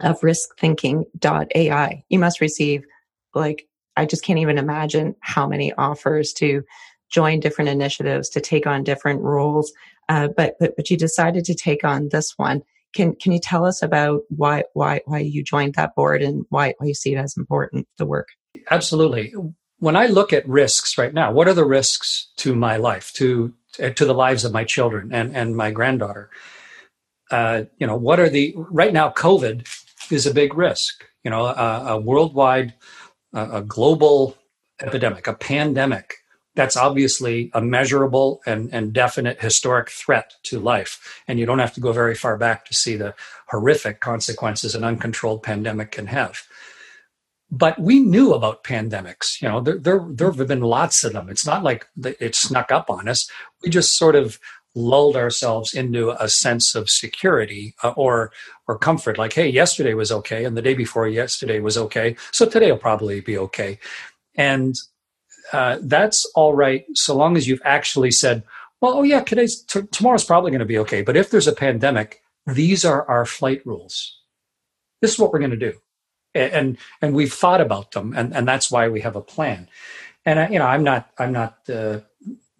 of 0.00 0.20
riskthinking.ai. 0.20 2.04
You 2.08 2.18
must 2.18 2.40
receive 2.40 2.84
like 3.34 3.66
I 3.96 4.04
just 4.04 4.24
can't 4.24 4.38
even 4.38 4.58
imagine 4.58 5.16
how 5.20 5.46
many 5.46 5.72
offers 5.74 6.32
to 6.34 6.62
join 7.10 7.40
different 7.40 7.70
initiatives 7.70 8.28
to 8.30 8.40
take 8.40 8.66
on 8.66 8.84
different 8.84 9.22
roles. 9.22 9.72
Uh, 10.08 10.28
but 10.36 10.56
but 10.60 10.76
but 10.76 10.90
you 10.90 10.96
decided 10.96 11.44
to 11.46 11.54
take 11.54 11.84
on 11.84 12.08
this 12.10 12.34
one. 12.36 12.62
Can 12.96 13.14
can 13.14 13.32
you 13.32 13.38
tell 13.38 13.64
us 13.64 13.82
about 13.82 14.22
why 14.28 14.64
why 14.72 15.02
why 15.04 15.18
you 15.18 15.44
joined 15.44 15.74
that 15.74 15.94
board 15.94 16.22
and 16.22 16.44
why 16.48 16.74
why 16.78 16.86
you 16.86 16.94
see 16.94 17.12
it 17.14 17.18
as 17.18 17.36
important 17.36 17.86
the 17.98 18.06
work? 18.06 18.28
Absolutely. 18.70 19.34
When 19.78 19.96
I 19.96 20.06
look 20.06 20.32
at 20.32 20.48
risks 20.48 20.96
right 20.96 21.12
now, 21.12 21.30
what 21.30 21.46
are 21.46 21.54
the 21.54 21.66
risks 21.66 22.32
to 22.38 22.54
my 22.54 22.78
life, 22.78 23.12
to 23.14 23.52
to 23.76 24.04
the 24.04 24.14
lives 24.14 24.44
of 24.44 24.52
my 24.52 24.64
children 24.64 25.12
and, 25.12 25.36
and 25.36 25.56
my 25.56 25.70
granddaughter. 25.70 26.30
Uh, 27.30 27.64
you 27.78 27.86
know, 27.86 27.96
what 27.96 28.20
are 28.20 28.28
the 28.28 28.54
right 28.56 28.92
now? 28.92 29.10
COVID 29.10 29.66
is 30.10 30.26
a 30.26 30.34
big 30.34 30.54
risk. 30.54 31.04
You 31.24 31.30
know, 31.30 31.46
a, 31.46 31.84
a 31.88 32.00
worldwide, 32.00 32.74
a, 33.34 33.58
a 33.58 33.62
global 33.62 34.36
epidemic, 34.80 35.26
a 35.26 35.34
pandemic. 35.34 36.14
That's 36.56 36.76
obviously 36.76 37.50
a 37.54 37.60
measurable 37.60 38.40
and, 38.46 38.68
and 38.72 38.92
definite 38.92 39.40
historic 39.40 39.90
threat 39.90 40.34
to 40.44 40.58
life. 40.58 41.22
And 41.28 41.38
you 41.38 41.46
don't 41.46 41.60
have 41.60 41.74
to 41.74 41.80
go 41.80 41.92
very 41.92 42.14
far 42.14 42.36
back 42.36 42.64
to 42.64 42.74
see 42.74 42.96
the 42.96 43.14
horrific 43.48 44.00
consequences 44.00 44.74
an 44.74 44.82
uncontrolled 44.82 45.42
pandemic 45.42 45.92
can 45.92 46.06
have 46.08 46.42
but 47.50 47.78
we 47.78 48.00
knew 48.00 48.34
about 48.34 48.64
pandemics. 48.64 49.40
You 49.40 49.48
know, 49.48 49.60
there, 49.60 49.78
there, 49.78 50.04
there 50.08 50.32
have 50.32 50.48
been 50.48 50.62
lots 50.62 51.04
of 51.04 51.12
them. 51.12 51.28
It's 51.28 51.46
not 51.46 51.62
like 51.62 51.86
it 52.04 52.34
snuck 52.34 52.72
up 52.72 52.90
on 52.90 53.08
us. 53.08 53.30
We 53.62 53.70
just 53.70 53.96
sort 53.96 54.16
of 54.16 54.38
lulled 54.74 55.16
ourselves 55.16 55.72
into 55.72 56.10
a 56.22 56.28
sense 56.28 56.74
of 56.74 56.90
security 56.90 57.74
uh, 57.82 57.94
or 57.96 58.32
or 58.68 58.78
comfort. 58.78 59.16
Like, 59.16 59.32
hey, 59.32 59.48
yesterday 59.48 59.94
was 59.94 60.12
okay, 60.12 60.44
and 60.44 60.56
the 60.56 60.62
day 60.62 60.74
before 60.74 61.08
yesterday 61.08 61.60
was 61.60 61.78
okay, 61.78 62.16
so 62.32 62.46
today 62.46 62.70
will 62.70 62.78
probably 62.78 63.20
be 63.20 63.38
okay. 63.38 63.78
And 64.34 64.74
uh, 65.52 65.78
that's 65.82 66.24
all 66.34 66.54
right 66.54 66.84
so 66.94 67.16
long 67.16 67.36
as 67.36 67.48
you've 67.48 67.62
actually 67.64 68.10
said, 68.10 68.42
well, 68.80 68.94
oh 68.94 69.02
yeah, 69.02 69.20
today's 69.20 69.62
t- 69.62 69.82
tomorrow's 69.92 70.24
probably 70.24 70.50
going 70.50 70.60
to 70.60 70.66
be 70.66 70.78
okay. 70.78 71.02
But 71.02 71.16
if 71.16 71.30
there's 71.30 71.48
a 71.48 71.52
pandemic, 71.52 72.22
these 72.46 72.84
are 72.84 73.08
our 73.08 73.24
flight 73.24 73.64
rules. 73.66 74.20
This 75.00 75.12
is 75.12 75.18
what 75.18 75.32
we're 75.32 75.40
going 75.40 75.50
to 75.52 75.56
do 75.56 75.74
and 76.36 76.78
and 77.02 77.14
we've 77.14 77.32
thought 77.32 77.60
about 77.60 77.92
them, 77.92 78.14
and 78.16 78.34
and 78.34 78.46
that's 78.46 78.70
why 78.70 78.88
we 78.88 79.00
have 79.00 79.16
a 79.16 79.20
plan. 79.20 79.68
And 80.24 80.38
I, 80.38 80.48
you 80.48 80.58
know, 80.58 80.66
I'm 80.66 80.84
not 80.84 81.10
I'm 81.18 81.32
not 81.32 81.64
the 81.66 82.04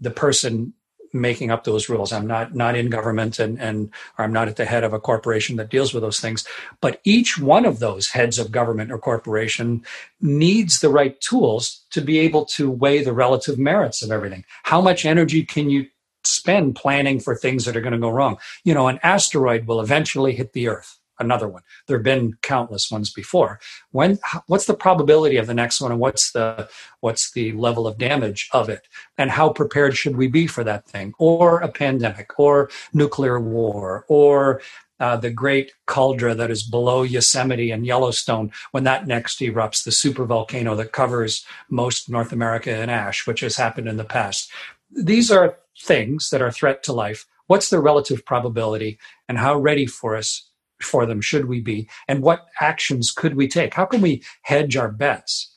the 0.01 0.11
person 0.11 0.73
making 1.21 1.51
up 1.51 1.65
those 1.65 1.89
rules. 1.89 2.13
I'm 2.13 2.27
not 2.27 2.55
not 2.55 2.77
in 2.77 2.91
government 2.91 3.39
and 3.39 3.61
and 3.61 3.91
or 4.19 4.25
I'm 4.25 4.33
not 4.33 4.49
at 4.49 4.57
the 4.57 4.65
head 4.65 4.85
of 4.85 4.93
a 4.93 5.01
corporation 5.01 5.57
that 5.57 5.71
deals 5.71 5.93
with 5.93 6.03
those 6.03 6.21
things. 6.21 6.47
But 6.81 7.01
each 7.05 7.39
one 7.39 7.65
of 7.65 7.79
those 7.79 8.09
heads 8.09 8.39
of 8.39 8.53
government 8.53 8.91
or 8.91 8.99
corporation 8.99 9.85
needs 10.21 10.81
the 10.81 10.91
right 10.91 11.21
tools 11.21 11.85
to 11.91 12.01
be 12.01 12.19
able 12.19 12.45
to 12.47 12.71
weigh 12.71 13.03
the 13.03 13.13
relative 13.13 13.59
merits 13.59 14.03
of 14.03 14.11
everything. 14.11 14.45
How 14.65 14.81
much 14.81 15.05
energy 15.05 15.45
can 15.45 15.71
you 15.71 15.87
spend 16.25 16.75
planning 16.75 17.21
for 17.21 17.37
things 17.37 17.65
that 17.65 17.77
are 17.77 17.81
going 17.81 17.93
to 17.93 17.99
go 17.99 18.11
wrong? 18.11 18.39
You 18.65 18.75
know, 18.75 18.89
an 18.89 18.99
asteroid 19.03 19.67
will 19.67 19.81
eventually 19.81 20.35
hit 20.35 20.53
the 20.53 20.69
earth 20.69 20.96
another 21.19 21.49
one. 21.49 21.63
There 21.87 21.97
have 21.97 22.05
been 22.05 22.37
countless 22.43 22.91
ones 22.91 23.13
before. 23.13 23.61
When 23.91 24.19
what's 24.47 24.67
the 24.67 24.75
probability 24.75 25.37
of 25.37 25.47
the 25.47 25.55
next 25.55 25.81
one, 25.81 25.91
and 25.93 26.01
what's 26.01 26.33
the 26.33 26.69
what's 27.01 27.33
the 27.33 27.53
level 27.53 27.87
of 27.87 27.99
damage 27.99 28.49
of 28.53 28.69
it, 28.69 28.89
and 29.19 29.31
how 29.31 29.51
prepared 29.51 29.97
should 29.97 30.17
we 30.17 30.29
be 30.29 30.47
for 30.47 30.65
that 30.65 30.87
thing, 30.87 31.15
or 31.19 31.61
a 31.61 31.69
pandemic, 31.69 32.39
or 32.39 32.71
nuclear 32.93 33.41
war, 33.41 34.05
or 34.09 34.61
uh, 34.99 35.17
the 35.17 35.31
great 35.31 35.73
caldera 35.87 36.35
that 36.35 36.51
is 36.51 36.63
below 36.63 37.03
Yosemite 37.03 37.71
and 37.71 37.87
Yellowstone 37.87 38.51
when 38.71 38.85
that 38.85 39.07
next 39.07 39.41
erupts, 39.41 39.85
the 39.85 39.93
super 39.93 40.25
volcano 40.25 40.75
that 40.75 40.93
covers 40.93 41.45
most 41.69 42.09
North 42.09 42.33
America 42.33 42.83
in 42.83 42.89
ash, 42.89 43.27
which 43.27 43.41
has 43.41 43.57
happened 43.57 43.89
in 43.89 43.99
the 43.99 44.05
past. 44.05 44.51
These 44.91 45.31
are 45.31 45.59
things 45.79 46.31
that 46.31 46.41
are 46.41 46.51
threat 46.51 46.83
to 46.85 46.93
life. 46.93 47.27
What's 47.47 47.69
the 47.69 47.81
relative 47.81 48.25
probability, 48.25 48.99
and 49.29 49.39
how 49.39 49.57
ready 49.59 49.87
for 49.87 50.17
us 50.17 50.46
for 50.81 51.07
them 51.07 51.21
should 51.21 51.47
we 51.47 51.61
be? 51.61 51.89
And 52.09 52.23
what 52.23 52.47
actions 52.61 53.11
could 53.11 53.37
we 53.37 53.49
take? 53.49 53.75
How 53.75 53.87
can 53.87 54.01
we 54.01 54.23
hedge 54.43 54.77
our 54.77 54.91
bets? 54.91 55.53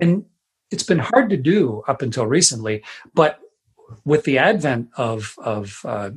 And 0.00 0.24
it's 0.70 0.84
been 0.84 0.98
hard 0.98 1.30
to 1.30 1.36
do 1.36 1.82
up 1.88 2.02
until 2.02 2.26
recently, 2.26 2.82
but 3.14 3.40
with 4.04 4.24
the 4.24 4.38
advent 4.38 4.88
of, 4.96 5.34
of 5.38 5.80
uh, 5.84 6.10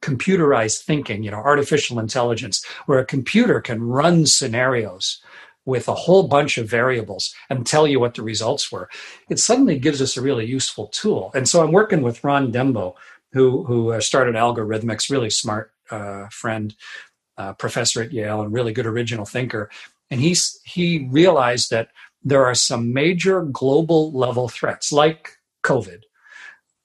computerized 0.00 0.82
thinking, 0.82 1.22
you 1.22 1.30
know, 1.30 1.38
artificial 1.38 1.98
intelligence, 1.98 2.64
where 2.86 2.98
a 2.98 3.06
computer 3.06 3.60
can 3.60 3.82
run 3.82 4.26
scenarios 4.26 5.22
with 5.64 5.88
a 5.88 5.94
whole 5.94 6.26
bunch 6.26 6.58
of 6.58 6.68
variables 6.68 7.34
and 7.48 7.66
tell 7.66 7.86
you 7.86 8.00
what 8.00 8.14
the 8.14 8.22
results 8.22 8.72
were, 8.72 8.88
it 9.28 9.38
suddenly 9.38 9.78
gives 9.78 10.02
us 10.02 10.16
a 10.16 10.22
really 10.22 10.44
useful 10.44 10.88
tool. 10.88 11.30
And 11.34 11.48
so 11.48 11.62
I'm 11.62 11.72
working 11.72 12.02
with 12.02 12.24
Ron 12.24 12.52
Dembo, 12.52 12.94
who 13.32 13.64
who 13.64 13.92
uh, 13.92 14.00
started 14.00 14.34
Algorithmics, 14.34 15.10
really 15.10 15.30
smart 15.30 15.72
uh, 15.90 16.26
friend, 16.30 16.74
uh, 17.42 17.52
professor 17.54 18.02
at 18.02 18.12
Yale 18.12 18.42
and 18.42 18.52
really 18.52 18.72
good 18.72 18.86
original 18.86 19.24
thinker. 19.24 19.68
And 20.10 20.20
he's, 20.20 20.60
he 20.64 21.08
realized 21.10 21.70
that 21.70 21.88
there 22.22 22.44
are 22.44 22.54
some 22.54 22.92
major 22.92 23.42
global 23.42 24.12
level 24.12 24.48
threats 24.48 24.92
like 24.92 25.38
COVID 25.64 26.02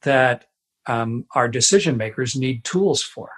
that 0.01 0.45
um, 0.87 1.25
our 1.35 1.47
decision 1.47 1.97
makers 1.97 2.35
need 2.35 2.63
tools 2.63 3.03
for 3.03 3.29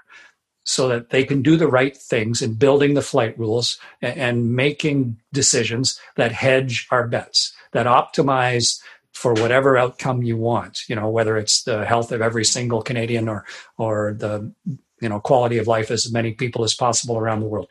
so 0.63 0.87
that 0.87 1.09
they 1.09 1.23
can 1.23 1.41
do 1.41 1.57
the 1.57 1.67
right 1.67 1.97
things 1.97 2.41
in 2.41 2.53
building 2.53 2.93
the 2.93 3.01
flight 3.01 3.37
rules 3.37 3.79
and, 4.01 4.17
and 4.17 4.55
making 4.55 5.17
decisions 5.33 5.99
that 6.15 6.31
hedge 6.31 6.87
our 6.91 7.07
bets, 7.07 7.53
that 7.71 7.87
optimize 7.87 8.79
for 9.11 9.33
whatever 9.33 9.77
outcome 9.77 10.23
you 10.23 10.37
want, 10.37 10.87
you 10.87 10.95
know, 10.95 11.09
whether 11.09 11.37
it's 11.37 11.63
the 11.63 11.85
health 11.85 12.11
of 12.11 12.21
every 12.21 12.45
single 12.45 12.81
Canadian 12.81 13.27
or, 13.27 13.43
or 13.77 14.15
the 14.17 14.53
you 15.01 15.09
know 15.09 15.19
quality 15.19 15.57
of 15.57 15.67
life 15.67 15.91
as 15.91 16.11
many 16.11 16.33
people 16.33 16.63
as 16.63 16.73
possible 16.73 17.17
around 17.17 17.39
the 17.39 17.47
world. 17.47 17.67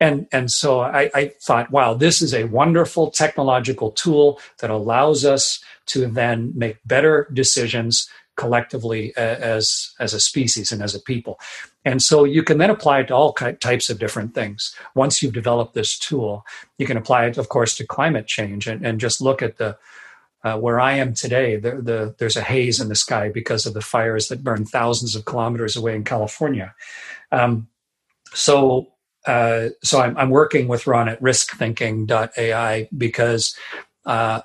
And 0.00 0.26
and 0.32 0.50
so 0.50 0.80
I, 0.80 1.10
I, 1.14 1.28
thought 1.40 1.70
wow 1.70 1.94
this 1.94 2.20
is 2.20 2.34
a 2.34 2.44
wonderful 2.44 3.10
technological 3.10 3.90
tool 3.92 4.40
that 4.60 4.70
allows 4.70 5.24
us 5.24 5.62
to 5.86 6.06
then 6.06 6.52
make 6.54 6.78
better 6.84 7.28
decisions 7.32 8.08
collectively 8.36 9.14
uh, 9.16 9.20
as 9.20 9.92
as 10.00 10.12
a 10.14 10.20
species 10.20 10.72
and 10.72 10.82
as 10.82 10.94
a 10.94 11.00
people. 11.00 11.38
And 11.84 12.02
so 12.02 12.24
you 12.24 12.42
can 12.42 12.58
then 12.58 12.70
apply 12.70 13.00
it 13.00 13.08
to 13.08 13.14
all 13.14 13.32
types 13.32 13.90
of 13.90 13.98
different 13.98 14.34
things. 14.34 14.74
Once 14.94 15.22
you've 15.22 15.34
developed 15.34 15.74
this 15.74 15.98
tool 15.98 16.44
you 16.78 16.86
can 16.86 16.96
apply 16.96 17.26
it 17.26 17.38
of 17.38 17.48
course 17.48 17.76
to 17.76 17.86
climate 17.86 18.26
change 18.26 18.66
and, 18.66 18.84
and 18.84 19.00
just 19.00 19.20
look 19.20 19.42
at 19.42 19.58
the 19.58 19.76
uh, 20.44 20.58
where 20.58 20.78
I 20.78 20.92
am 20.92 21.14
today, 21.14 21.56
the, 21.56 21.76
the, 21.80 22.14
there's 22.18 22.36
a 22.36 22.42
haze 22.42 22.78
in 22.78 22.88
the 22.88 22.94
sky 22.94 23.30
because 23.30 23.64
of 23.64 23.72
the 23.72 23.80
fires 23.80 24.28
that 24.28 24.44
burn 24.44 24.66
thousands 24.66 25.16
of 25.16 25.24
kilometers 25.24 25.74
away 25.74 25.96
in 25.96 26.04
California. 26.04 26.74
Um, 27.32 27.68
so, 28.34 28.88
uh, 29.26 29.70
so 29.82 30.00
I'm, 30.00 30.16
I'm, 30.18 30.28
working 30.28 30.68
with 30.68 30.86
Ron 30.86 31.08
at 31.08 31.20
riskthinking.ai 31.22 32.88
because 32.96 33.56
uh, 34.04 34.42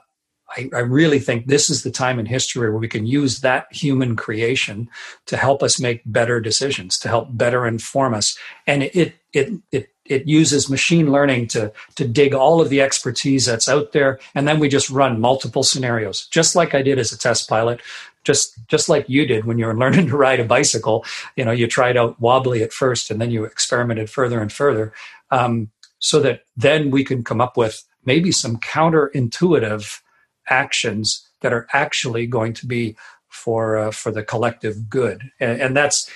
I, 0.55 0.69
I, 0.73 0.79
really 0.79 1.19
think 1.19 1.47
this 1.47 1.69
is 1.69 1.83
the 1.83 1.91
time 1.91 2.17
in 2.17 2.25
history 2.25 2.69
where 2.69 2.79
we 2.79 2.87
can 2.87 3.05
use 3.05 3.41
that 3.41 3.67
human 3.71 4.15
creation 4.15 4.89
to 5.25 5.35
help 5.35 5.61
us 5.61 5.81
make 5.81 6.01
better 6.05 6.39
decisions, 6.39 6.97
to 6.99 7.09
help 7.09 7.27
better 7.37 7.67
inform 7.67 8.13
us, 8.13 8.37
and 8.65 8.83
it 8.83 8.95
it 8.95 9.15
it 9.33 9.61
it 9.71 9.89
uses 10.09 10.69
machine 10.69 11.11
learning 11.11 11.47
to 11.47 11.71
to 11.95 12.07
dig 12.07 12.33
all 12.33 12.61
of 12.61 12.69
the 12.69 12.81
expertise 12.81 13.45
that's 13.45 13.69
out 13.69 13.91
there. 13.91 14.19
And 14.35 14.47
then 14.47 14.59
we 14.59 14.67
just 14.67 14.89
run 14.89 15.21
multiple 15.21 15.63
scenarios 15.63 16.27
just 16.27 16.55
like 16.55 16.73
i 16.73 16.81
did 16.81 16.99
as 16.99 17.11
a 17.11 17.17
test 17.17 17.49
pilot 17.49 17.81
just 18.23 18.67
just 18.67 18.89
like 18.89 19.09
you 19.09 19.25
did 19.25 19.45
when 19.45 19.57
you 19.57 19.65
were 19.65 19.77
learning 19.83 20.07
to 20.07 20.17
ride 20.17 20.39
a 20.39 20.45
bicycle. 20.45 21.05
You 21.35 21.45
know 21.45 21.51
you 21.51 21.67
tried 21.67 21.97
out 21.97 22.19
wobbly 22.19 22.63
at 22.63 22.73
first 22.73 23.11
and 23.11 23.19
then 23.19 23.31
you 23.31 23.43
experimented 23.43 24.09
further 24.09 24.41
and 24.41 24.51
further 24.51 24.93
um, 25.31 25.69
so 25.99 26.19
that 26.21 26.41
then 26.55 26.91
we 26.91 27.03
can 27.03 27.23
come 27.23 27.41
up 27.41 27.57
with 27.57 27.83
maybe 28.05 28.31
some 28.31 28.57
counterintuitive 28.57 30.01
actions 30.49 31.27
that 31.41 31.53
are 31.53 31.67
actually 31.73 32.25
going 32.25 32.53
to 32.53 32.65
be 32.65 32.95
for 33.27 33.77
uh, 33.77 33.91
for 33.91 34.11
the 34.11 34.23
collective 34.23 34.89
good. 34.89 35.31
And, 35.39 35.61
and 35.61 35.77
that's 35.77 36.09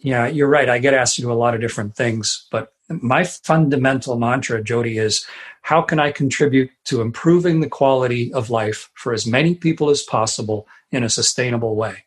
yeah 0.00 0.26
you're 0.26 0.48
right. 0.48 0.68
I 0.68 0.78
get 0.78 0.94
asked 0.94 1.16
to 1.16 1.22
do 1.22 1.32
a 1.32 1.34
lot 1.34 1.54
of 1.54 1.60
different 1.60 1.96
things 1.96 2.46
but 2.50 2.72
my 2.90 3.24
fundamental 3.24 4.18
mantra, 4.18 4.62
Jodi, 4.62 4.98
is 4.98 5.26
how 5.62 5.82
can 5.82 6.00
I 6.00 6.10
contribute 6.10 6.70
to 6.86 7.00
improving 7.00 7.60
the 7.60 7.68
quality 7.68 8.32
of 8.32 8.50
life 8.50 8.90
for 8.94 9.12
as 9.12 9.26
many 9.26 9.54
people 9.54 9.90
as 9.90 10.02
possible 10.02 10.66
in 10.90 11.04
a 11.04 11.08
sustainable 11.08 11.76
way? 11.76 12.04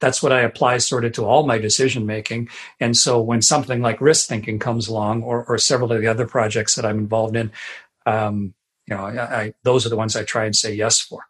That's 0.00 0.22
what 0.22 0.32
I 0.32 0.40
apply 0.40 0.78
sort 0.78 1.04
of 1.04 1.12
to 1.12 1.24
all 1.24 1.46
my 1.46 1.58
decision 1.58 2.06
making. 2.06 2.48
And 2.78 2.96
so 2.96 3.20
when 3.20 3.42
something 3.42 3.82
like 3.82 4.00
risk 4.00 4.28
thinking 4.28 4.58
comes 4.58 4.88
along, 4.88 5.22
or, 5.22 5.44
or 5.44 5.58
several 5.58 5.92
of 5.92 6.00
the 6.00 6.06
other 6.06 6.26
projects 6.26 6.74
that 6.74 6.86
I'm 6.86 6.98
involved 6.98 7.36
in, 7.36 7.52
um, 8.06 8.54
you 8.86 8.96
know, 8.96 9.04
I, 9.04 9.40
I, 9.40 9.54
those 9.62 9.86
are 9.86 9.90
the 9.90 9.96
ones 9.96 10.16
I 10.16 10.24
try 10.24 10.46
and 10.46 10.56
say 10.56 10.74
yes 10.74 11.00
for. 11.00 11.29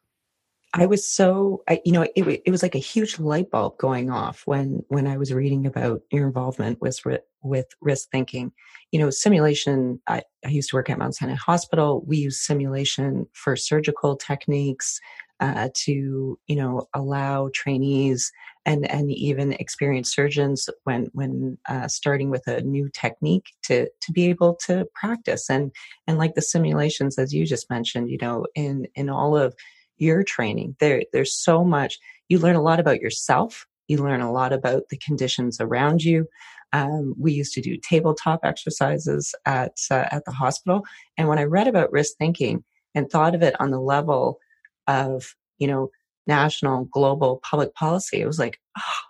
I 0.72 0.86
was 0.86 1.04
so, 1.06 1.62
I, 1.68 1.80
you 1.84 1.92
know, 1.92 2.02
it, 2.02 2.42
it 2.44 2.50
was 2.50 2.62
like 2.62 2.76
a 2.76 2.78
huge 2.78 3.18
light 3.18 3.50
bulb 3.50 3.76
going 3.78 4.10
off 4.10 4.42
when 4.44 4.84
when 4.88 5.08
I 5.08 5.16
was 5.16 5.32
reading 5.32 5.66
about 5.66 6.02
your 6.12 6.26
involvement 6.26 6.80
with 6.80 7.00
with 7.42 7.66
risk 7.80 8.08
thinking. 8.10 8.52
You 8.92 9.00
know, 9.00 9.10
simulation. 9.10 10.00
I, 10.06 10.22
I 10.44 10.48
used 10.48 10.70
to 10.70 10.76
work 10.76 10.88
at 10.88 10.98
Mount 10.98 11.16
Sinai 11.16 11.34
Hospital. 11.34 12.04
We 12.06 12.18
use 12.18 12.38
simulation 12.38 13.26
for 13.32 13.56
surgical 13.56 14.16
techniques 14.16 15.00
uh, 15.40 15.70
to, 15.74 16.38
you 16.46 16.56
know, 16.56 16.86
allow 16.94 17.50
trainees 17.52 18.30
and 18.64 18.88
and 18.90 19.10
even 19.10 19.54
experienced 19.54 20.14
surgeons 20.14 20.68
when 20.84 21.08
when 21.14 21.58
uh, 21.68 21.88
starting 21.88 22.30
with 22.30 22.46
a 22.46 22.60
new 22.60 22.88
technique 22.92 23.46
to 23.64 23.88
to 24.02 24.12
be 24.12 24.28
able 24.28 24.54
to 24.66 24.86
practice 24.94 25.50
and 25.50 25.72
and 26.06 26.18
like 26.18 26.34
the 26.34 26.42
simulations 26.42 27.18
as 27.18 27.34
you 27.34 27.44
just 27.44 27.70
mentioned, 27.70 28.08
you 28.08 28.18
know, 28.18 28.46
in 28.54 28.86
in 28.94 29.08
all 29.10 29.36
of 29.36 29.54
your 30.00 30.22
training. 30.24 30.76
There, 30.80 31.02
there's 31.12 31.34
so 31.34 31.64
much. 31.64 31.98
you 32.28 32.38
learn 32.38 32.56
a 32.56 32.62
lot 32.62 32.80
about 32.80 33.00
yourself. 33.00 33.66
You 33.86 33.98
learn 33.98 34.20
a 34.20 34.32
lot 34.32 34.52
about 34.52 34.84
the 34.88 34.96
conditions 34.96 35.60
around 35.60 36.02
you. 36.02 36.26
Um, 36.72 37.14
we 37.18 37.32
used 37.32 37.52
to 37.54 37.60
do 37.60 37.76
tabletop 37.76 38.40
exercises 38.44 39.34
at 39.44 39.76
uh, 39.90 40.06
at 40.12 40.24
the 40.24 40.32
hospital, 40.32 40.84
and 41.18 41.26
when 41.28 41.38
I 41.38 41.44
read 41.44 41.66
about 41.66 41.90
risk 41.90 42.16
thinking 42.16 42.62
and 42.94 43.10
thought 43.10 43.34
of 43.34 43.42
it 43.42 43.60
on 43.60 43.70
the 43.70 43.80
level 43.80 44.38
of 44.86 45.34
you 45.58 45.66
know 45.66 45.90
national, 46.28 46.84
global 46.84 47.40
public 47.42 47.74
policy, 47.74 48.20
it 48.20 48.26
was 48.26 48.38
like, 48.38 48.60
oh, 48.78 49.00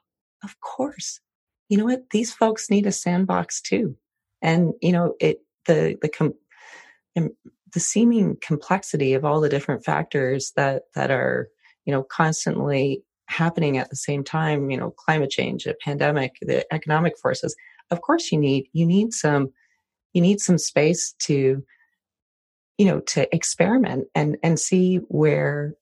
of 0.42 0.58
course. 0.60 1.20
You 1.68 1.76
know 1.76 1.84
what? 1.84 2.08
These 2.10 2.32
folks 2.32 2.70
need 2.70 2.86
a 2.86 2.92
sandbox 2.92 3.60
too, 3.60 3.96
and 4.40 4.72
you 4.80 4.92
know 4.92 5.14
it. 5.20 5.42
The 5.66 5.98
the 6.00 6.08
com- 6.08 6.34
the 7.72 7.80
seeming 7.80 8.36
complexity 8.40 9.14
of 9.14 9.24
all 9.24 9.40
the 9.40 9.48
different 9.48 9.84
factors 9.84 10.52
that 10.56 10.82
that 10.94 11.10
are 11.10 11.48
you 11.84 11.92
know 11.92 12.02
constantly 12.02 13.02
happening 13.26 13.78
at 13.78 13.90
the 13.90 13.96
same 13.96 14.24
time 14.24 14.70
you 14.70 14.76
know 14.76 14.90
climate 14.90 15.30
change 15.30 15.66
a 15.66 15.74
pandemic 15.84 16.32
the 16.42 16.64
economic 16.74 17.14
forces 17.18 17.54
of 17.90 18.00
course 18.00 18.32
you 18.32 18.38
need 18.38 18.66
you 18.72 18.84
need 18.84 19.12
some 19.12 19.50
you 20.12 20.20
need 20.20 20.40
some 20.40 20.58
space 20.58 21.14
to 21.20 21.62
you 22.78 22.86
know 22.86 23.00
to 23.00 23.32
experiment 23.34 24.06
and 24.14 24.36
and 24.42 24.58
see 24.58 24.96
where 25.08 25.74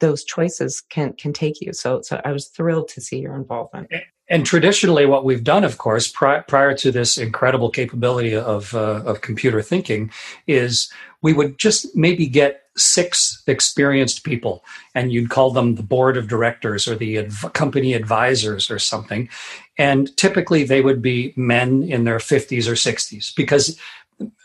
those 0.00 0.24
choices 0.24 0.80
can 0.90 1.12
can 1.12 1.32
take 1.32 1.60
you. 1.60 1.72
So 1.72 2.02
so 2.02 2.20
i 2.24 2.32
was 2.32 2.48
thrilled 2.48 2.88
to 2.88 3.00
see 3.00 3.20
your 3.20 3.36
involvement 3.36 3.88
and 4.32 4.46
traditionally, 4.46 5.04
what 5.04 5.26
we've 5.26 5.44
done, 5.44 5.62
of 5.62 5.76
course, 5.76 6.08
pri- 6.08 6.40
prior 6.40 6.74
to 6.78 6.90
this 6.90 7.18
incredible 7.18 7.68
capability 7.68 8.34
of, 8.34 8.74
uh, 8.74 9.02
of 9.04 9.20
computer 9.20 9.60
thinking, 9.60 10.10
is 10.46 10.90
we 11.20 11.34
would 11.34 11.58
just 11.58 11.94
maybe 11.94 12.26
get 12.26 12.62
six 12.74 13.42
experienced 13.46 14.24
people, 14.24 14.64
and 14.94 15.12
you'd 15.12 15.28
call 15.28 15.50
them 15.50 15.74
the 15.74 15.82
board 15.82 16.16
of 16.16 16.28
directors 16.28 16.88
or 16.88 16.94
the 16.94 17.18
adv- 17.18 17.52
company 17.52 17.92
advisors 17.92 18.70
or 18.70 18.78
something. 18.78 19.28
And 19.76 20.16
typically, 20.16 20.64
they 20.64 20.80
would 20.80 21.02
be 21.02 21.34
men 21.36 21.82
in 21.82 22.04
their 22.04 22.16
50s 22.16 22.66
or 22.66 22.72
60s 22.72 23.36
because 23.36 23.78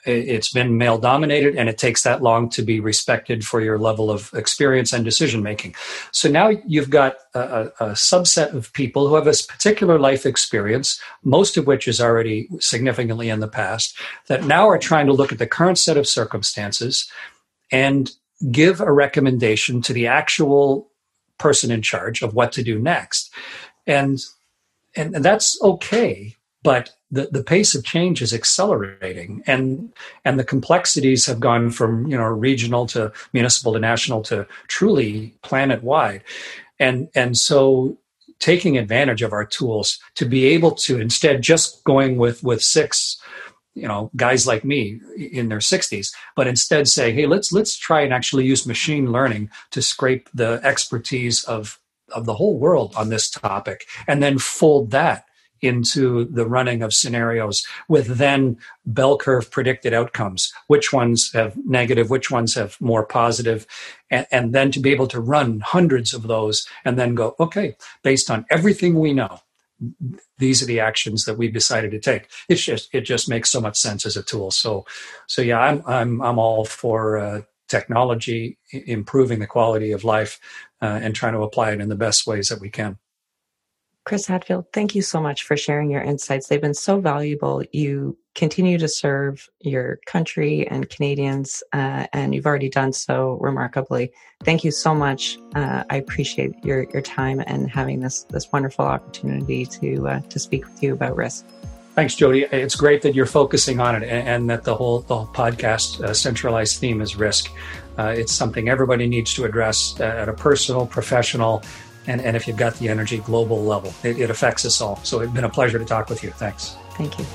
it's 0.05 0.51
been 0.51 0.77
male 0.77 0.97
dominated 0.97 1.55
and 1.55 1.67
it 1.67 1.77
takes 1.77 2.03
that 2.03 2.21
long 2.21 2.49
to 2.49 2.61
be 2.61 2.79
respected 2.79 3.45
for 3.45 3.61
your 3.61 3.77
level 3.77 4.09
of 4.09 4.33
experience 4.33 4.93
and 4.93 5.03
decision 5.03 5.43
making. 5.43 5.75
So 6.11 6.29
now 6.29 6.49
you've 6.65 6.89
got 6.89 7.15
a, 7.33 7.71
a, 7.79 7.89
subset 7.91 8.53
of 8.53 8.71
people 8.73 9.07
who 9.07 9.15
have 9.15 9.27
a 9.27 9.33
particular 9.47 9.99
life 9.99 10.25
experience 10.25 11.01
most 11.23 11.57
of 11.57 11.67
which 11.67 11.87
is 11.87 11.99
already 11.99 12.47
significantly 12.59 13.29
in 13.29 13.39
the 13.39 13.47
past 13.47 13.97
that 14.27 14.45
now 14.45 14.69
are 14.69 14.77
trying 14.77 15.07
to 15.07 15.13
look 15.13 15.31
at 15.31 15.39
the 15.39 15.47
current 15.47 15.77
set 15.77 15.97
of 15.97 16.07
circumstances 16.07 17.09
and 17.71 18.11
give 18.51 18.79
a 18.79 18.91
recommendation 18.91 19.81
to 19.81 19.93
the 19.93 20.07
actual 20.07 20.89
person 21.37 21.71
in 21.71 21.81
charge 21.81 22.21
of 22.21 22.33
what 22.33 22.51
to 22.53 22.63
do 22.63 22.79
next. 22.79 23.31
And 23.85 24.19
and, 24.95 25.15
and 25.15 25.23
that's 25.23 25.61
okay 25.61 26.37
but 26.67 26.96
the, 27.09 27.29
the 27.31 27.43
pace 27.43 27.73
of 27.73 27.85
change 27.85 28.21
is 28.21 28.33
accelerating 28.33 29.41
and 29.47 29.93
and 30.25 30.39
the 30.39 30.43
complexities 30.43 31.25
have 31.25 31.39
gone 31.39 31.69
from 31.69 32.05
you 32.07 32.17
know 32.17 32.23
regional 32.23 32.85
to 32.87 33.11
municipal 33.33 33.73
to 33.73 33.79
national 33.79 34.21
to 34.23 34.45
truly 34.67 35.33
planet 35.41 35.83
wide. 35.83 36.23
And 36.79 37.09
and 37.15 37.37
so 37.37 37.97
taking 38.39 38.77
advantage 38.77 39.21
of 39.21 39.33
our 39.33 39.45
tools 39.45 39.99
to 40.15 40.25
be 40.25 40.45
able 40.45 40.71
to 40.71 40.99
instead 40.99 41.41
just 41.41 41.83
going 41.83 42.17
with 42.17 42.43
with 42.43 42.61
six 42.61 43.19
you 43.73 43.87
know 43.87 44.11
guys 44.15 44.45
like 44.45 44.65
me 44.65 44.99
in 45.17 45.49
their 45.49 45.59
60s 45.59 46.13
but 46.35 46.47
instead 46.47 46.87
say 46.87 47.11
hey 47.11 47.25
let's 47.25 47.51
let's 47.51 47.75
try 47.75 48.01
and 48.01 48.13
actually 48.13 48.45
use 48.45 48.67
machine 48.67 49.11
learning 49.11 49.49
to 49.71 49.81
scrape 49.81 50.29
the 50.33 50.59
expertise 50.63 51.43
of 51.45 51.79
of 52.11 52.25
the 52.25 52.35
whole 52.35 52.57
world 52.57 52.93
on 52.95 53.09
this 53.09 53.29
topic 53.29 53.85
and 54.07 54.21
then 54.21 54.37
fold 54.37 54.91
that 54.91 55.26
into 55.61 56.25
the 56.25 56.45
running 56.45 56.81
of 56.81 56.93
scenarios 56.93 57.65
with 57.87 58.17
then 58.17 58.57
bell 58.85 59.17
curve 59.17 59.49
predicted 59.51 59.93
outcomes. 59.93 60.53
Which 60.67 60.93
ones 60.93 61.31
have 61.33 61.55
negative 61.65 62.09
which 62.09 62.31
ones 62.31 62.55
have 62.55 62.79
more 62.79 63.05
positive 63.05 63.65
and, 64.09 64.25
and, 64.31 64.53
then 64.53 64.71
to 64.71 64.79
be 64.79 64.91
able 64.91 65.07
to 65.07 65.19
run 65.19 65.59
hundreds 65.59 66.13
of 66.13 66.23
those 66.23 66.67
and 66.85 66.97
then 66.97 67.15
go 67.15 67.35
okay 67.39 67.75
based 68.03 68.31
on 68.31 68.45
everything 68.49 68.99
we 68.99 69.13
know 69.13 69.41
these 70.39 70.63
are 70.63 70.65
the 70.65 70.79
actions 70.79 71.25
that 71.25 71.37
we've 71.37 71.53
decided 71.53 71.91
to 71.91 71.99
take. 71.99 72.27
It's 72.49 72.63
just 72.63 72.89
it 72.93 73.01
just 73.01 73.29
makes 73.29 73.51
so 73.51 73.61
much 73.61 73.77
sense 73.77 74.05
as 74.05 74.17
a 74.17 74.23
tool. 74.23 74.51
So 74.51 74.85
so 75.27 75.41
yeah 75.41 75.59
i'm 75.59 75.83
i'm 75.85 76.21
i'm 76.21 76.39
all 76.39 76.65
for 76.65 77.17
uh, 77.17 77.41
technology 77.67 78.57
improving 78.71 79.39
the 79.39 79.47
quality 79.47 79.91
of 79.91 80.03
life 80.03 80.39
uh, 80.81 80.99
and 81.01 81.15
trying 81.15 81.33
to 81.33 81.41
apply 81.41 81.71
it 81.71 81.81
in 81.81 81.89
the 81.89 81.95
best 81.95 82.25
ways 82.25 82.49
that 82.49 82.59
we 82.59 82.69
can 82.69 82.97
Chris 84.07 84.25
Hadfield, 84.25 84.71
thank 84.71 84.95
you 84.95 85.01
so 85.01 85.19
much 85.19 85.43
for 85.43 85.57
sharing 85.57 85.91
your 85.91 86.01
insights. 86.01 86.47
They've 86.47 86.61
been 86.61 86.73
so 86.73 87.01
valuable. 87.01 87.61
You 87.73 88.17
continue 88.35 88.77
to 88.77 88.87
serve 88.87 89.49
your 89.59 89.99
country 90.05 90.65
and 90.65 90.89
Canadians, 90.89 91.61
uh, 91.73 92.07
and 92.13 92.33
you've 92.33 92.45
already 92.45 92.69
done 92.69 92.93
so 92.93 93.37
remarkably. 93.41 94.13
Thank 94.45 94.63
you 94.63 94.71
so 94.71 94.95
much. 94.95 95.37
Uh, 95.55 95.83
I 95.89 95.97
appreciate 95.97 96.53
your, 96.63 96.89
your 96.93 97.01
time 97.01 97.43
and 97.47 97.69
having 97.69 97.99
this 97.99 98.23
this 98.29 98.49
wonderful 98.49 98.85
opportunity 98.85 99.65
to 99.65 100.07
uh, 100.07 100.19
to 100.21 100.39
speak 100.39 100.63
with 100.63 100.81
you 100.81 100.93
about 100.93 101.17
risk. 101.17 101.45
Thanks, 101.93 102.15
Jodi. 102.15 102.43
It's 102.43 102.75
great 102.75 103.01
that 103.01 103.13
you're 103.13 103.25
focusing 103.25 103.81
on 103.81 104.01
it 104.01 104.03
and, 104.03 104.27
and 104.29 104.49
that 104.49 104.63
the 104.63 104.73
whole 104.73 105.01
the 105.01 105.17
whole 105.17 105.33
podcast 105.33 106.01
uh, 106.01 106.13
centralized 106.13 106.79
theme 106.79 107.01
is 107.01 107.17
risk. 107.17 107.51
Uh, 107.97 108.13
it's 108.15 108.31
something 108.31 108.69
everybody 108.69 109.05
needs 109.05 109.33
to 109.33 109.43
address 109.43 109.99
at 109.99 110.29
a 110.29 110.33
personal, 110.33 110.85
professional, 110.85 111.61
and, 112.07 112.21
and 112.21 112.35
if 112.35 112.47
you've 112.47 112.57
got 112.57 112.73
the 112.75 112.89
energy 112.89 113.19
global 113.19 113.63
level, 113.63 113.93
it, 114.03 114.19
it 114.19 114.29
affects 114.29 114.65
us 114.65 114.81
all. 114.81 114.97
So 115.03 115.19
it's 115.19 115.31
been 115.31 115.43
a 115.43 115.49
pleasure 115.49 115.77
to 115.77 115.85
talk 115.85 116.09
with 116.09 116.23
you. 116.23 116.31
Thanks. 116.31 116.75
Thank 116.91 117.19
you. 117.19 117.25